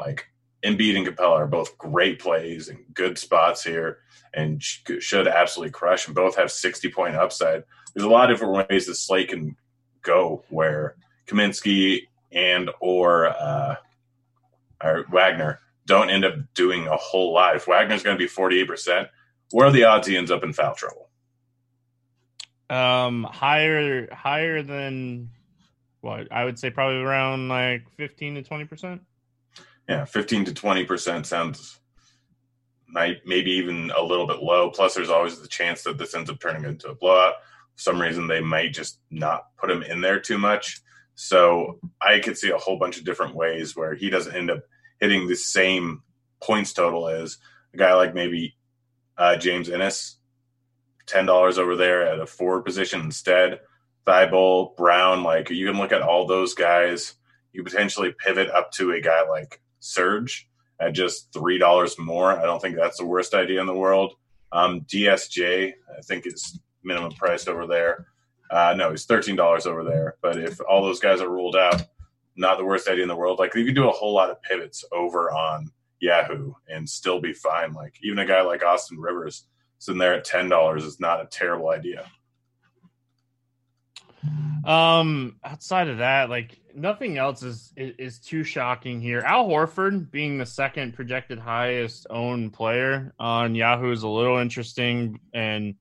like 0.00 0.26
Embiid 0.64 0.96
and 0.96 1.06
Capela 1.06 1.36
are 1.36 1.46
both 1.46 1.78
great 1.78 2.18
plays 2.18 2.68
and 2.68 2.78
good 2.92 3.18
spots 3.18 3.62
here 3.62 3.98
and 4.34 4.62
should 4.62 5.28
absolutely 5.28 5.72
crush 5.72 6.06
and 6.06 6.14
both 6.14 6.36
have 6.36 6.50
60 6.50 6.90
point 6.90 7.14
upside. 7.14 7.64
There's 7.94 8.04
a 8.04 8.10
lot 8.10 8.30
of 8.30 8.36
different 8.36 8.68
ways 8.68 8.86
the 8.86 8.94
slate 8.94 9.28
can 9.28 9.56
go 10.02 10.44
where 10.48 10.96
Kaminsky 11.26 12.02
and 12.32 12.70
or 12.80 13.26
uh, 13.26 13.76
or 14.82 15.04
Wagner 15.10 15.60
don't 15.86 16.10
end 16.10 16.24
up 16.24 16.34
doing 16.54 16.86
a 16.86 16.96
whole 16.96 17.32
lot. 17.32 17.56
If 17.56 17.66
Wagner's 17.66 18.02
going 18.02 18.18
to 18.18 18.22
be 18.22 18.28
48%, 18.28 19.08
where 19.52 19.68
are 19.68 19.72
the 19.72 19.84
odds 19.84 20.06
he 20.06 20.16
ends 20.16 20.30
up 20.30 20.42
in 20.42 20.52
foul 20.52 20.74
trouble? 20.74 21.08
Um, 22.68 23.22
higher, 23.24 24.12
higher 24.12 24.62
than 24.62 25.30
what 26.06 26.32
I 26.32 26.44
would 26.44 26.58
say, 26.58 26.70
probably 26.70 27.02
around 27.02 27.48
like 27.48 27.82
15 27.96 28.36
to 28.36 28.42
20%. 28.42 29.00
Yeah, 29.88 30.04
15 30.04 30.46
to 30.46 30.52
20% 30.52 31.26
sounds 31.26 31.78
might 32.88 33.26
maybe 33.26 33.50
even 33.52 33.92
a 33.96 34.02
little 34.02 34.26
bit 34.26 34.42
low. 34.42 34.70
Plus, 34.70 34.94
there's 34.94 35.10
always 35.10 35.40
the 35.40 35.48
chance 35.48 35.82
that 35.82 35.98
this 35.98 36.14
ends 36.14 36.30
up 36.30 36.40
turning 36.40 36.64
into 36.64 36.88
a 36.88 36.94
blowout. 36.94 37.34
For 37.74 37.82
some 37.82 38.00
reason, 38.00 38.26
they 38.26 38.40
might 38.40 38.72
just 38.72 39.00
not 39.10 39.48
put 39.58 39.70
him 39.70 39.82
in 39.82 40.00
there 40.00 40.20
too 40.20 40.38
much. 40.38 40.80
So 41.14 41.78
I 42.00 42.20
could 42.20 42.38
see 42.38 42.50
a 42.50 42.58
whole 42.58 42.78
bunch 42.78 42.98
of 42.98 43.04
different 43.04 43.34
ways 43.34 43.76
where 43.76 43.94
he 43.94 44.10
doesn't 44.10 44.34
end 44.34 44.50
up 44.50 44.60
hitting 45.00 45.26
the 45.26 45.36
same 45.36 46.02
points 46.42 46.72
total 46.72 47.08
as 47.08 47.38
a 47.74 47.76
guy 47.76 47.94
like 47.94 48.14
maybe 48.14 48.56
uh, 49.18 49.36
James 49.36 49.68
Ennis, 49.68 50.16
ten 51.06 51.26
dollars 51.26 51.58
over 51.58 51.76
there 51.76 52.06
at 52.06 52.20
a 52.20 52.26
forward 52.26 52.64
position 52.64 53.00
instead. 53.00 53.60
Thybulle, 54.06 54.76
Brown, 54.76 55.22
like 55.22 55.50
you 55.50 55.66
can 55.66 55.78
look 55.78 55.92
at 55.92 56.02
all 56.02 56.26
those 56.26 56.54
guys. 56.54 57.14
You 57.52 57.64
potentially 57.64 58.14
pivot 58.18 58.50
up 58.50 58.70
to 58.72 58.92
a 58.92 59.00
guy 59.00 59.28
like 59.28 59.60
Serge 59.80 60.48
at 60.80 60.92
just 60.92 61.32
three 61.32 61.58
dollars 61.58 61.98
more. 61.98 62.32
I 62.32 62.42
don't 62.42 62.60
think 62.60 62.76
that's 62.76 62.98
the 62.98 63.06
worst 63.06 63.34
idea 63.34 63.60
in 63.60 63.66
the 63.66 63.74
world. 63.74 64.14
Um, 64.52 64.82
DSJ, 64.82 65.72
I 65.96 66.00
think 66.02 66.26
is 66.26 66.60
minimum 66.82 67.12
priced 67.12 67.48
over 67.48 67.66
there. 67.66 68.06
Uh, 68.50 68.74
no, 68.76 68.90
he's 68.90 69.04
thirteen 69.06 69.36
dollars 69.36 69.66
over 69.66 69.82
there. 69.82 70.16
But 70.22 70.38
if 70.38 70.60
all 70.60 70.82
those 70.82 71.00
guys 71.00 71.20
are 71.20 71.30
ruled 71.30 71.56
out, 71.56 71.82
not 72.36 72.58
the 72.58 72.64
worst 72.64 72.88
idea 72.88 73.02
in 73.02 73.08
the 73.08 73.16
world. 73.16 73.38
Like 73.38 73.54
you 73.54 73.64
could 73.64 73.74
do 73.74 73.88
a 73.88 73.92
whole 73.92 74.14
lot 74.14 74.30
of 74.30 74.42
pivots 74.42 74.84
over 74.92 75.30
on 75.30 75.70
Yahoo 76.00 76.52
and 76.68 76.88
still 76.88 77.20
be 77.20 77.32
fine. 77.32 77.72
Like 77.72 77.94
even 78.02 78.18
a 78.18 78.26
guy 78.26 78.42
like 78.42 78.64
Austin 78.64 78.98
Rivers 78.98 79.46
sitting 79.78 79.98
there 79.98 80.14
at 80.14 80.24
ten 80.24 80.48
dollars 80.48 80.84
is 80.84 81.00
not 81.00 81.22
a 81.22 81.26
terrible 81.26 81.70
idea. 81.70 82.06
Um, 84.64 85.36
outside 85.44 85.88
of 85.88 85.98
that, 85.98 86.28
like 86.28 86.58
nothing 86.74 87.18
else 87.18 87.42
is, 87.42 87.72
is, 87.76 87.94
is 87.98 88.18
too 88.18 88.42
shocking 88.42 89.00
here. 89.00 89.20
Al 89.20 89.48
Horford 89.48 90.10
being 90.10 90.38
the 90.38 90.46
second 90.46 90.94
projected 90.94 91.38
highest 91.38 92.06
owned 92.10 92.52
player 92.52 93.14
on 93.18 93.54
Yahoo 93.54 93.92
is 93.92 94.02
a 94.02 94.08
little 94.08 94.38
interesting, 94.38 95.20
and 95.32 95.76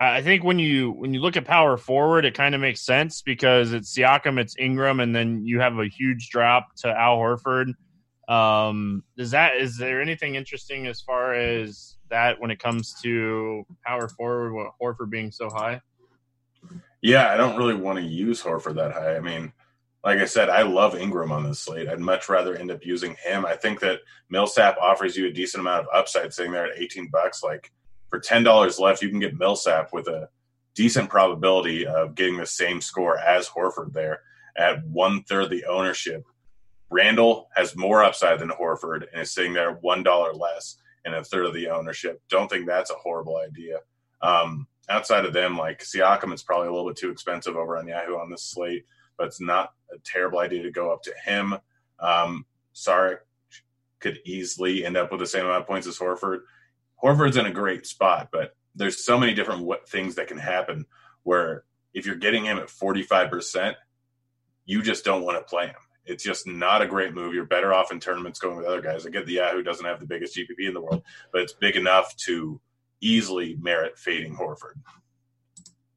I 0.00 0.22
think 0.22 0.44
when 0.44 0.58
you 0.58 0.92
when 0.92 1.12
you 1.12 1.20
look 1.20 1.36
at 1.36 1.44
power 1.44 1.76
forward, 1.76 2.24
it 2.24 2.34
kind 2.34 2.54
of 2.54 2.60
makes 2.60 2.80
sense 2.80 3.22
because 3.22 3.72
it's 3.72 3.92
Siakam, 3.96 4.38
it's 4.38 4.56
Ingram, 4.58 5.00
and 5.00 5.14
then 5.14 5.44
you 5.44 5.60
have 5.60 5.78
a 5.78 5.86
huge 5.86 6.30
drop 6.30 6.74
to 6.78 6.88
Al 6.88 7.18
Horford. 7.18 7.74
Um, 8.28 9.02
is 9.16 9.32
that 9.32 9.56
is 9.56 9.76
there 9.76 10.00
anything 10.00 10.36
interesting 10.36 10.86
as 10.86 11.00
far 11.00 11.34
as 11.34 11.96
that 12.10 12.40
when 12.40 12.50
it 12.50 12.60
comes 12.60 12.94
to 13.02 13.64
power 13.84 14.08
forward? 14.08 14.52
What 14.52 14.72
Horford 14.80 15.10
being 15.10 15.32
so 15.32 15.50
high? 15.50 15.80
Yeah, 17.00 17.32
I 17.32 17.36
don't 17.36 17.56
really 17.56 17.74
want 17.74 17.98
to 17.98 18.04
use 18.04 18.42
Horford 18.42 18.74
that 18.74 18.92
high. 18.92 19.16
I 19.16 19.20
mean, 19.20 19.52
like 20.04 20.18
I 20.18 20.24
said, 20.24 20.48
I 20.48 20.62
love 20.62 20.96
Ingram 20.96 21.32
on 21.32 21.44
this 21.44 21.60
slate. 21.60 21.88
I'd 21.88 22.00
much 22.00 22.28
rather 22.28 22.56
end 22.56 22.70
up 22.70 22.84
using 22.84 23.16
him. 23.24 23.44
I 23.44 23.56
think 23.56 23.80
that 23.80 24.00
Millsap 24.30 24.76
offers 24.80 25.16
you 25.16 25.26
a 25.26 25.32
decent 25.32 25.60
amount 25.60 25.86
of 25.86 25.94
upside 25.94 26.32
sitting 26.32 26.52
there 26.52 26.66
at 26.66 26.78
18 26.78 27.08
bucks. 27.08 27.42
Like 27.42 27.72
for 28.10 28.20
$10 28.20 28.80
left, 28.80 29.02
you 29.02 29.10
can 29.10 29.20
get 29.20 29.38
Millsap 29.38 29.92
with 29.92 30.08
a 30.08 30.28
decent 30.74 31.10
probability 31.10 31.86
of 31.86 32.14
getting 32.14 32.36
the 32.36 32.46
same 32.46 32.80
score 32.80 33.18
as 33.18 33.48
Horford 33.48 33.92
there 33.92 34.20
at 34.56 34.84
one 34.86 35.22
third 35.24 35.50
the 35.50 35.64
ownership. 35.66 36.24
Randle 36.90 37.48
has 37.54 37.76
more 37.76 38.02
upside 38.02 38.38
than 38.38 38.48
Horford 38.48 39.04
and 39.12 39.22
is 39.22 39.32
sitting 39.32 39.52
there 39.52 39.76
$1 39.76 40.38
less 40.38 40.76
and 41.04 41.14
a 41.14 41.24
third 41.24 41.46
of 41.46 41.54
the 41.54 41.68
ownership. 41.68 42.22
Don't 42.28 42.48
think 42.48 42.66
that's 42.66 42.90
a 42.90 42.94
horrible 42.94 43.36
idea. 43.36 43.80
Um, 44.22 44.66
outside 44.88 45.24
of 45.24 45.32
them, 45.32 45.56
like 45.56 45.82
Siakam 45.82 46.32
is 46.32 46.42
probably 46.42 46.68
a 46.68 46.72
little 46.72 46.88
bit 46.88 46.96
too 46.96 47.10
expensive 47.10 47.56
over 47.56 47.76
on 47.76 47.88
Yahoo 47.88 48.16
on 48.16 48.30
this 48.30 48.42
slate, 48.42 48.84
but 49.16 49.26
it's 49.26 49.40
not 49.40 49.72
a 49.92 49.98
terrible 50.04 50.38
idea 50.38 50.62
to 50.62 50.70
go 50.70 50.92
up 50.92 51.02
to 51.02 51.14
him. 51.24 51.54
Um, 52.00 52.46
Saric 52.74 53.18
could 54.00 54.20
easily 54.24 54.84
end 54.84 54.96
up 54.96 55.10
with 55.10 55.20
the 55.20 55.26
same 55.26 55.44
amount 55.44 55.62
of 55.62 55.66
points 55.66 55.86
as 55.86 55.98
Horford. 55.98 56.40
Horford's 57.02 57.36
in 57.36 57.46
a 57.46 57.52
great 57.52 57.86
spot, 57.86 58.28
but 58.32 58.54
there's 58.74 59.04
so 59.04 59.18
many 59.18 59.34
different 59.34 59.68
things 59.88 60.14
that 60.14 60.28
can 60.28 60.38
happen 60.38 60.86
where 61.24 61.64
if 61.94 62.06
you're 62.06 62.16
getting 62.16 62.44
him 62.44 62.58
at 62.58 62.68
45%, 62.68 63.74
you 64.66 64.82
just 64.82 65.04
don't 65.04 65.22
want 65.22 65.38
to 65.38 65.42
play 65.42 65.66
him. 65.66 65.74
It's 66.04 66.24
just 66.24 66.46
not 66.46 66.80
a 66.80 66.86
great 66.86 67.14
move. 67.14 67.34
You're 67.34 67.44
better 67.44 67.74
off 67.74 67.92
in 67.92 68.00
tournaments 68.00 68.38
going 68.38 68.56
with 68.56 68.66
other 68.66 68.80
guys. 68.80 69.06
I 69.06 69.10
get 69.10 69.26
the 69.26 69.34
Yahoo 69.34 69.62
doesn't 69.62 69.84
have 69.84 70.00
the 70.00 70.06
biggest 70.06 70.36
GPP 70.36 70.68
in 70.68 70.74
the 70.74 70.80
world, 70.80 71.02
but 71.32 71.42
it's 71.42 71.52
big 71.52 71.76
enough 71.76 72.14
to 72.16 72.60
easily 73.00 73.56
merit 73.60 73.98
fading 73.98 74.34
Horford. 74.34 74.74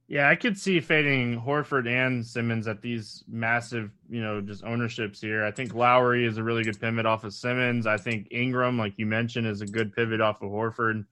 Yeah, 0.07 0.27
I 0.27 0.35
could 0.35 0.57
see 0.57 0.81
fading 0.81 1.41
Horford 1.41 1.87
and 1.87 2.25
Simmons 2.25 2.67
at 2.67 2.81
these 2.81 3.23
massive, 3.29 3.91
you 4.09 4.21
know, 4.21 4.41
just 4.41 4.61
ownerships 4.61 5.21
here. 5.21 5.45
I 5.45 5.51
think 5.51 5.73
Lowry 5.73 6.25
is 6.25 6.37
a 6.37 6.43
really 6.43 6.65
good 6.65 6.81
pivot 6.81 7.05
off 7.05 7.23
of 7.23 7.33
Simmons. 7.33 7.87
I 7.87 7.95
think 7.95 8.27
Ingram, 8.29 8.77
like 8.77 8.93
you 8.97 9.05
mentioned, 9.05 9.47
is 9.47 9.61
a 9.61 9.65
good 9.65 9.93
pivot 9.93 10.19
off 10.19 10.41
of 10.41 10.49
Horford. 10.49 11.05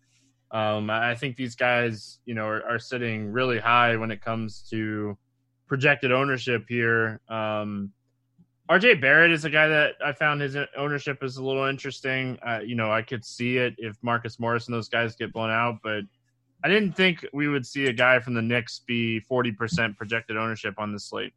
Um, 0.52 0.90
I 0.90 1.16
think 1.16 1.38
these 1.38 1.56
guys, 1.56 2.20
you 2.26 2.34
know, 2.34 2.46
are, 2.46 2.62
are, 2.72 2.80
sitting 2.80 3.32
really 3.32 3.60
high 3.60 3.96
when 3.96 4.12
it 4.12 4.20
comes 4.20 4.68
to 4.72 5.18
projected 5.68 6.12
ownership 6.12 6.66
here. 6.68 7.22
Um, 7.30 7.94
RJ 8.70 9.02
Barrett 9.02 9.32
is 9.32 9.46
a 9.46 9.50
guy 9.50 9.68
that 9.68 9.96
I 10.04 10.14
found 10.14 10.42
his 10.42 10.56
ownership 10.78 11.24
is 11.24 11.38
a 11.38 11.44
little 11.44 11.66
interesting. 11.66 12.38
Uh, 12.46 12.60
you 12.64 12.76
know, 12.76 12.92
I 12.92 13.02
could 13.02 13.26
see 13.26 13.58
it 13.58 13.74
if 13.80 13.98
Marcus 14.04 14.40
Morris 14.40 14.68
and 14.68 14.76
those 14.76 14.90
guys 14.90 15.16
get 15.16 15.34
blown 15.34 15.50
out, 15.50 15.80
but 15.84 16.04
I 16.64 16.68
didn't 16.68 16.94
think 16.94 17.26
we 17.34 17.48
would 17.48 17.66
see 17.66 17.88
a 17.88 17.94
guy 17.94 18.20
from 18.20 18.36
the 18.36 18.44
Knicks 18.44 18.82
be 18.86 19.22
40% 19.30 19.98
projected 19.98 20.38
ownership 20.38 20.76
on 20.78 20.94
this 20.94 21.06
slate. 21.06 21.34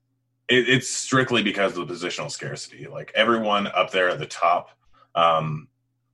It, 0.49 0.69
it's 0.69 0.91
strictly 0.91 1.43
because 1.43 1.77
of 1.77 1.89
the 1.89 1.95
positional 1.95 2.31
scarcity. 2.31 2.87
Like 2.87 3.13
everyone 3.15 3.67
up 3.69 3.91
there 3.91 4.11
at 4.11 4.19
the 4.19 4.27
top 4.27 4.69
um, 5.15 5.69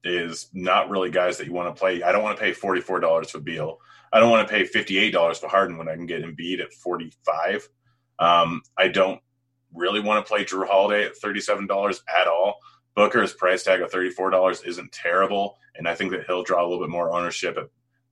is 0.04 0.50
not 0.52 0.88
really 0.88 1.10
guys 1.10 1.36
that 1.38 1.48
you 1.48 1.52
want 1.52 1.74
to 1.74 1.78
play. 1.78 2.00
I 2.04 2.12
don't 2.12 2.22
want 2.22 2.38
to 2.38 2.42
pay 2.42 2.52
$44 2.52 3.30
for 3.30 3.40
Beal. 3.40 3.78
I 4.12 4.20
don't 4.20 4.30
want 4.30 4.46
to 4.46 4.54
pay 4.54 4.64
$58 4.64 5.38
for 5.38 5.48
Harden 5.48 5.78
when 5.78 5.88
I 5.88 5.96
can 5.96 6.06
get 6.06 6.22
Embiid 6.22 6.60
at 6.60 6.72
45. 6.72 7.68
Um, 8.20 8.62
I 8.76 8.86
don't 8.86 9.20
really 9.74 10.00
want 10.00 10.24
to 10.24 10.28
play 10.28 10.44
Jrue 10.44 10.66
Holiday 10.66 11.04
at 11.04 11.20
$37 11.20 12.00
at 12.20 12.26
all. 12.26 12.58
Booker's 12.94 13.32
price 13.32 13.62
tag 13.62 13.80
of 13.80 13.90
$34 13.90 14.66
isn't 14.66 14.92
terrible. 14.92 15.56
And 15.76 15.88
I 15.88 15.94
think 15.94 16.10
that 16.10 16.24
he'll 16.26 16.42
draw 16.42 16.62
a 16.62 16.66
little 16.66 16.84
bit 16.84 16.90
more 16.90 17.12
ownership 17.12 17.56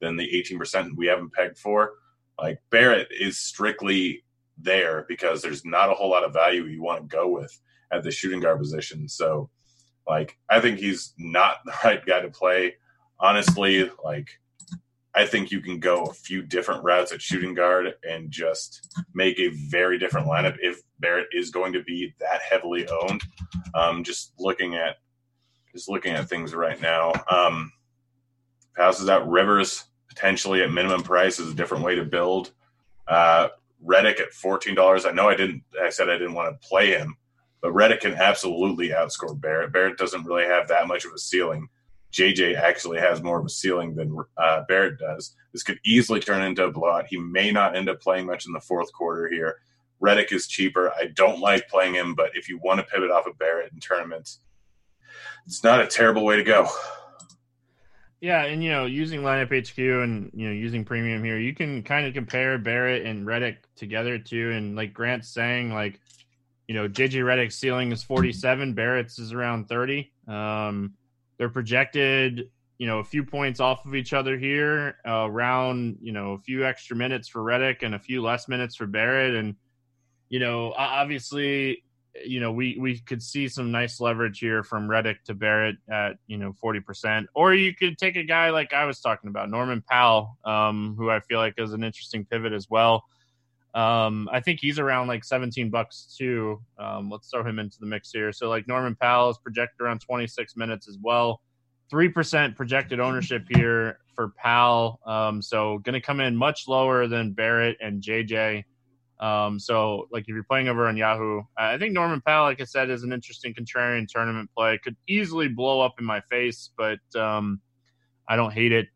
than 0.00 0.16
the 0.16 0.28
18% 0.28 0.96
we 0.96 1.06
haven't 1.06 1.32
pegged 1.32 1.58
for. 1.58 1.94
Like 2.38 2.60
Barrett 2.70 3.08
is 3.10 3.38
strictly 3.38 4.24
there 4.58 5.04
because 5.08 5.42
there's 5.42 5.64
not 5.64 5.90
a 5.90 5.94
whole 5.94 6.10
lot 6.10 6.24
of 6.24 6.32
value 6.32 6.64
you 6.64 6.82
want 6.82 7.02
to 7.02 7.16
go 7.16 7.28
with 7.28 7.58
at 7.92 8.02
the 8.02 8.10
shooting 8.10 8.40
guard 8.40 8.58
position. 8.58 9.08
So, 9.08 9.50
like, 10.08 10.36
I 10.48 10.60
think 10.60 10.78
he's 10.78 11.14
not 11.18 11.56
the 11.64 11.72
right 11.84 12.04
guy 12.04 12.20
to 12.20 12.30
play. 12.30 12.76
Honestly, 13.18 13.90
like, 14.04 14.28
I 15.16 15.24
think 15.24 15.50
you 15.50 15.60
can 15.60 15.80
go 15.80 16.04
a 16.04 16.12
few 16.12 16.42
different 16.42 16.84
routes 16.84 17.10
at 17.10 17.22
shooting 17.22 17.54
guard 17.54 17.94
and 18.08 18.30
just 18.30 19.02
make 19.14 19.40
a 19.40 19.48
very 19.48 19.98
different 19.98 20.26
lineup 20.26 20.56
if 20.60 20.82
Barrett 20.98 21.28
is 21.32 21.50
going 21.50 21.72
to 21.72 21.82
be 21.82 22.14
that 22.20 22.42
heavily 22.42 22.86
owned. 22.88 23.22
Um, 23.74 24.04
just 24.04 24.34
looking 24.38 24.74
at 24.74 24.96
just 25.72 25.88
looking 25.88 26.12
at 26.12 26.28
things 26.28 26.54
right 26.54 26.80
now. 26.80 27.12
Um, 27.30 27.72
passes 28.76 29.08
out 29.08 29.28
Rivers 29.28 29.84
potentially 30.08 30.62
at 30.62 30.72
minimum 30.72 31.02
price 31.02 31.38
is 31.38 31.52
a 31.52 31.54
different 31.54 31.84
way 31.84 31.94
to 31.94 32.04
build. 32.04 32.52
Uh, 33.08 33.48
Redick 33.84 34.20
at 34.20 34.32
fourteen 34.32 34.74
dollars. 34.74 35.06
I 35.06 35.12
know 35.12 35.28
I 35.28 35.36
didn't. 35.36 35.62
I 35.82 35.90
said 35.90 36.10
I 36.10 36.18
didn't 36.18 36.34
want 36.34 36.60
to 36.60 36.68
play 36.68 36.90
him, 36.90 37.16
but 37.60 37.72
Redick 37.72 38.00
can 38.00 38.14
absolutely 38.14 38.88
outscore 38.88 39.38
Barrett. 39.38 39.72
Barrett 39.72 39.98
doesn't 39.98 40.24
really 40.24 40.44
have 40.44 40.68
that 40.68 40.88
much 40.88 41.04
of 41.04 41.12
a 41.12 41.18
ceiling. 41.18 41.68
JJ 42.16 42.56
actually 42.56 42.98
has 42.98 43.22
more 43.22 43.38
of 43.38 43.44
a 43.44 43.50
ceiling 43.50 43.94
than 43.94 44.16
uh, 44.38 44.62
Barrett 44.68 44.98
does. 44.98 45.36
This 45.52 45.62
could 45.62 45.78
easily 45.84 46.20
turn 46.20 46.42
into 46.42 46.64
a 46.64 46.70
blowout. 46.70 47.06
He 47.08 47.18
may 47.18 47.50
not 47.50 47.76
end 47.76 47.90
up 47.90 48.00
playing 48.00 48.26
much 48.26 48.46
in 48.46 48.52
the 48.52 48.60
fourth 48.60 48.92
quarter 48.92 49.28
here. 49.28 49.58
Redick 50.02 50.32
is 50.32 50.46
cheaper. 50.46 50.90
I 50.90 51.08
don't 51.14 51.40
like 51.40 51.68
playing 51.68 51.94
him, 51.94 52.14
but 52.14 52.30
if 52.34 52.48
you 52.48 52.58
want 52.58 52.80
to 52.80 52.86
pivot 52.86 53.10
off 53.10 53.26
of 53.26 53.38
Barrett 53.38 53.72
in 53.72 53.80
tournaments, 53.80 54.40
it's 55.46 55.62
not 55.62 55.80
a 55.80 55.86
terrible 55.86 56.24
way 56.24 56.36
to 56.36 56.44
go. 56.44 56.68
Yeah, 58.20 58.44
and 58.44 58.64
you 58.64 58.70
know, 58.70 58.86
using 58.86 59.20
lineup 59.20 59.48
HQ 59.48 59.78
and 59.78 60.30
you 60.34 60.48
know 60.48 60.52
using 60.52 60.86
premium 60.86 61.22
here, 61.22 61.38
you 61.38 61.54
can 61.54 61.82
kind 61.82 62.06
of 62.06 62.14
compare 62.14 62.56
Barrett 62.56 63.04
and 63.04 63.26
Redick 63.26 63.58
together 63.76 64.18
too. 64.18 64.52
And 64.52 64.74
like 64.74 64.94
Grant's 64.94 65.28
saying, 65.28 65.72
like 65.72 66.00
you 66.66 66.74
know, 66.74 66.88
JJ 66.88 67.22
Redick's 67.22 67.56
ceiling 67.56 67.92
is 67.92 68.02
47, 68.02 68.72
Barrett's 68.72 69.18
is 69.18 69.32
around 69.32 69.68
30. 69.68 70.12
Um, 70.26 70.94
they're 71.38 71.48
projected, 71.48 72.50
you 72.78 72.86
know, 72.86 72.98
a 72.98 73.04
few 73.04 73.24
points 73.24 73.60
off 73.60 73.86
of 73.86 73.94
each 73.94 74.12
other 74.12 74.38
here, 74.38 74.96
uh, 75.06 75.26
around 75.28 75.98
you 76.00 76.12
know 76.12 76.32
a 76.32 76.38
few 76.38 76.64
extra 76.64 76.96
minutes 76.96 77.28
for 77.28 77.42
Redick 77.42 77.82
and 77.82 77.94
a 77.94 77.98
few 77.98 78.22
less 78.22 78.48
minutes 78.48 78.76
for 78.76 78.86
Barrett, 78.86 79.34
and 79.34 79.56
you 80.28 80.38
know, 80.40 80.72
obviously 80.76 81.82
you 82.24 82.40
know, 82.40 82.52
we 82.52 82.76
we 82.78 82.98
could 82.98 83.22
see 83.22 83.48
some 83.48 83.70
nice 83.70 84.00
leverage 84.00 84.38
here 84.38 84.62
from 84.62 84.88
Redick 84.88 85.22
to 85.24 85.34
Barrett 85.34 85.76
at 85.90 86.16
you 86.26 86.38
know 86.38 86.52
forty 86.52 86.80
percent, 86.80 87.26
or 87.34 87.54
you 87.54 87.74
could 87.74 87.98
take 87.98 88.16
a 88.16 88.22
guy 88.22 88.50
like 88.50 88.72
I 88.72 88.84
was 88.84 89.00
talking 89.00 89.28
about, 89.28 89.50
Norman 89.50 89.82
Powell, 89.88 90.38
um, 90.44 90.94
who 90.96 91.10
I 91.10 91.20
feel 91.20 91.38
like 91.38 91.54
is 91.58 91.72
an 91.72 91.84
interesting 91.84 92.24
pivot 92.24 92.52
as 92.52 92.68
well. 92.70 93.04
Um, 93.76 94.26
I 94.32 94.40
think 94.40 94.58
he's 94.60 94.78
around 94.78 95.06
like 95.06 95.22
seventeen 95.22 95.68
bucks 95.68 96.16
too. 96.18 96.62
Um, 96.78 97.10
let's 97.10 97.28
throw 97.30 97.44
him 97.44 97.58
into 97.58 97.76
the 97.78 97.86
mix 97.86 98.10
here. 98.10 98.32
So 98.32 98.48
like 98.48 98.66
Norman 98.66 98.96
Powell 98.98 99.30
is 99.30 99.38
projected 99.38 99.80
around 99.80 100.00
twenty 100.00 100.26
six 100.26 100.56
minutes 100.56 100.88
as 100.88 100.96
well. 101.00 101.42
Three 101.90 102.08
percent 102.08 102.56
projected 102.56 103.00
ownership 103.00 103.44
here 103.48 103.98
for 104.14 104.32
Powell. 104.42 104.98
Um, 105.06 105.42
so 105.42 105.78
going 105.78 105.92
to 105.92 106.00
come 106.00 106.20
in 106.20 106.34
much 106.34 106.66
lower 106.66 107.06
than 107.06 107.32
Barrett 107.32 107.76
and 107.80 108.02
JJ. 108.02 108.64
Um, 109.18 109.58
so, 109.58 110.08
like, 110.10 110.24
if 110.24 110.28
you're 110.28 110.44
playing 110.44 110.68
over 110.68 110.86
on 110.86 110.96
Yahoo, 110.96 111.42
I 111.56 111.78
think 111.78 111.94
Norman 111.94 112.20
Powell, 112.20 112.44
like 112.44 112.60
I 112.60 112.64
said, 112.64 112.90
is 112.90 113.02
an 113.02 113.12
interesting 113.12 113.54
contrarian 113.54 114.06
tournament 114.08 114.50
play. 114.56 114.78
Could 114.82 114.96
easily 115.08 115.48
blow 115.48 115.80
up 115.80 115.94
in 115.98 116.04
my 116.04 116.20
face, 116.22 116.70
but 116.76 116.98
um, 117.18 117.60
I 118.28 118.36
don't 118.36 118.52
hate 118.52 118.72
it. 118.72 118.88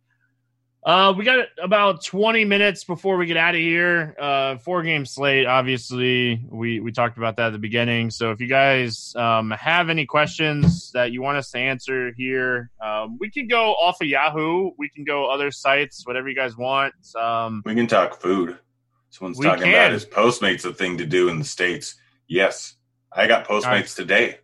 Uh, 0.82 1.12
we 1.16 1.24
got 1.24 1.46
about 1.62 2.02
20 2.02 2.46
minutes 2.46 2.84
before 2.84 3.18
we 3.18 3.26
get 3.26 3.36
out 3.36 3.54
of 3.54 3.60
here. 3.60 4.16
Uh, 4.18 4.56
four 4.56 4.82
game 4.82 5.04
slate. 5.04 5.46
Obviously, 5.46 6.42
we 6.48 6.80
we 6.80 6.90
talked 6.90 7.18
about 7.18 7.36
that 7.36 7.48
at 7.48 7.52
the 7.52 7.58
beginning. 7.58 8.10
So 8.10 8.30
if 8.30 8.40
you 8.40 8.46
guys 8.46 9.14
um, 9.14 9.50
have 9.50 9.90
any 9.90 10.06
questions 10.06 10.90
that 10.92 11.12
you 11.12 11.20
want 11.20 11.36
us 11.36 11.50
to 11.50 11.58
answer 11.58 12.12
here, 12.16 12.70
um, 12.82 13.18
we 13.20 13.30
can 13.30 13.46
go 13.46 13.72
off 13.74 14.00
of 14.00 14.08
Yahoo. 14.08 14.70
We 14.78 14.88
can 14.88 15.04
go 15.04 15.30
other 15.30 15.50
sites, 15.50 16.06
whatever 16.06 16.30
you 16.30 16.36
guys 16.36 16.56
want. 16.56 16.94
Um, 17.14 17.62
we 17.66 17.74
can 17.74 17.86
talk 17.86 18.18
food. 18.18 18.58
Someone's 19.10 19.38
talking 19.38 19.64
can. 19.64 19.74
about 19.74 19.92
his 19.92 20.06
Postmates 20.06 20.64
a 20.64 20.72
thing 20.72 20.96
to 20.96 21.04
do 21.04 21.28
in 21.28 21.38
the 21.38 21.44
states. 21.44 21.96
Yes, 22.26 22.74
I 23.12 23.26
got 23.26 23.46
Postmates 23.46 23.64
right. 23.64 23.86
today. 23.86 24.38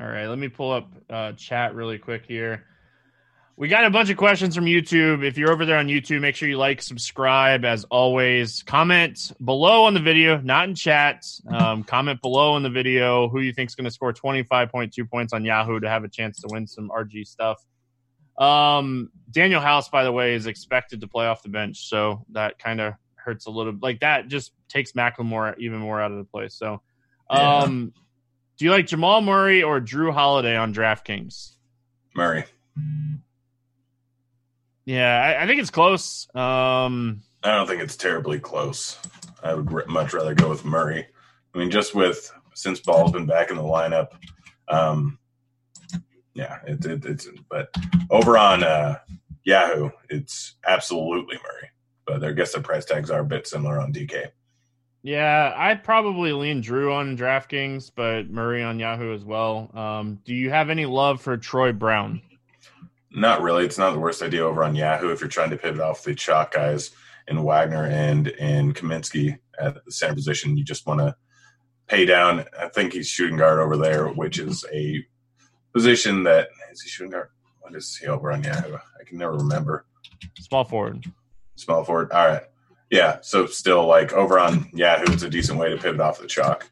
All 0.00 0.06
right, 0.06 0.26
let 0.26 0.38
me 0.38 0.48
pull 0.48 0.72
up 0.72 0.92
uh, 1.08 1.32
chat 1.32 1.76
really 1.76 1.98
quick 1.98 2.24
here. 2.26 2.64
We 3.56 3.68
got 3.68 3.84
a 3.84 3.90
bunch 3.90 4.08
of 4.08 4.16
questions 4.16 4.56
from 4.56 4.64
YouTube. 4.64 5.22
If 5.24 5.36
you're 5.36 5.52
over 5.52 5.66
there 5.66 5.76
on 5.76 5.86
YouTube, 5.86 6.20
make 6.20 6.36
sure 6.36 6.48
you 6.48 6.56
like, 6.56 6.80
subscribe, 6.80 7.64
as 7.64 7.84
always. 7.84 8.62
Comment 8.62 9.18
below 9.44 9.84
on 9.84 9.94
the 9.94 10.00
video, 10.00 10.40
not 10.40 10.68
in 10.68 10.74
chat. 10.74 11.24
Um, 11.46 11.84
comment 11.84 12.22
below 12.22 12.56
in 12.56 12.62
the 12.62 12.70
video 12.70 13.28
who 13.28 13.40
you 13.40 13.52
think 13.52 13.68
is 13.68 13.74
going 13.74 13.84
to 13.84 13.90
score 13.90 14.12
25.2 14.12 15.08
points 15.08 15.32
on 15.32 15.44
Yahoo 15.44 15.80
to 15.80 15.88
have 15.88 16.02
a 16.02 16.08
chance 16.08 16.40
to 16.40 16.48
win 16.50 16.66
some 16.66 16.88
RG 16.88 17.26
stuff. 17.26 17.62
Um, 18.38 19.10
Danuel 19.30 19.62
House, 19.62 19.88
by 19.90 20.04
the 20.04 20.12
way, 20.12 20.34
is 20.34 20.46
expected 20.46 21.02
to 21.02 21.06
play 21.06 21.26
off 21.26 21.42
the 21.42 21.50
bench, 21.50 21.88
so 21.88 22.24
that 22.30 22.58
kind 22.58 22.80
of 22.80 22.94
hurts 23.14 23.46
a 23.46 23.50
little. 23.50 23.74
Like 23.80 24.00
that 24.00 24.28
just 24.28 24.52
takes 24.68 24.92
McLemore 24.92 25.58
even 25.58 25.78
more 25.78 26.00
out 26.00 26.10
of 26.10 26.18
the 26.18 26.24
play. 26.24 26.48
So, 26.48 26.80
um, 27.28 27.92
do 28.56 28.64
you 28.64 28.70
like 28.70 28.86
Jamal 28.86 29.20
Murray 29.20 29.62
or 29.62 29.80
Jrue 29.80 30.12
Holiday 30.12 30.56
on 30.56 30.72
DraftKings? 30.72 31.52
Murray. 32.16 32.44
Yeah, 34.84 35.36
I, 35.38 35.44
I 35.44 35.46
think 35.46 35.60
it's 35.60 35.70
close. 35.70 36.26
Um, 36.34 37.22
I 37.42 37.56
don't 37.56 37.66
think 37.66 37.82
it's 37.82 37.96
terribly 37.96 38.38
close. 38.38 38.98
I 39.42 39.54
would 39.54 39.88
much 39.88 40.12
rather 40.12 40.34
go 40.34 40.48
with 40.48 40.64
Murray. 40.64 41.06
I 41.54 41.58
mean, 41.58 41.70
just 41.70 41.94
with 41.94 42.32
since 42.54 42.80
Ball's 42.80 43.12
been 43.12 43.26
back 43.26 43.50
in 43.50 43.56
the 43.56 43.62
lineup, 43.62 44.08
um, 44.68 45.18
yeah, 46.34 46.58
it, 46.66 46.84
it, 46.84 47.04
it's. 47.04 47.28
But 47.48 47.74
over 48.10 48.38
on 48.38 48.62
uh, 48.62 48.98
Yahoo, 49.44 49.90
it's 50.08 50.54
absolutely 50.66 51.36
Murray. 51.36 51.68
But 52.06 52.24
I 52.24 52.32
guess 52.32 52.52
the 52.52 52.60
price 52.60 52.84
tags 52.84 53.10
are 53.10 53.20
a 53.20 53.24
bit 53.24 53.46
similar 53.46 53.80
on 53.80 53.92
DK. 53.92 54.28
yeah, 55.02 55.52
I'd 55.56 55.82
probably 55.84 56.32
lean 56.32 56.62
Jrue 56.62 56.94
on 56.94 57.16
DraftKings, 57.16 57.90
but 57.94 58.30
Murray 58.30 58.62
on 58.62 58.78
Yahoo 58.78 59.14
as 59.14 59.24
well. 59.24 59.70
Um, 59.74 60.20
do 60.24 60.34
you 60.34 60.50
have 60.50 60.70
any 60.70 60.86
love 60.86 61.20
for 61.20 61.36
Troy 61.36 61.72
Brown? 61.72 62.22
Not 63.14 63.42
really. 63.42 63.64
It's 63.64 63.78
not 63.78 63.92
the 63.92 63.98
worst 63.98 64.22
idea 64.22 64.44
over 64.44 64.64
on 64.64 64.74
Yahoo 64.74 65.10
if 65.10 65.20
you're 65.20 65.28
trying 65.28 65.50
to 65.50 65.56
pivot 65.56 65.80
off 65.80 66.02
the 66.02 66.14
chalk 66.14 66.52
guys 66.52 66.90
in 67.28 67.42
Wagner 67.42 67.86
and 67.86 68.28
in 68.28 68.72
Kaminsky 68.72 69.38
at 69.58 69.84
the 69.84 69.92
center 69.92 70.14
position. 70.14 70.56
You 70.56 70.64
just 70.64 70.86
want 70.86 71.00
to 71.00 71.14
pay 71.88 72.06
down. 72.06 72.44
I 72.58 72.68
think 72.68 72.92
he's 72.92 73.08
shooting 73.08 73.36
guard 73.36 73.60
over 73.60 73.76
there, 73.76 74.08
which 74.08 74.38
is 74.38 74.64
a 74.72 75.04
position 75.72 76.22
that 76.24 76.48
is 76.72 76.80
he 76.80 76.88
shooting 76.88 77.10
guard? 77.10 77.28
What 77.60 77.74
is 77.74 77.96
he 77.96 78.06
over 78.06 78.32
on 78.32 78.42
Yahoo? 78.42 78.74
I 78.74 79.04
can 79.04 79.18
never 79.18 79.36
remember. 79.36 79.84
Small 80.38 80.64
forward. 80.64 81.04
Small 81.56 81.84
forward. 81.84 82.12
All 82.12 82.26
right. 82.26 82.42
Yeah. 82.90 83.18
So 83.20 83.46
still 83.46 83.86
like 83.86 84.12
over 84.12 84.38
on 84.38 84.70
Yahoo, 84.72 85.12
it's 85.12 85.22
a 85.22 85.30
decent 85.30 85.58
way 85.58 85.68
to 85.70 85.76
pivot 85.76 86.00
off 86.00 86.18
the 86.18 86.26
chalk. 86.26 86.70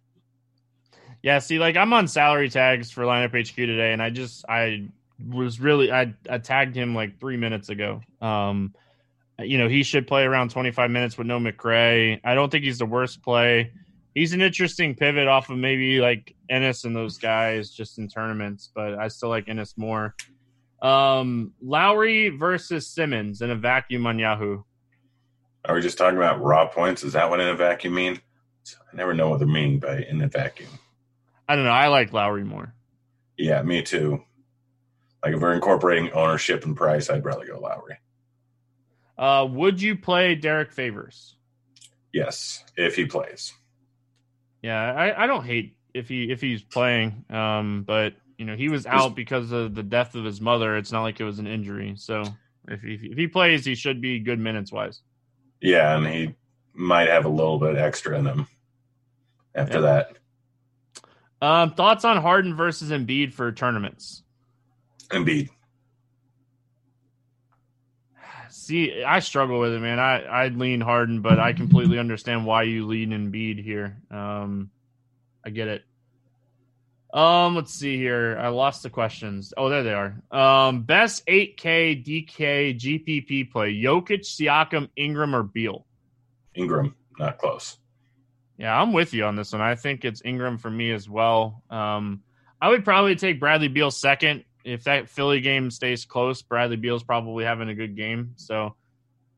Yeah, 1.23 1.39
see, 1.39 1.59
like 1.59 1.77
I'm 1.77 1.93
on 1.93 2.09
salary 2.09 2.49
tags 2.49 2.91
for 2.91 3.05
lineup 3.05 3.39
HQ 3.39 3.55
today, 3.55 3.93
and 3.93 4.03
I 4.03 4.09
just 4.09 4.43
I 4.49 4.89
was 5.29 5.61
really 5.61 5.93
I, 5.93 6.15
I 6.29 6.39
tagged 6.39 6.77
him 6.77 6.95
like 6.95 7.19
three 7.21 7.37
minutes 7.37 7.69
ago. 7.69 8.01
Um, 8.21 8.75
you 9.39 9.59
know, 9.59 9.69
he 9.69 9.83
should 9.83 10.07
play 10.07 10.25
around 10.25 10.51
25 10.51 10.91
minutes 10.91 11.17
with 11.17 11.27
no 11.27 11.39
McRae. 11.39 12.21
I 12.25 12.35
don't 12.35 12.51
think 12.51 12.65
he's 12.65 12.79
the 12.79 12.87
worst 12.87 13.23
play. 13.23 13.73
He's 14.15 14.33
an 14.33 14.43
interesting 14.43 14.95
pivot 14.95 15.29
off 15.29 15.51
of 15.51 15.57
maybe 15.57 16.01
like 16.01 16.35
Ennis 16.49 16.85
and 16.85 16.95
those 16.95 17.19
guys 17.19 17.71
just 17.71 17.99
in 17.99 18.09
tournaments, 18.09 18.71
but 18.75 18.95
I 18.95 19.09
still 19.09 19.29
like 19.29 19.49
Ennis 19.49 19.79
more. 19.79 20.15
Um, 20.83 21.53
Lowry 21.63 22.31
versus 22.31 22.89
Simmons 22.89 23.41
in 23.41 23.51
a 23.51 23.57
vacuum 23.57 24.07
on 24.07 24.19
Yahoo. 24.19 24.63
Are 25.65 25.75
we 25.75 25.83
just 25.83 25.99
talking 25.99 26.17
about 26.17 26.43
raw 26.43 26.67
points? 26.67 27.05
Is 27.05 27.13
that 27.13 27.29
what 27.31 27.41
in 27.41 27.49
a 27.49 27.55
vacuum 27.55 27.95
mean? 27.95 28.21
I 28.93 28.97
never 28.97 29.15
know 29.15 29.29
what 29.29 29.39
they're 29.39 29.49
meaning 29.49 29.79
by 29.79 29.99
in 30.09 30.21
a 30.23 30.29
vacuum. 30.29 30.71
I 31.49 31.57
don't 31.57 31.65
know. 31.65 31.71
I 31.71 31.89
like 31.89 32.13
Lowry 32.13 32.45
more. 32.45 32.75
Yeah, 33.37 33.63
me 33.63 33.83
too. 33.83 34.23
Like 35.23 35.35
if 35.35 35.41
we're 35.41 35.55
incorporating 35.55 36.11
ownership 36.13 36.65
and 36.65 36.77
price, 36.77 37.11
I'd 37.11 37.25
rather 37.25 37.45
go 37.47 37.59
Lowry. 37.61 37.99
Uh, 39.19 39.47
would 39.51 39.81
you 39.83 39.97
play 39.97 40.35
Derrick 40.35 40.73
Favors? 40.73 41.37
Yes, 42.13 42.65
if 42.77 42.97
he 42.97 43.05
plays. 43.05 43.53
Yeah, 44.63 44.81
I, 44.93 45.25
I 45.25 45.27
don't 45.27 45.45
hate 45.45 45.77
if 45.95 46.09
he 46.09 46.31
if 46.31 46.41
he's 46.41 46.63
playing, 46.63 47.25
um, 47.31 47.85
but 47.87 48.15
you 48.39 48.47
know 48.47 48.57
he 48.57 48.69
was 48.69 48.87
out 48.87 49.15
because 49.15 49.53
of 49.53 49.75
the 49.75 49.83
death 49.83 50.15
of 50.15 50.25
his 50.25 50.41
mother. 50.41 50.77
It's 50.77 50.91
not 50.93 51.03
like 51.03 51.21
it 51.21 51.25
was 51.25 51.39
an 51.39 51.47
injury. 51.47 51.95
So 51.97 52.25
if 52.69 52.81
he, 52.81 52.95
if 52.95 53.17
he 53.19 53.27
plays, 53.27 53.65
he 53.65 53.75
should 53.75 54.01
be 54.01 54.19
good 54.21 54.39
minutes 54.39 54.73
wise. 54.73 55.03
Yeah, 55.61 55.97
and 55.97 56.07
he 56.07 56.35
might 56.73 57.09
have 57.09 57.27
a 57.27 57.31
little 57.31 57.59
bit 57.59 57.77
extra 57.77 58.19
in 58.19 58.27
him 58.27 58.47
after 59.55 59.81
Yeah. 59.81 59.81
that. 59.81 60.17
Um, 61.43 61.73
thoughts 61.75 62.05
on 62.05 62.17
Harden 62.19 62.55
versus 62.55 62.91
Embiid 62.91 63.33
for 63.33 63.51
tournaments? 63.53 64.23
Embiid. 65.11 65.51
See, 68.51 69.03
I 69.05 69.21
struggle 69.21 69.61
with 69.61 69.73
it, 69.73 69.81
man. 69.81 69.99
I 69.99 70.23
I 70.23 70.49
lean 70.49 70.81
Harden, 70.81 71.23
but 71.23 71.39
I 71.39 71.53
completely 71.53 71.99
understand 71.99 72.47
why 72.47 72.65
you 72.65 72.87
lean 72.87 73.11
Embiid 73.11 73.63
here. 73.63 73.99
Um, 74.11 74.71
I 75.45 75.51
get 75.51 75.69
it. 75.69 75.85
Um, 77.13 77.57
let's 77.57 77.73
see 77.75 77.97
here. 77.97 78.39
I 78.41 78.49
lost 78.49 78.83
the 78.83 78.91
questions. 78.91 79.53
Oh, 79.57 79.69
there 79.69 79.83
they 79.83 79.93
are. 79.93 80.23
Um, 80.31 80.83
best 80.83 81.27
8K 81.27 82.05
DK 82.05 82.79
GPP 82.79 83.51
play: 83.51 83.75
Jokic, 83.75 84.21
Siakam, 84.21 84.89
Ingram, 84.97 85.35
or 85.35 85.43
Beal. 85.43 85.87
Ingram, 86.55 86.95
not 87.19 87.39
close. 87.39 87.79
Yeah, 88.59 88.79
I'm 88.79 88.93
with 88.93 89.15
you 89.15 89.25
on 89.25 89.37
this 89.37 89.53
one. 89.53 89.63
I 89.63 89.75
think 89.75 90.05
it's 90.05 90.23
Ingram 90.25 90.59
for 90.59 90.71
me 90.71 90.93
as 90.93 91.09
well. 91.09 91.63
Um, 91.71 92.23
I 92.61 92.69
would 92.69 92.85
probably 92.85 93.17
take 93.17 93.41
Bradley 93.41 93.69
Beal 93.69 93.91
second 93.91 94.45
if 94.65 94.85
that 94.85 95.09
Philly 95.09 95.41
game 95.41 95.71
stays 95.71 96.05
close. 96.05 96.43
Bradley 96.43 96.77
Beal's 96.77 97.03
probably 97.03 97.45
having 97.45 97.69
a 97.69 97.75
good 97.75 97.97
game, 97.97 98.33
so 98.37 98.75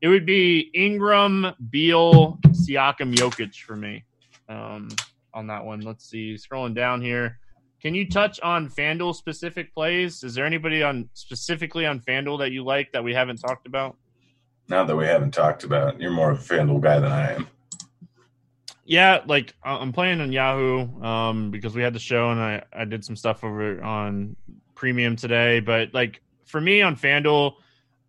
it 0.01 0.09
would 0.09 0.25
be 0.25 0.69
Ingram, 0.73 1.53
Beal, 1.69 2.37
Siakam, 2.47 3.15
Jokic 3.15 3.55
for 3.55 3.75
me 3.75 4.03
um, 4.49 4.89
on 5.33 5.47
that 5.47 5.63
one. 5.63 5.79
Let's 5.79 6.09
see. 6.09 6.35
Scrolling 6.35 6.75
down 6.75 7.01
here, 7.01 7.39
can 7.81 7.95
you 7.95 8.09
touch 8.09 8.39
on 8.41 8.69
FanDuel 8.69 9.15
specific 9.15 9.73
plays? 9.73 10.23
Is 10.23 10.35
there 10.35 10.45
anybody 10.45 10.83
on 10.83 11.09
specifically 11.13 11.85
on 11.85 11.99
FanDuel 11.99 12.39
that 12.39 12.51
you 12.51 12.63
like 12.63 12.91
that 12.93 13.03
we 13.03 13.13
haven't 13.13 13.37
talked 13.37 13.67
about? 13.67 13.97
Now 14.69 14.85
that 14.85 14.95
we 14.95 15.05
haven't 15.05 15.31
talked 15.31 15.63
about, 15.63 15.99
you're 15.99 16.11
more 16.11 16.31
of 16.31 16.39
a 16.39 16.53
FanDuel 16.53 16.81
guy 16.81 16.99
than 16.99 17.11
I 17.11 17.33
am. 17.33 17.47
Yeah, 18.85 19.21
like 19.25 19.53
I'm 19.63 19.93
playing 19.93 20.19
on 20.19 20.31
Yahoo 20.31 21.01
um, 21.01 21.51
because 21.51 21.75
we 21.75 21.81
had 21.81 21.93
the 21.93 21.99
show 21.99 22.31
and 22.31 22.39
I, 22.39 22.63
I 22.73 22.85
did 22.85 23.05
some 23.05 23.15
stuff 23.15 23.43
over 23.43 23.81
on 23.81 24.35
Premium 24.83 25.15
today. 25.15 25.61
But 25.61 25.93
like 25.93 26.21
for 26.43 26.59
me 26.59 26.81
on 26.81 26.97
FanDuel, 26.97 27.53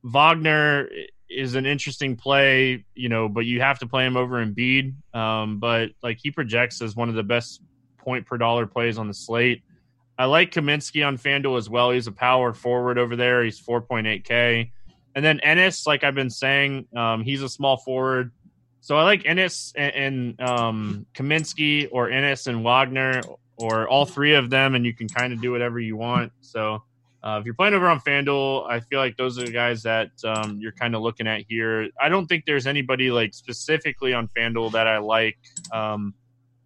Wagner 0.02 0.88
is 1.30 1.54
an 1.54 1.66
interesting 1.66 2.16
play, 2.16 2.84
you 2.96 3.08
know, 3.08 3.28
but 3.28 3.46
you 3.46 3.60
have 3.60 3.78
to 3.78 3.86
play 3.86 4.04
him 4.04 4.16
over 4.16 4.44
Embiid. 4.44 4.92
Um, 5.14 5.60
but 5.60 5.90
like 6.02 6.18
he 6.20 6.32
projects 6.32 6.82
as 6.82 6.96
one 6.96 7.08
of 7.08 7.14
the 7.14 7.22
best 7.22 7.62
point 7.96 8.26
per 8.26 8.38
dollar 8.38 8.66
plays 8.66 8.98
on 8.98 9.06
the 9.06 9.14
slate. 9.14 9.62
I 10.18 10.24
like 10.24 10.50
Kaminsky 10.50 11.06
on 11.06 11.16
FanDuel 11.16 11.58
as 11.58 11.70
well. 11.70 11.92
He's 11.92 12.08
a 12.08 12.12
power 12.12 12.52
forward 12.52 12.98
over 12.98 13.14
there. 13.14 13.44
He's 13.44 13.60
4.8K. 13.60 14.72
And 15.14 15.24
then 15.24 15.38
Ennis, 15.44 15.86
like 15.86 16.02
I've 16.02 16.16
been 16.16 16.28
saying, 16.28 16.88
um, 16.96 17.22
he's 17.22 17.42
a 17.42 17.48
small 17.48 17.76
forward. 17.76 18.32
So 18.80 18.96
I 18.96 19.04
like 19.04 19.26
Ennis 19.26 19.72
and, 19.76 19.94
and 19.94 20.40
um, 20.40 21.06
Kaminsky 21.14 21.88
or 21.92 22.10
Ennis 22.10 22.48
and 22.48 22.64
Wagner 22.64 23.20
or 23.56 23.88
all 23.88 24.04
three 24.04 24.34
of 24.34 24.50
them, 24.50 24.74
and 24.74 24.84
you 24.84 24.94
can 24.94 25.08
kind 25.08 25.32
of 25.32 25.40
do 25.40 25.52
whatever 25.52 25.78
you 25.78 25.96
want. 25.96 26.32
So 26.40 26.82
uh, 27.24 27.38
if 27.40 27.46
you're 27.46 27.54
playing 27.54 27.74
over 27.74 27.88
on 27.88 28.00
FanDuel, 28.00 28.68
I 28.68 28.80
feel 28.80 28.98
like 28.98 29.16
those 29.16 29.38
are 29.38 29.44
the 29.46 29.52
guys 29.52 29.82
that 29.84 30.10
um, 30.24 30.58
you're 30.60 30.72
kind 30.72 30.94
of 30.94 31.00
looking 31.00 31.26
at 31.26 31.44
here. 31.48 31.88
I 32.00 32.10
don't 32.10 32.26
think 32.26 32.44
there's 32.44 32.66
anybody 32.66 33.10
like 33.10 33.32
specifically 33.32 34.12
on 34.12 34.28
FanDuel 34.28 34.72
that 34.72 34.86
I 34.86 34.98
like. 34.98 35.38
Um, 35.72 36.14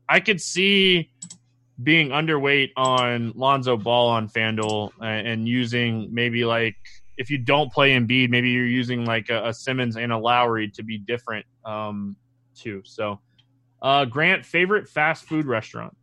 I 0.08 0.18
could 0.18 0.40
see 0.40 1.12
being 1.82 2.08
underweight 2.08 2.70
on 2.76 3.32
Lonzo 3.36 3.76
Ball 3.76 4.08
on 4.08 4.28
FanDuel 4.28 4.90
and, 5.00 5.46
using 5.46 6.08
maybe 6.12 6.44
like 6.44 6.76
if 7.16 7.30
you 7.30 7.38
don't 7.38 7.72
play 7.72 7.92
Embiid, 7.92 8.30
maybe 8.30 8.50
you're 8.50 8.66
using 8.66 9.04
like 9.04 9.28
a, 9.30 9.48
a 9.48 9.54
Simmons 9.54 9.96
and 9.96 10.12
a 10.12 10.18
Lowry 10.18 10.68
to 10.70 10.82
be 10.82 10.98
different 10.98 11.46
um, 11.64 12.16
too. 12.56 12.82
So, 12.84 13.20
uh, 13.80 14.06
Grant, 14.06 14.44
favorite 14.44 14.88
fast 14.88 15.24
food 15.24 15.46
restaurant? 15.46 15.96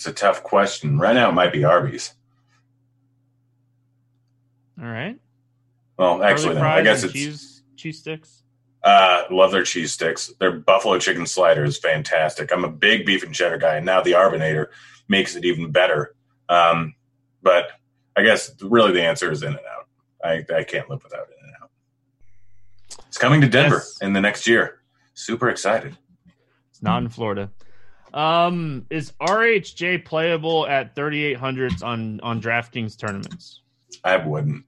It's 0.00 0.06
a 0.06 0.14
tough 0.14 0.42
question. 0.42 0.98
Right 0.98 1.12
now, 1.12 1.28
it 1.28 1.34
might 1.34 1.52
be 1.52 1.62
Arby's. 1.62 2.14
All 4.80 4.88
right. 4.88 5.20
Well, 5.98 6.22
actually, 6.22 6.54
no, 6.54 6.62
I 6.62 6.80
guess 6.80 7.04
it's 7.04 7.12
cheese 7.12 7.62
cheese 7.76 7.98
sticks. 7.98 8.42
Uh, 8.82 9.24
love 9.30 9.52
their 9.52 9.62
cheese 9.62 9.92
sticks. 9.92 10.32
Their 10.38 10.52
buffalo 10.52 10.98
chicken 10.98 11.26
slider 11.26 11.64
is 11.64 11.76
fantastic. 11.76 12.50
I'm 12.50 12.64
a 12.64 12.70
big 12.70 13.04
beef 13.04 13.22
and 13.22 13.34
cheddar 13.34 13.58
guy, 13.58 13.76
and 13.76 13.84
now 13.84 14.00
the 14.00 14.12
Arbinator 14.12 14.68
makes 15.06 15.36
it 15.36 15.44
even 15.44 15.70
better. 15.70 16.14
Um, 16.48 16.94
but 17.42 17.72
I 18.16 18.22
guess 18.22 18.52
really 18.62 18.92
the 18.92 19.02
answer 19.02 19.30
is 19.30 19.42
In 19.42 19.50
and 19.50 19.58
Out. 19.58 19.86
I, 20.24 20.60
I 20.60 20.64
can't 20.64 20.88
live 20.88 21.04
without 21.04 21.26
In 21.28 21.46
and 21.46 21.56
Out. 21.62 21.70
It's 23.06 23.18
coming 23.18 23.42
to 23.42 23.48
Denver 23.50 23.82
yes. 23.84 23.98
in 24.00 24.14
the 24.14 24.22
next 24.22 24.46
year. 24.46 24.80
Super 25.12 25.50
excited. 25.50 25.98
It's 26.70 26.80
not 26.80 27.02
in 27.02 27.10
Florida. 27.10 27.50
Um, 28.12 28.86
is 28.90 29.12
RHJ 29.20 30.04
playable 30.04 30.66
at 30.66 30.96
3800s 30.96 31.82
on 31.82 32.20
on 32.20 32.40
DraftKings 32.40 32.98
tournaments? 32.98 33.60
I 34.04 34.16
wouldn't. 34.16 34.64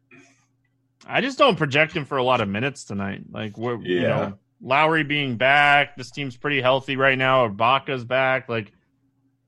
I 1.06 1.20
just 1.20 1.38
don't 1.38 1.56
project 1.56 1.94
him 1.94 2.04
for 2.04 2.18
a 2.18 2.22
lot 2.22 2.40
of 2.40 2.48
minutes 2.48 2.84
tonight. 2.84 3.22
Like 3.30 3.56
we're 3.58 3.76
yeah. 3.78 4.00
you 4.00 4.02
know 4.02 4.38
Lowry 4.60 5.02
being 5.02 5.36
back, 5.36 5.96
this 5.96 6.10
team's 6.10 6.36
pretty 6.36 6.60
healthy 6.60 6.96
right 6.96 7.18
now. 7.18 7.48
Ibaka's 7.48 8.04
back. 8.04 8.48
Like 8.48 8.72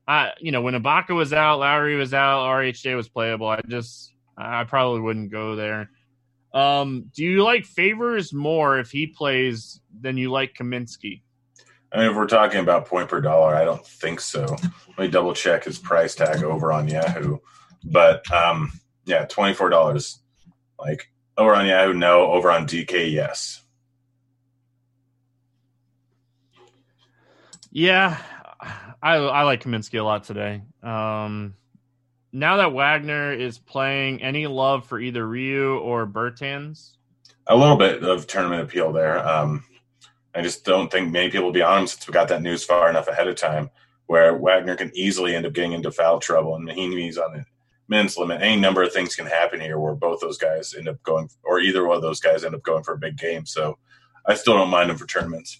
I 0.07 0.31
you 0.39 0.51
know 0.51 0.61
when 0.61 0.73
Ibaka 0.73 1.15
was 1.15 1.31
out, 1.31 1.59
Lowry 1.59 1.95
was 1.95 2.13
out, 2.13 2.45
RHJ 2.45 2.95
was 2.95 3.07
playable. 3.07 3.47
I 3.47 3.61
just 3.67 4.11
I 4.37 4.65
probably 4.65 5.01
wouldn't 5.01 5.31
go 5.31 5.55
there. 5.55 5.89
Um, 6.53 7.11
do 7.13 7.23
you 7.23 7.43
like 7.43 7.65
Favors 7.65 8.33
more 8.33 8.79
if 8.79 8.89
he 8.89 9.07
plays 9.07 9.81
than 9.99 10.17
you 10.17 10.31
like 10.31 10.53
Kaminsky? 10.53 11.21
I 11.95 11.99
mean, 11.99 12.11
if 12.11 12.15
we're 12.17 12.27
talking 12.27 12.59
about 12.59 12.87
point 12.87 13.07
per 13.07 13.21
dollar, 13.21 13.55
I 13.55 13.63
don't 13.63 13.85
think 13.85 14.19
so. 14.19 14.43
Let 14.43 14.99
me 14.99 15.07
double 15.07 15.33
check 15.33 15.63
his 15.63 15.79
price 15.79 16.13
tag 16.13 16.43
over 16.43 16.73
on 16.73 16.89
Yahoo. 16.89 17.37
But 17.85 18.29
um, 18.33 18.71
yeah, 19.05 19.25
twenty 19.25 19.53
four 19.53 19.69
dollars. 19.69 20.19
Like 20.77 21.09
over 21.37 21.55
on 21.55 21.65
Yahoo, 21.65 21.93
no. 21.93 22.31
Over 22.31 22.51
on 22.51 22.67
DK, 22.67 23.11
yes. 23.13 23.61
Yeah, 27.71 28.17
I 29.01 29.15
I 29.15 29.43
like 29.43 29.63
Kaminsky 29.63 29.99
a 29.99 30.03
lot 30.03 30.25
today. 30.25 30.63
Um, 30.83 31.55
now 32.33 32.57
that 32.57 32.73
Wagner 32.73 33.31
is 33.31 33.57
playing, 33.57 34.21
any 34.21 34.47
love 34.47 34.85
for 34.85 34.99
either 34.99 35.25
Rui 35.25 35.79
or 35.79 36.05
Bertans? 36.05 36.97
A 37.47 37.55
little 37.55 37.77
bit 37.77 38.03
of 38.03 38.27
tournament 38.27 38.63
appeal 38.63 38.91
there. 38.91 39.25
Um, 39.25 39.63
I 40.35 40.41
just 40.41 40.65
don't 40.65 40.91
think 40.91 41.11
many 41.11 41.29
people 41.29 41.45
will 41.45 41.53
be 41.53 41.61
on 41.61 41.81
him 41.81 41.87
since 41.87 42.07
we 42.07 42.13
got 42.13 42.27
that 42.27 42.41
news 42.41 42.63
far 42.63 42.89
enough 42.89 43.07
ahead 43.07 43.27
of 43.27 43.35
time 43.35 43.69
where 44.07 44.37
Wagner 44.37 44.75
can 44.75 44.91
easily 44.93 45.35
end 45.35 45.45
up 45.45 45.53
getting 45.53 45.71
into 45.71 45.91
foul 45.91 46.19
trouble 46.19 46.55
and 46.55 46.67
Mahinmi's 46.67 47.17
on 47.17 47.33
the 47.33 47.45
men's 47.87 48.17
limit. 48.17 48.41
Any 48.41 48.59
number 48.59 48.83
of 48.83 48.93
things 48.93 49.15
can 49.15 49.25
happen 49.25 49.59
here 49.59 49.79
where 49.79 49.95
both 49.95 50.19
those 50.19 50.37
guys 50.37 50.75
end 50.75 50.87
up 50.87 51.01
going, 51.03 51.29
or 51.43 51.59
either 51.59 51.85
one 51.87 51.95
of 51.95 52.01
those 52.01 52.19
guys 52.19 52.43
end 52.43 52.55
up 52.55 52.63
going 52.63 52.83
for 52.83 52.93
a 52.93 52.97
big 52.97 53.17
game. 53.17 53.45
So 53.45 53.77
I 54.25 54.35
still 54.35 54.55
don't 54.55 54.69
mind 54.69 54.91
him 54.91 54.97
for 54.97 55.05
tournaments. 55.05 55.59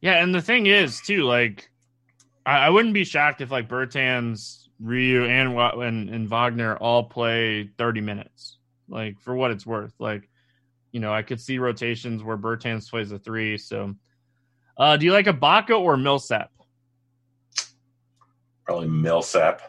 Yeah, 0.00 0.22
and 0.22 0.34
the 0.34 0.42
thing 0.42 0.66
is 0.66 1.00
too, 1.00 1.22
like 1.22 1.70
I, 2.44 2.66
I 2.66 2.70
wouldn't 2.70 2.94
be 2.94 3.04
shocked 3.04 3.40
if 3.40 3.50
like 3.50 3.68
Bertans 3.68 4.68
Rui 4.80 5.28
and, 5.28 5.56
and 5.56 6.10
and 6.10 6.28
Wagner 6.28 6.76
all 6.76 7.04
play 7.04 7.70
30 7.78 8.00
minutes. 8.00 8.58
Like 8.88 9.20
for 9.20 9.34
what 9.34 9.52
it's 9.52 9.64
worth. 9.64 9.94
Like, 9.98 10.28
you 10.92 11.00
know, 11.00 11.12
I 11.12 11.22
could 11.22 11.40
see 11.40 11.58
rotations 11.58 12.22
where 12.22 12.36
Bertans 12.36 12.88
plays 12.88 13.10
a 13.12 13.18
three. 13.18 13.58
So, 13.58 13.94
uh, 14.76 14.96
do 14.96 15.06
you 15.06 15.12
like 15.12 15.26
Ibaka 15.26 15.78
or 15.78 15.96
Millsap? 15.96 16.50
Probably 18.64 18.88
Millsap. 18.88 19.62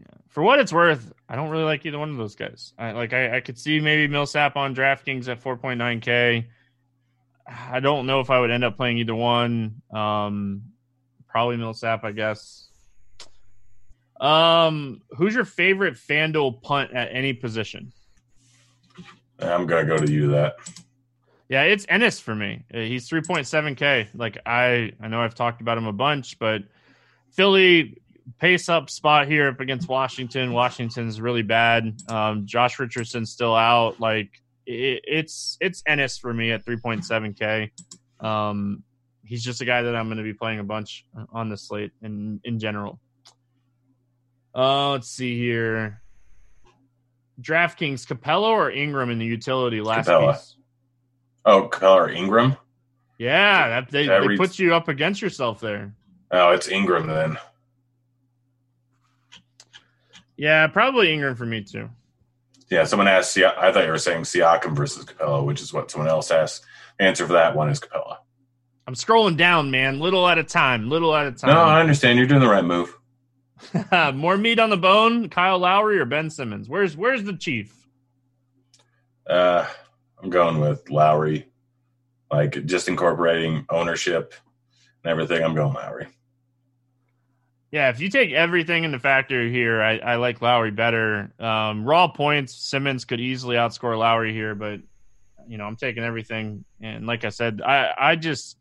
Yeah. 0.00 0.06
For 0.28 0.42
what 0.42 0.60
it's 0.60 0.72
worth, 0.72 1.12
I 1.28 1.34
don't 1.34 1.48
really 1.48 1.64
like 1.64 1.84
either 1.86 1.98
one 1.98 2.10
of 2.10 2.18
those 2.18 2.36
guys. 2.36 2.74
I 2.78 2.92
like 2.92 3.12
I, 3.14 3.36
I 3.36 3.40
could 3.40 3.58
see 3.58 3.80
maybe 3.80 4.06
Millsap 4.06 4.56
on 4.56 4.74
DraftKings 4.74 5.28
at 5.28 5.42
4.9k. 5.42 6.46
I 7.46 7.80
don't 7.80 8.06
know 8.06 8.20
if 8.20 8.30
I 8.30 8.38
would 8.38 8.50
end 8.50 8.64
up 8.64 8.76
playing 8.76 8.98
either 8.98 9.14
one. 9.14 9.82
Um, 9.92 10.62
probably 11.26 11.56
Millsap, 11.56 12.04
I 12.04 12.12
guess. 12.12 12.68
Um, 14.20 15.00
who's 15.10 15.34
your 15.34 15.44
favorite 15.44 15.94
Fanduel 15.94 16.62
punt 16.62 16.92
at 16.92 17.08
any 17.10 17.32
position? 17.32 17.92
I'm 19.42 19.66
gonna 19.66 19.86
go 19.86 19.98
to 19.98 20.10
you 20.10 20.28
that. 20.28 20.56
Yeah, 21.48 21.64
it's 21.64 21.84
Ennis 21.88 22.18
for 22.18 22.34
me. 22.34 22.64
Uh, 22.72 22.78
he's 22.78 23.08
3.7k. 23.08 24.08
Like 24.14 24.38
I, 24.46 24.92
I 25.00 25.08
know 25.08 25.20
I've 25.20 25.34
talked 25.34 25.60
about 25.60 25.76
him 25.76 25.86
a 25.86 25.92
bunch, 25.92 26.38
but 26.38 26.62
Philly 27.30 27.98
pace 28.38 28.68
up 28.68 28.88
spot 28.88 29.26
here 29.26 29.48
up 29.48 29.60
against 29.60 29.88
Washington. 29.88 30.52
Washington's 30.52 31.20
really 31.20 31.42
bad. 31.42 31.94
Um, 32.08 32.46
Josh 32.46 32.78
Richardson's 32.78 33.30
still 33.30 33.54
out. 33.54 34.00
Like 34.00 34.30
it, 34.66 35.02
it's 35.04 35.58
it's 35.60 35.82
Ennis 35.86 36.18
for 36.18 36.32
me 36.32 36.52
at 36.52 36.64
3.7k. 36.64 37.70
Um, 38.20 38.82
he's 39.24 39.42
just 39.42 39.60
a 39.60 39.64
guy 39.64 39.82
that 39.82 39.94
I'm 39.94 40.06
going 40.06 40.18
to 40.18 40.24
be 40.24 40.34
playing 40.34 40.58
a 40.58 40.64
bunch 40.64 41.04
on 41.32 41.48
the 41.48 41.56
slate 41.56 41.92
in 42.02 42.40
in 42.44 42.58
general. 42.58 42.98
Uh, 44.54 44.90
let's 44.90 45.08
see 45.08 45.38
here. 45.38 46.01
DraftKings, 47.42 48.06
Capela 48.06 48.48
or 48.48 48.70
Ingram 48.70 49.10
in 49.10 49.18
the 49.18 49.26
utility 49.26 49.80
last 49.80 50.08
Capela. 50.08 50.32
piece? 50.34 50.56
Oh, 51.44 51.68
Capela 51.68 51.96
or 51.96 52.08
Ingram? 52.10 52.56
Yeah, 53.18 53.68
that, 53.68 53.90
they, 53.90 54.06
that 54.06 54.20
they 54.20 54.28
reads... 54.28 54.40
put 54.40 54.58
you 54.58 54.74
up 54.74 54.88
against 54.88 55.20
yourself 55.20 55.60
there. 55.60 55.94
Oh, 56.30 56.50
it's 56.50 56.68
Ingram 56.68 57.06
then. 57.06 57.38
Yeah, 60.36 60.66
probably 60.68 61.12
Ingram 61.12 61.36
for 61.36 61.46
me 61.46 61.62
too. 61.62 61.90
Yeah, 62.70 62.84
someone 62.84 63.06
asked. 63.06 63.36
I 63.36 63.70
thought 63.70 63.84
you 63.84 63.90
were 63.90 63.98
saying 63.98 64.22
Siakam 64.22 64.74
versus 64.74 65.04
Capela, 65.04 65.44
which 65.44 65.60
is 65.60 65.72
what 65.72 65.90
someone 65.90 66.08
else 66.08 66.30
asked. 66.30 66.64
Answer 66.98 67.26
for 67.26 67.34
that 67.34 67.54
one 67.54 67.68
is 67.68 67.78
Capela. 67.78 68.16
I'm 68.86 68.94
scrolling 68.94 69.36
down, 69.36 69.70
man, 69.70 70.00
little 70.00 70.26
at 70.26 70.38
a 70.38 70.44
time, 70.44 70.88
little 70.88 71.14
at 71.14 71.26
a 71.26 71.32
time. 71.32 71.50
No, 71.50 71.60
I 71.60 71.80
understand. 71.80 72.18
You're 72.18 72.26
doing 72.26 72.40
the 72.40 72.48
right 72.48 72.64
move. 72.64 72.98
More 74.14 74.36
meat 74.36 74.58
on 74.58 74.70
the 74.70 74.76
bone, 74.76 75.28
Kyle 75.28 75.58
Lowry 75.58 75.98
or 75.98 76.04
Ben 76.04 76.30
Simmons? 76.30 76.68
Where's 76.68 76.96
where's 76.96 77.24
the 77.24 77.36
chief? 77.36 77.86
Uh, 79.26 79.66
I'm 80.22 80.30
going 80.30 80.60
with 80.60 80.90
Lowry. 80.90 81.46
Like 82.30 82.64
just 82.64 82.88
incorporating 82.88 83.66
ownership 83.68 84.34
and 85.04 85.10
everything. 85.10 85.44
I'm 85.44 85.54
going 85.54 85.74
Lowry. 85.74 86.08
Yeah, 87.70 87.88
if 87.88 88.00
you 88.00 88.10
take 88.10 88.32
everything 88.32 88.84
into 88.84 88.98
factor 88.98 89.48
here, 89.48 89.80
I, 89.80 89.96
I 89.96 90.16
like 90.16 90.42
Lowry 90.42 90.70
better. 90.70 91.32
Um, 91.38 91.84
raw 91.86 92.06
points, 92.06 92.54
Simmons 92.54 93.06
could 93.06 93.20
easily 93.20 93.56
outscore 93.56 93.98
Lowry 93.98 94.32
here, 94.32 94.54
but 94.54 94.80
you 95.48 95.58
know 95.58 95.64
I'm 95.64 95.76
taking 95.76 96.04
everything. 96.04 96.64
And 96.80 97.06
like 97.06 97.24
I 97.24 97.30
said, 97.30 97.62
I 97.62 97.92
I 97.98 98.16
just 98.16 98.58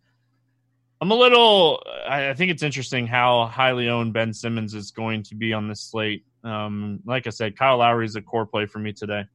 I'm 1.02 1.10
a 1.10 1.16
little. 1.16 1.84
I 2.08 2.34
think 2.36 2.52
it's 2.52 2.62
interesting 2.62 3.08
how 3.08 3.48
highly 3.48 3.90
owned 3.90 4.14
Ben 4.14 4.34
Simmons 4.34 4.76
is 4.76 4.92
going 4.92 5.24
to 5.24 5.36
be 5.36 5.52
on 5.52 5.68
this 5.68 5.82
slate. 5.82 6.24
Um, 6.44 7.00
like 7.06 7.26
I 7.26 7.32
said, 7.32 7.58
Kyle 7.58 7.78
Lowry 7.78 8.06
is 8.06 8.16
a 8.16 8.22
core 8.22 8.46
play 8.46 8.68
for 8.68 8.78
me 8.78 8.94
today. 8.94 9.26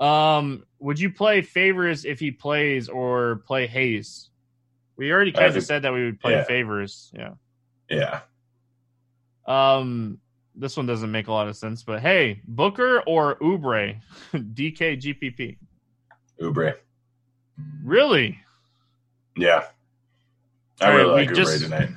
Um, 0.00 0.64
would 0.80 0.98
you 0.98 1.10
play 1.10 1.42
favors 1.42 2.04
if 2.04 2.18
he 2.18 2.32
plays 2.32 2.88
or 2.88 3.36
play 3.46 3.68
Hayes? 3.68 4.30
We 4.96 5.12
already 5.12 5.30
kind 5.30 5.56
of 5.56 5.62
said 5.62 5.82
that 5.82 5.92
we 5.92 6.04
would 6.04 6.18
play 6.18 6.32
yeah. 6.32 6.44
favors. 6.44 7.12
Yeah. 7.14 7.30
Yeah. 7.88 8.20
Um, 9.46 10.18
this 10.56 10.76
one 10.76 10.86
doesn't 10.86 11.10
make 11.10 11.28
a 11.28 11.32
lot 11.32 11.46
of 11.46 11.56
sense, 11.56 11.84
but 11.84 12.00
hey, 12.00 12.40
Booker 12.46 13.02
or 13.06 13.36
Oubre, 13.36 13.96
DK 14.32 15.00
GPP. 15.00 15.56
Oubre. 16.40 16.74
Really? 17.84 18.40
Yeah. 19.36 19.64
I 20.80 20.88
really 20.94 21.26
like 21.26 21.34
just, 21.34 21.62
tonight. 21.62 21.90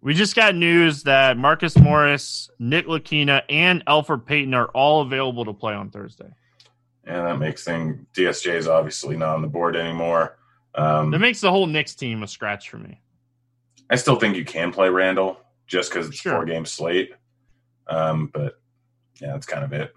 We 0.00 0.14
just 0.14 0.36
got 0.36 0.54
news 0.54 1.02
that 1.04 1.36
Marcus 1.36 1.76
Morris, 1.76 2.50
Ntilikina, 2.60 3.42
and 3.48 3.84
Elfrid 3.86 4.24
Payton 4.26 4.54
are 4.54 4.66
all 4.68 5.02
available 5.02 5.44
to 5.44 5.52
play 5.52 5.74
on 5.74 5.90
Thursday. 5.90 6.32
And 7.04 7.26
that 7.26 7.38
makes 7.38 7.64
thing 7.64 8.06
DSJ 8.14 8.54
is 8.54 8.68
obviously 8.68 9.16
not 9.16 9.34
on 9.34 9.42
the 9.42 9.48
board 9.48 9.76
anymore. 9.76 10.38
Um, 10.74 11.10
That 11.10 11.20
makes 11.20 11.40
the 11.40 11.50
whole 11.50 11.66
Knicks 11.66 11.94
team 11.94 12.22
a 12.22 12.28
scratch 12.28 12.68
for 12.68 12.78
me. 12.78 13.00
I 13.88 13.96
still 13.96 14.16
think 14.16 14.36
you 14.36 14.44
can 14.44 14.72
play 14.72 14.88
Randle 14.88 15.38
just 15.66 15.90
because 15.90 16.08
it's 16.08 16.16
Sure. 16.16 16.32
four 16.34 16.44
game 16.44 16.66
slate. 16.66 17.12
Um, 17.88 18.30
but 18.32 18.60
yeah, 19.20 19.32
that's 19.32 19.46
kind 19.46 19.64
of 19.64 19.72
it. 19.72 19.92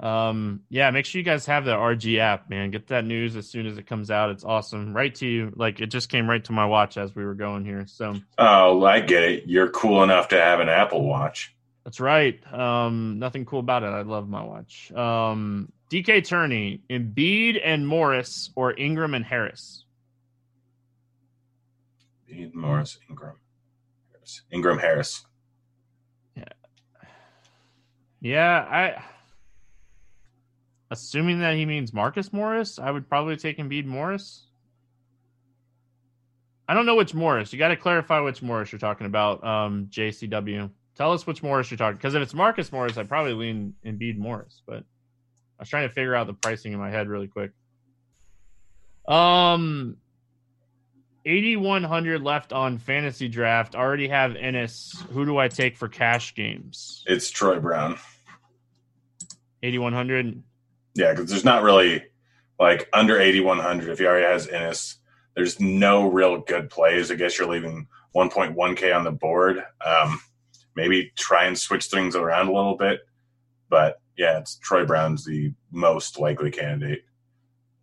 Um, 0.00 0.62
yeah, 0.70 0.90
make 0.90 1.04
sure 1.04 1.18
you 1.18 1.24
guys 1.24 1.44
have 1.46 1.66
the 1.66 1.74
RG 1.74 2.18
app, 2.18 2.48
man. 2.48 2.70
Get 2.70 2.86
that 2.86 3.04
news 3.04 3.36
as 3.36 3.46
soon 3.48 3.66
as 3.66 3.76
it 3.76 3.86
comes 3.86 4.10
out. 4.10 4.30
It's 4.30 4.44
awesome. 4.44 4.94
Right 4.94 5.14
to 5.16 5.26
you. 5.26 5.52
Like 5.54 5.80
it 5.80 5.88
just 5.88 6.08
came 6.08 6.28
right 6.28 6.42
to 6.46 6.52
my 6.52 6.64
watch 6.64 6.96
as 6.96 7.14
we 7.14 7.22
were 7.24 7.34
going 7.34 7.64
here. 7.66 7.84
So 7.86 8.14
Oh, 8.38 8.82
I 8.84 9.00
get 9.00 9.22
it. 9.24 9.44
You're 9.46 9.68
cool 9.68 10.02
enough 10.02 10.28
to 10.28 10.40
have 10.40 10.60
an 10.60 10.70
Apple 10.70 11.04
Watch. 11.06 11.54
that's 11.84 12.00
right. 12.00 12.40
Um, 12.52 13.18
nothing 13.18 13.44
cool 13.44 13.60
about 13.60 13.82
it. 13.82 13.88
I 13.88 14.00
love 14.02 14.26
my 14.28 14.42
watch. 14.42 14.90
Um, 14.92 15.70
DK 15.90 16.24
Turney, 16.26 16.80
Embiid 16.88 17.60
and 17.62 17.86
Morris, 17.86 18.50
or 18.56 18.72
Ingram 18.72 19.12
and 19.12 19.24
Harris. 19.24 19.84
Embiid, 22.32 22.54
Morris, 22.54 22.98
Ingram, 23.10 23.36
Harris. 24.12 24.42
Ingram, 24.52 24.78
Harris. 24.78 25.26
Yeah. 26.36 26.44
Yeah, 28.20 28.66
I 28.70 29.02
assuming 30.90 31.40
that 31.40 31.54
he 31.54 31.66
means 31.66 31.92
Marcus 31.92 32.32
Morris, 32.32 32.78
I 32.78 32.90
would 32.90 33.08
probably 33.08 33.36
take 33.36 33.58
Embiid 33.58 33.86
Morris. 33.86 34.46
I 36.68 36.74
don't 36.74 36.86
know 36.86 36.94
which 36.94 37.14
Morris. 37.14 37.52
You 37.52 37.58
got 37.58 37.68
to 37.68 37.76
clarify 37.76 38.20
which 38.20 38.42
Morris 38.42 38.70
you're 38.70 38.78
talking 38.78 39.06
about. 39.06 39.42
Um, 39.44 39.88
JCW. 39.90 40.70
Tell 40.96 41.12
us 41.12 41.26
which 41.26 41.42
Morris 41.42 41.70
you're 41.70 41.78
talking. 41.78 41.96
Because 41.96 42.14
if 42.14 42.22
it's 42.22 42.34
Marcus 42.34 42.70
Morris, 42.70 42.96
I 42.96 43.02
probably 43.04 43.32
lean 43.32 43.74
Embiid 43.84 44.18
Morris. 44.18 44.62
But 44.66 44.78
I 44.78 45.62
was 45.62 45.68
trying 45.68 45.88
to 45.88 45.94
figure 45.94 46.14
out 46.14 46.26
the 46.26 46.32
pricing 46.34 46.72
in 46.72 46.78
my 46.78 46.90
head 46.90 47.08
really 47.08 47.26
quick. 47.26 47.52
Um, 49.08 49.96
8100 51.24 52.22
left 52.22 52.52
on 52.52 52.78
fantasy 52.78 53.28
draft. 53.28 53.74
Already 53.74 54.08
have 54.08 54.36
Ennis. 54.36 55.02
Who 55.12 55.24
do 55.24 55.38
I 55.38 55.48
take 55.48 55.76
for 55.76 55.88
cash 55.88 56.34
games? 56.34 57.04
It's 57.06 57.30
Troy 57.30 57.58
Brown. 57.58 57.98
8100. 59.62 60.42
Yeah, 61.00 61.14
because 61.14 61.30
there's 61.30 61.46
not 61.46 61.62
really 61.62 62.04
like 62.58 62.90
under 62.92 63.18
8,100. 63.18 63.88
If 63.88 64.00
he 64.00 64.06
already 64.06 64.26
has 64.26 64.46
Ennis, 64.46 64.98
there's 65.34 65.58
no 65.58 66.10
real 66.10 66.40
good 66.40 66.68
plays. 66.68 67.10
I 67.10 67.14
guess 67.14 67.38
you're 67.38 67.48
leaving 67.48 67.88
1.1K 68.14 68.94
on 68.94 69.04
the 69.04 69.10
board. 69.10 69.64
Um, 69.84 70.20
maybe 70.76 71.10
try 71.16 71.46
and 71.46 71.58
switch 71.58 71.86
things 71.86 72.14
around 72.14 72.48
a 72.48 72.52
little 72.52 72.76
bit. 72.76 73.00
But 73.70 74.02
yeah, 74.18 74.40
it's 74.40 74.56
Troy 74.56 74.84
Brown's 74.84 75.24
the 75.24 75.54
most 75.70 76.18
likely 76.18 76.50
candidate 76.50 77.04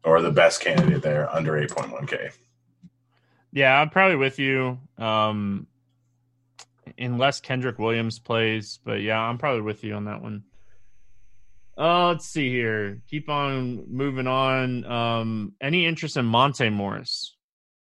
or 0.03 0.21
the 0.21 0.31
best 0.31 0.61
candidate 0.61 1.01
there 1.01 1.27
under 1.35 1.53
8.1K. 1.53 2.33
Yeah, 3.51 3.81
I'm 3.81 3.89
probably 3.89 4.17
with 4.17 4.37
you. 4.37 4.77
Um, 4.99 5.65
unless 6.99 7.41
Kenrich 7.41 7.79
Williams 7.79 8.19
plays, 8.19 8.77
but 8.83 9.01
yeah, 9.01 9.19
I'm 9.19 9.39
probably 9.39 9.61
with 9.61 9.83
you 9.83 9.95
on 9.95 10.05
that 10.05 10.21
one. 10.21 10.43
Uh, 11.77 12.07
let's 12.07 12.25
see 12.27 12.49
here. 12.49 13.01
Keep 13.09 13.29
on 13.29 13.85
moving 13.87 14.25
on. 14.27 14.83
Um, 14.85 15.53
any 15.61 15.85
interest 15.85 16.17
in 16.17 16.25
Monte 16.25 16.69
Morris? 16.69 17.35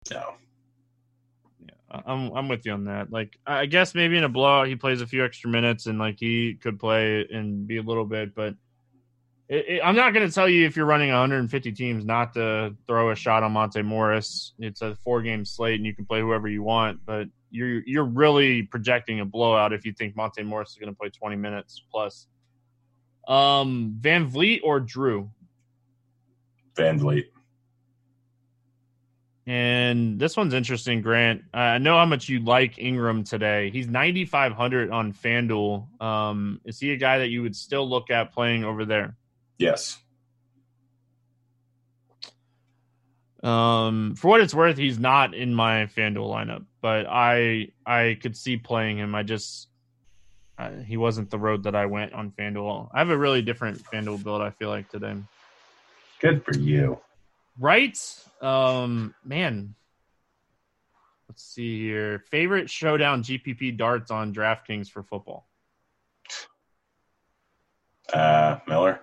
No. 0.10 0.34
I- 1.92 2.02
I'm 2.08 2.32
I'm 2.36 2.48
with 2.48 2.66
you 2.66 2.72
on 2.72 2.86
that. 2.86 3.12
Like, 3.12 3.38
I 3.46 3.68
guess 3.68 3.94
maybe 3.94 4.18
in 4.18 4.24
a 4.24 4.30
blowout 4.30 4.68
he 4.68 4.76
plays 4.76 5.02
a 5.02 5.08
few 5.08 5.24
extra 5.24 5.50
minutes 5.50 5.86
and 5.86 6.00
like 6.00 6.16
he 6.20 6.56
could 6.56 6.80
play 6.80 7.28
and 7.32 7.68
be 7.68 7.78
a 7.78 7.84
little 7.84 8.06
bit, 8.06 8.34
but 8.34 8.56
it, 9.48 9.66
it, 9.68 9.82
I'm 9.84 9.96
not 9.96 10.14
going 10.14 10.28
to 10.28 10.34
tell 10.34 10.50
you 10.50 10.66
if 10.66 10.76
you're 10.76 10.88
running 10.88 11.10
150 11.10 11.72
teams 11.74 12.04
not 12.04 12.34
to 12.34 12.76
throw 12.88 13.12
a 13.12 13.16
shot 13.16 13.44
on 13.44 13.52
Monte 13.52 13.82
Morris. 13.84 14.54
It's 14.58 14.82
a 14.82 14.96
four 15.04 15.22
game 15.22 15.46
slate 15.46 15.76
and 15.76 15.86
you 15.86 15.94
can 15.94 16.06
play 16.06 16.22
whoever 16.22 16.48
you 16.48 16.64
want, 16.64 17.02
but 17.06 17.28
you're 17.52 17.84
you're 17.86 18.06
really 18.06 18.64
projecting 18.64 19.20
a 19.20 19.26
blowout 19.26 19.72
if 19.72 19.86
you 19.86 19.94
think 19.94 20.16
Monte 20.16 20.42
Morris 20.42 20.72
is 20.72 20.78
going 20.78 20.92
to 20.92 20.98
play 20.98 21.10
20 21.10 21.36
minutes 21.36 21.84
plus. 21.92 22.26
Um, 23.28 23.98
VanVleet 24.02 24.62
or 24.64 24.82
Jrue? 24.82 25.30
Van 26.76 27.00
Vliet. 27.00 27.34
And 29.46 30.20
this 30.20 30.38
one's 30.38 30.54
interesting, 30.54 31.02
Grant. 31.02 31.44
I 31.54 31.78
know 31.78 31.98
how 31.98 32.06
much 32.06 32.30
you 32.30 32.40
like 32.40 32.80
Ingram 32.80 33.26
today. 33.26 33.72
He's 33.72 33.88
9,500 33.88 34.90
on 34.90 35.12
FanDuel. 35.12 36.02
Um, 36.02 36.62
is 36.64 36.80
he 36.80 36.94
a 36.94 36.98
guy 36.98 37.20
that 37.20 37.28
you 37.28 37.42
would 37.42 37.56
still 37.56 37.88
look 37.88 38.10
at 38.10 38.32
playing 38.32 38.64
over 38.64 38.86
there? 38.86 39.18
Yes. 39.58 40.00
Um, 43.44 44.16
for 44.16 44.30
what 44.30 44.40
it's 44.40 44.54
worth, 44.54 44.78
he's 44.78 44.98
not 44.98 45.34
in 45.34 45.54
my 45.54 45.88
FanDuel 45.88 46.30
lineup, 46.30 46.64
but 46.82 47.06
I 47.10 47.74
I 47.86 48.18
could 48.22 48.38
see 48.38 48.56
playing 48.56 49.00
him. 49.00 49.14
I 49.14 49.24
just 49.24 49.68
uh, 50.58 50.72
he 50.86 50.98
wasn't 50.98 51.30
the 51.30 51.40
road 51.40 51.64
that 51.64 51.76
I 51.76 51.86
went 51.86 52.14
on 52.14 52.32
FanDuel. 52.32 52.90
I 52.94 53.00
have 53.00 53.10
a 53.10 53.18
really 53.18 53.42
different 53.42 53.84
FanDuel 53.84 54.24
build. 54.24 54.42
I 54.42 54.52
feel 54.52 54.70
like 54.70 54.90
today. 54.90 55.16
Good 56.20 56.44
for 56.46 56.56
you. 56.56 57.00
Right? 57.60 57.98
Um, 58.42 59.14
man. 59.24 59.76
Let's 61.28 61.44
see 61.44 61.80
here. 61.80 62.20
Favorite 62.30 62.70
showdown 62.70 63.24
GPP 63.24 63.78
darts 63.78 64.12
on 64.12 64.34
DraftKings 64.34 64.90
for 64.90 65.02
football. 65.02 65.48
Uh, 68.14 68.58
Miller. 68.68 69.02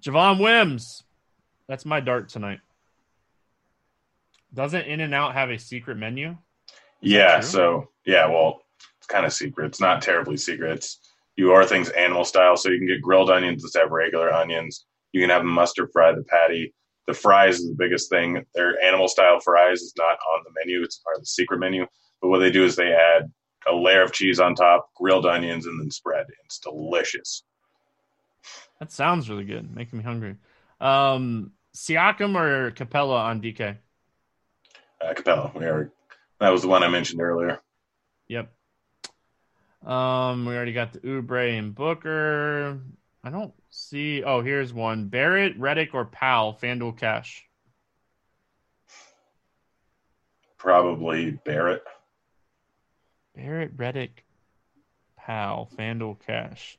Javon 0.00 0.40
Wims. 0.40 1.02
That's 1.66 1.84
my 1.84 2.00
dart 2.00 2.28
tonight. 2.28 2.60
Doesn't 4.54 4.82
In 4.82 5.00
and 5.00 5.12
Out 5.12 5.34
have 5.34 5.50
a 5.50 5.58
secret 5.58 5.96
menu? 5.96 6.36
Yeah. 7.00 7.40
So 7.40 7.88
yeah, 8.06 8.26
well, 8.28 8.62
kind 9.08 9.26
of 9.26 9.32
secret. 9.32 9.66
It's 9.66 9.80
not 9.80 10.02
terribly 10.02 10.36
secret. 10.36 10.72
It's 10.72 11.00
you 11.36 11.52
are 11.52 11.64
things 11.64 11.88
animal 11.90 12.24
style, 12.24 12.56
so 12.56 12.68
you 12.68 12.78
can 12.78 12.86
get 12.86 13.02
grilled 13.02 13.30
onions 13.30 13.62
that 13.62 13.78
have 13.80 13.90
regular 13.90 14.32
onions. 14.32 14.86
You 15.12 15.20
can 15.20 15.30
have 15.30 15.42
them 15.42 15.52
mustard 15.52 15.90
fry 15.92 16.12
the 16.12 16.24
patty. 16.24 16.74
The 17.06 17.14
fries 17.14 17.60
is 17.60 17.68
the 17.68 17.76
biggest 17.76 18.10
thing. 18.10 18.44
Their 18.54 18.80
animal 18.82 19.08
style 19.08 19.40
fries 19.40 19.80
is 19.80 19.94
not 19.96 20.18
on 20.34 20.44
the 20.44 20.50
menu; 20.58 20.82
it's 20.82 20.98
part 20.98 21.16
of 21.16 21.22
the 21.22 21.26
secret 21.26 21.58
menu. 21.58 21.86
But 22.20 22.28
what 22.28 22.40
they 22.40 22.50
do 22.50 22.64
is 22.64 22.76
they 22.76 22.92
add 22.92 23.30
a 23.68 23.74
layer 23.74 24.02
of 24.02 24.12
cheese 24.12 24.40
on 24.40 24.54
top, 24.54 24.90
grilled 24.96 25.26
onions, 25.26 25.66
and 25.66 25.80
then 25.80 25.90
spread. 25.90 26.26
It's 26.44 26.58
delicious. 26.58 27.44
That 28.80 28.92
sounds 28.92 29.30
really 29.30 29.44
good. 29.44 29.74
Making 29.74 29.98
me 29.98 30.04
hungry. 30.04 30.36
Um, 30.80 31.52
Siakam 31.74 32.36
or 32.36 32.72
Capela 32.72 33.20
on 33.20 33.40
DK? 33.40 33.76
Uh, 35.00 35.14
Capela, 35.14 35.54
we 35.54 35.64
are. 35.64 35.92
That 36.40 36.50
was 36.50 36.62
the 36.62 36.68
one 36.68 36.82
I 36.82 36.88
mentioned 36.88 37.20
earlier. 37.20 37.60
Yep. 38.28 38.52
Um, 39.88 40.44
we 40.44 40.54
already 40.54 40.74
got 40.74 40.92
the 40.92 41.00
Oubre 41.00 41.58
and 41.58 41.74
Booker. 41.74 42.78
I 43.24 43.30
don't 43.30 43.54
see. 43.70 44.22
Oh, 44.22 44.42
here's 44.42 44.72
one: 44.72 45.08
Barrett, 45.08 45.58
Redick, 45.58 45.94
or 45.94 46.04
Powell. 46.04 46.58
FanDuel 46.60 46.98
Cash. 46.98 47.44
Probably 50.58 51.30
Barrett. 51.30 51.84
Barrett, 53.34 53.76
Redick, 53.76 54.10
Powell. 55.16 55.70
FanDuel 55.76 56.18
Cash. 56.26 56.78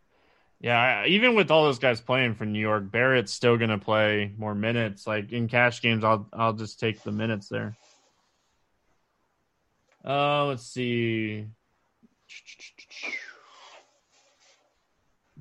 Yeah, 0.60 0.78
I- 0.78 1.07
even 1.07 1.34
with 1.36 1.49
all 1.51 1.64
those 1.64 1.80
guys 1.80 2.01
playing 2.01 2.36
for 2.36 2.45
New 2.45 2.60
York, 2.60 2.91
Barrett's 2.91 3.32
still 3.34 3.57
gonna 3.57 3.80
play 3.80 4.34
more 4.38 4.53
minutes. 4.53 5.07
Like 5.07 5.32
in 5.32 5.47
cash 5.47 5.82
games, 5.82 6.03
I'll 6.03 6.28
I'll 6.34 6.53
just 6.53 6.80
take 6.80 7.01
the 7.01 7.12
minutes 7.14 7.47
there. 7.47 7.76
Uh, 10.05 10.45
let's 10.45 10.64
see. 10.66 11.47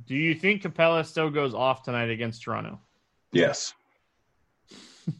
Do 0.06 0.14
you 0.14 0.34
think 0.34 0.62
Capela 0.62 1.04
still 1.04 1.30
goes 1.30 1.54
off 1.54 1.82
tonight 1.82 2.10
against 2.10 2.42
Toronto? 2.42 2.80
Yes. 3.32 3.74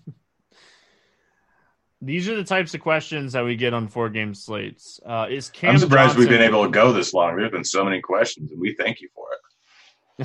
These 2.00 2.28
are 2.28 2.36
the 2.36 2.44
types 2.44 2.74
of 2.74 2.80
questions 2.80 3.32
that 3.32 3.44
we 3.44 3.56
get 3.56 3.74
on 3.74 3.88
four 3.88 4.08
game 4.08 4.32
slates. 4.34 5.00
Uh, 5.04 5.26
is 5.28 5.50
Cam 5.50 5.70
I'm 5.72 5.78
surprised 5.78 6.16
we've 6.16 6.28
been 6.28 6.42
able 6.42 6.64
to 6.64 6.70
go 6.70 6.92
this 6.92 7.12
long. 7.12 7.36
There's 7.36 7.50
been 7.50 7.64
so 7.64 7.84
many 7.84 8.00
questions, 8.00 8.52
and 8.52 8.60
we 8.60 8.74
thank 8.74 9.00
you 9.00 9.08
for 9.14 9.26
it. 9.32 9.38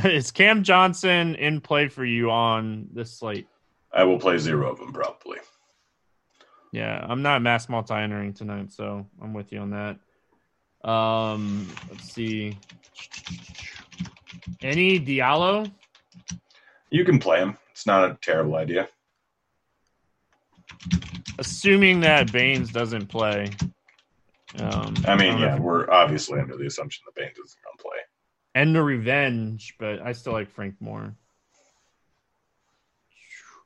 is 0.14 0.32
Cam 0.32 0.64
Johnson 0.64 1.36
in 1.36 1.62
play 1.62 1.88
for 1.88 2.06
you 2.06 2.30
on 2.30 2.88
this 2.94 3.18
slate? 3.18 3.48
I 3.92 4.04
will 4.04 4.20
play 4.20 4.38
zero 4.38 4.72
of 4.72 4.78
them 4.78 4.94
probably. 4.94 5.40
Yeah, 6.72 7.06
I'm 7.08 7.22
not 7.22 7.42
mass 7.42 7.70
multi 7.70 7.94
entering 7.94 8.34
tonight, 8.34 8.72
so 8.72 9.08
I'm 9.22 9.34
with 9.34 9.52
you 9.52 9.60
on 9.60 9.72
that. 9.72 9.98
Um, 10.84 11.68
let's 11.90 12.12
see. 12.14 12.58
Any 14.62 15.00
Diallo? 15.00 15.72
You 16.90 17.06
can 17.06 17.20
play 17.20 17.40
him. 17.40 17.58
It's 17.72 17.86
not 17.88 18.10
a 18.10 18.18
terrible 18.22 18.56
idea. 18.56 18.88
Assuming 21.40 22.02
that 22.02 22.32
Baynes 22.32 22.72
doesn't 22.72 23.08
play. 23.08 23.50
Um, 24.60 24.94
I 25.08 25.16
mean, 25.16 25.40
know 25.40 25.46
yeah, 25.46 25.60
we're 25.60 25.90
obviously 25.90 26.40
under 26.40 26.56
the 26.56 26.68
assumption 26.68 27.04
that 27.08 27.16
Baynes 27.20 27.38
isn't 27.38 27.60
going 27.64 27.78
to 27.78 27.84
play. 27.84 27.98
and 28.54 28.76
the 28.76 28.84
revenge, 28.84 29.76
but 29.80 30.00
I 30.02 30.12
still 30.12 30.34
like 30.34 30.52
Frank 30.52 30.76
more. 30.80 31.16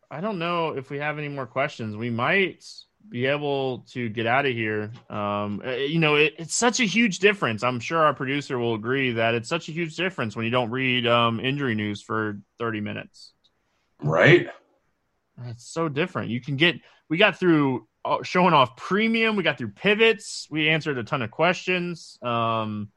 I 0.10 0.22
don't 0.22 0.40
know 0.40 0.78
if 0.78 0.90
we 0.90 1.00
have 1.00 1.18
any 1.18 1.28
more 1.28 1.46
questions. 1.46 1.98
We 1.98 2.10
might 2.10 2.64
be 3.10 3.26
able 3.26 3.80
to 3.92 4.10
get 4.10 4.26
out 4.26 4.46
of 4.46 4.54
here. 4.54 4.92
Um, 5.10 5.62
uh, 5.66 5.72
you 5.72 6.00
know, 6.00 6.16
it, 6.16 6.36
it's 6.38 6.56
such 6.56 6.80
a 6.80 6.86
huge 6.86 7.20
difference. 7.20 7.64
I'm 7.64 7.80
sure 7.80 8.00
our 8.00 8.14
producer 8.14 8.58
will 8.58 8.76
agree 8.76 9.14
that 9.14 9.34
it's 9.36 9.50
such 9.50 9.70
a 9.70 9.72
huge 9.72 9.96
difference 9.96 10.36
when 10.36 10.46
you 10.46 10.52
don't 10.52 10.70
read 10.72 11.08
um, 11.08 11.40
injury 11.40 11.76
news 11.76 12.02
for 12.02 12.40
30 12.60 12.82
minutes. 12.82 13.34
Right. 14.02 14.48
It's 15.48 15.66
so 15.66 15.90
different. 15.90 16.30
You 16.30 16.42
can 16.42 16.56
get. 16.56 16.76
We 17.10 17.18
got 17.18 17.40
through 17.40 17.88
uh, 18.04 18.24
showing 18.24 18.54
off 18.54 18.76
premium. 18.76 19.36
We 19.36 19.44
got 19.44 19.58
through 19.58 19.72
pivots. 19.72 20.48
We 20.50 20.70
answered 20.70 20.98
a 20.98 21.04
ton 21.04 21.22
of 21.22 21.32
questions. 21.32 22.18
Um, 22.22 22.90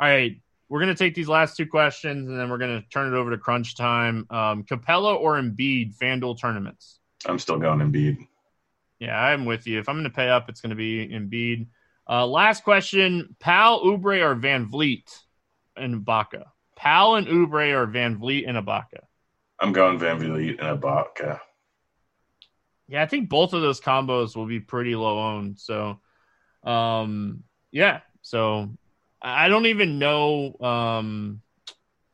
all 0.00 0.08
right, 0.08 0.40
we're 0.68 0.80
gonna 0.80 0.94
take 0.94 1.14
these 1.14 1.28
last 1.28 1.56
two 1.56 1.66
questions 1.66 2.28
and 2.28 2.38
then 2.38 2.48
we're 2.48 2.58
gonna 2.58 2.82
turn 2.92 3.12
it 3.12 3.16
over 3.16 3.30
to 3.30 3.38
crunch 3.38 3.76
time. 3.76 4.26
Um, 4.30 4.64
Capela 4.64 5.14
or 5.16 5.34
Embiid 5.34 5.96
FanDuel 5.98 6.40
tournaments. 6.40 7.00
I'm 7.26 7.38
still 7.38 7.58
going 7.58 7.80
Embiid. 7.80 8.26
Yeah, 9.00 9.18
I'm 9.18 9.46
with 9.46 9.66
you. 9.66 9.80
If 9.80 9.88
I'm 9.88 9.96
gonna 9.96 10.10
pay 10.10 10.28
up, 10.28 10.48
it's 10.48 10.60
gonna 10.60 10.76
be 10.76 11.08
Embiid. 11.08 11.66
Uh, 12.08 12.26
last 12.26 12.62
question: 12.62 13.34
Powell, 13.40 13.84
Oubre, 13.84 14.22
or 14.22 14.36
VanVleet 14.36 15.18
and 15.76 16.04
Ibaka? 16.04 16.44
Powell 16.76 17.16
and 17.16 17.26
Oubre 17.26 17.74
or 17.74 17.86
VanVleet 17.86 18.48
and 18.48 18.56
Ibaka? 18.56 19.00
I'm 19.58 19.72
going 19.72 19.98
VanVleet 19.98 20.62
and 20.62 20.80
Ibaka. 20.80 21.40
Yeah, 22.88 23.02
I 23.02 23.06
think 23.06 23.28
both 23.28 23.52
of 23.52 23.62
those 23.62 23.80
combos 23.80 24.34
will 24.34 24.46
be 24.46 24.60
pretty 24.60 24.96
low 24.96 25.18
owned. 25.18 25.58
So, 25.58 26.00
um, 26.64 27.44
yeah. 27.70 28.00
So 28.22 28.70
I 29.20 29.48
don't 29.48 29.66
even 29.66 29.98
know. 29.98 30.56
Um, 30.60 31.42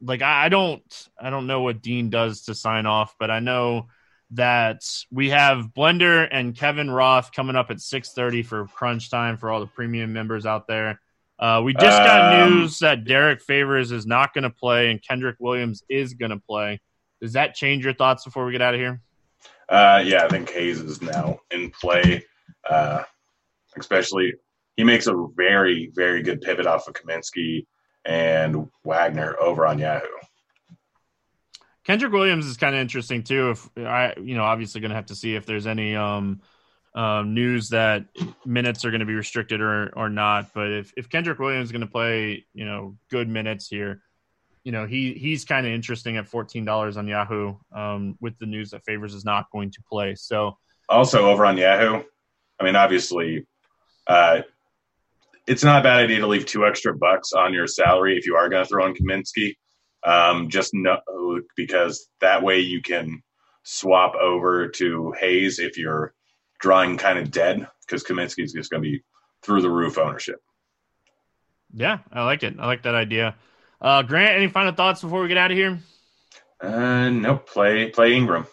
like 0.01 0.21
I, 0.21 0.47
I 0.47 0.49
don't, 0.49 1.09
I 1.19 1.31
don't 1.31 1.47
know 1.47 1.63
what 1.63 1.81
Dean 1.81 2.11
does 2.11 2.43
to 2.43 2.55
sign 2.55 2.87
off, 2.87 3.15
but 3.19 3.31
I 3.31 3.39
know 3.39 3.87
that 4.31 4.83
we 5.11 5.31
have 5.31 5.69
Blender 5.77 6.27
and 6.31 6.57
Kevin 6.57 6.91
Roth 6.91 7.33
coming 7.33 7.57
up 7.57 7.71
at 7.71 7.81
6:30 7.81 8.45
for 8.45 8.67
crunch 8.67 9.11
time 9.11 9.37
for 9.37 9.51
all 9.51 9.61
the 9.61 9.67
premium 9.67 10.13
members 10.13 10.47
out 10.47 10.67
there. 10.67 11.01
Uh, 11.39 11.61
we 11.63 11.75
just 11.75 11.85
got 11.85 12.43
Um, 12.43 12.61
news 12.61 12.79
that 12.79 13.05
Derrick 13.05 13.43
Favors 13.43 13.93
is 13.93 14.07
not 14.07 14.33
going 14.33 14.45
to 14.45 14.51
play 14.51 14.91
and 14.91 15.03
Kenrich 15.03 15.37
Williams 15.39 15.83
is 15.89 16.15
going 16.15 16.31
to 16.31 16.39
play. 16.39 16.81
Does 17.21 17.35
that 17.35 17.55
change 17.55 17.85
your 17.85 17.95
thoughts 17.95 18.25
before 18.25 18.47
we 18.47 18.53
get 18.53 18.63
out 18.63 18.75
of 18.75 18.81
here? 18.81 19.01
Uh, 19.69 20.03
yeah, 20.05 20.25
I 20.25 20.29
think 20.29 20.51
Hayes 20.51 20.81
is 20.81 21.03
now 21.03 21.41
in 21.51 21.71
play. 21.71 22.25
Uh, 22.69 23.03
especially, 23.79 24.35
he 24.77 24.85
makes 24.85 25.07
a 25.07 25.27
very, 25.37 25.91
very 25.95 26.23
good 26.23 26.41
pivot 26.41 26.67
off 26.67 26.89
of 26.89 26.95
Kaminsky 26.95 27.67
and 28.05 28.69
Wagner 28.85 29.37
over 29.41 29.67
on 29.67 29.79
Yahoo. 29.79 30.07
Kenrich 31.87 32.11
Williams 32.11 32.47
is 32.47 32.57
kind 32.57 32.75
of 32.75 32.81
interesting 32.81 33.23
too. 33.23 33.51
If 33.51 33.69
I, 33.79 34.15
you 34.21 34.35
know, 34.35 34.45
obviously 34.45 34.81
going 34.81 34.91
to 34.91 34.97
have 34.97 35.07
to 35.07 35.15
see 35.15 35.37
if 35.37 35.47
there's 35.47 35.67
any 35.67 35.95
um, 35.95 36.41
um, 36.95 37.35
news 37.35 37.69
that 37.69 38.07
minutes 38.45 38.85
are 38.85 38.91
going 38.91 39.01
to 39.01 39.07
be 39.07 39.15
restricted 39.15 39.61
or 39.61 39.93
or 39.97 40.09
not. 40.09 40.53
But 40.55 40.73
if 40.73 40.93
if 40.97 41.09
Kenrich 41.09 41.39
Williams 41.39 41.67
is 41.67 41.73
going 41.73 41.83
to 41.83 41.87
play, 41.87 42.45
you 42.55 42.65
know, 42.65 42.97
good 43.11 43.29
minutes 43.29 43.69
here, 43.69 44.03
you 44.65 44.73
know, 44.73 44.87
he 44.87 45.13
he's 45.13 45.45
kind 45.45 45.67
of 45.67 45.73
interesting 45.73 46.17
at 46.17 46.27
fourteen 46.27 46.65
dollars 46.65 46.97
on 46.97 47.07
Yahoo 47.07 47.55
um, 47.73 48.17
with 48.21 48.37
the 48.39 48.47
news 48.47 48.71
that 48.71 48.85
Favors 48.85 49.15
is 49.15 49.25
not 49.25 49.47
going 49.53 49.71
to 49.71 49.83
play. 49.89 50.17
So 50.17 50.57
Also, 50.89 51.27
over 51.27 51.47
on 51.47 51.57
Yahoo, 51.57 52.03
I 52.59 52.65
mean, 52.65 52.75
obviously, 52.75 53.47
uh, 54.09 54.43
it's 55.47 55.63
not 55.63 55.81
a 55.81 55.83
bad 55.85 56.01
idea 56.01 56.19
to 56.21 56.27
leave 56.27 56.47
two 56.47 56.67
extra 56.67 56.97
bucks 56.97 57.33
on 57.33 57.53
your 57.55 57.67
salary 57.69 58.17
if 58.17 58.27
you 58.27 58.35
are 58.35 58.49
going 58.49 58.65
to 58.65 58.69
throw 58.69 58.87
in 58.87 58.95
Kaminsky. 58.95 59.55
Um, 60.07 60.49
just 60.49 60.73
know 60.73 61.01
because 61.57 62.09
that 62.21 62.43
way 62.43 62.61
you 62.61 62.81
can 62.81 63.23
swap 63.65 64.15
over 64.15 64.69
to 64.69 65.13
Hayes 65.19 65.59
if 65.59 65.77
you're 65.77 66.15
drawing 66.61 66.97
kind 66.97 67.19
of 67.19 67.33
dead 67.33 67.67
because 67.81 68.05
Kaminsky 68.05 68.45
is 68.45 68.53
just 68.53 68.71
going 68.71 68.83
to 68.83 68.89
be 68.89 69.03
through 69.43 69.63
the 69.63 69.71
roof 69.71 69.99
ownership. 69.99 70.41
yeah, 71.75 71.99
I 72.13 72.25
like 72.25 72.45
it. 72.45 72.55
I 72.59 72.67
like 72.67 72.85
that 72.85 72.95
idea. 72.95 73.35
Uh, 73.81 74.03
Grant, 74.03 74.37
any 74.37 74.49
final 74.49 74.73
thoughts 74.73 75.03
before 75.03 75.21
we 75.23 75.29
get 75.29 75.37
out 75.37 75.51
of 75.51 75.57
here? 75.57 75.79
Uh, 76.61 77.11
no, 77.11 77.37
play 77.37 77.91
play 77.91 78.15
Ingram. 78.15 78.47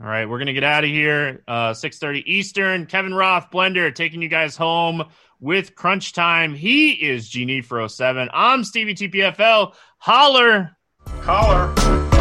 All 0.00 0.08
right, 0.08 0.28
we're 0.28 0.38
gonna 0.38 0.52
get 0.52 0.64
out 0.64 0.84
of 0.84 0.90
here. 0.90 1.42
Uh, 1.46 1.72
six 1.72 1.98
thirty 1.98 2.22
Eastern. 2.30 2.86
Kevin 2.86 3.14
Roth, 3.14 3.50
Blender, 3.50 3.94
taking 3.94 4.20
you 4.20 4.28
guys 4.28 4.56
home 4.56 5.04
with 5.42 5.74
Crunch 5.74 6.12
Time. 6.12 6.54
He 6.54 6.92
is 6.92 7.28
Genie 7.28 7.60
for 7.60 7.86
07. 7.86 8.30
I'm 8.32 8.64
Stevie 8.64 8.94
TPFL. 8.94 9.74
Holler. 9.98 10.76
Caller. 11.22 12.11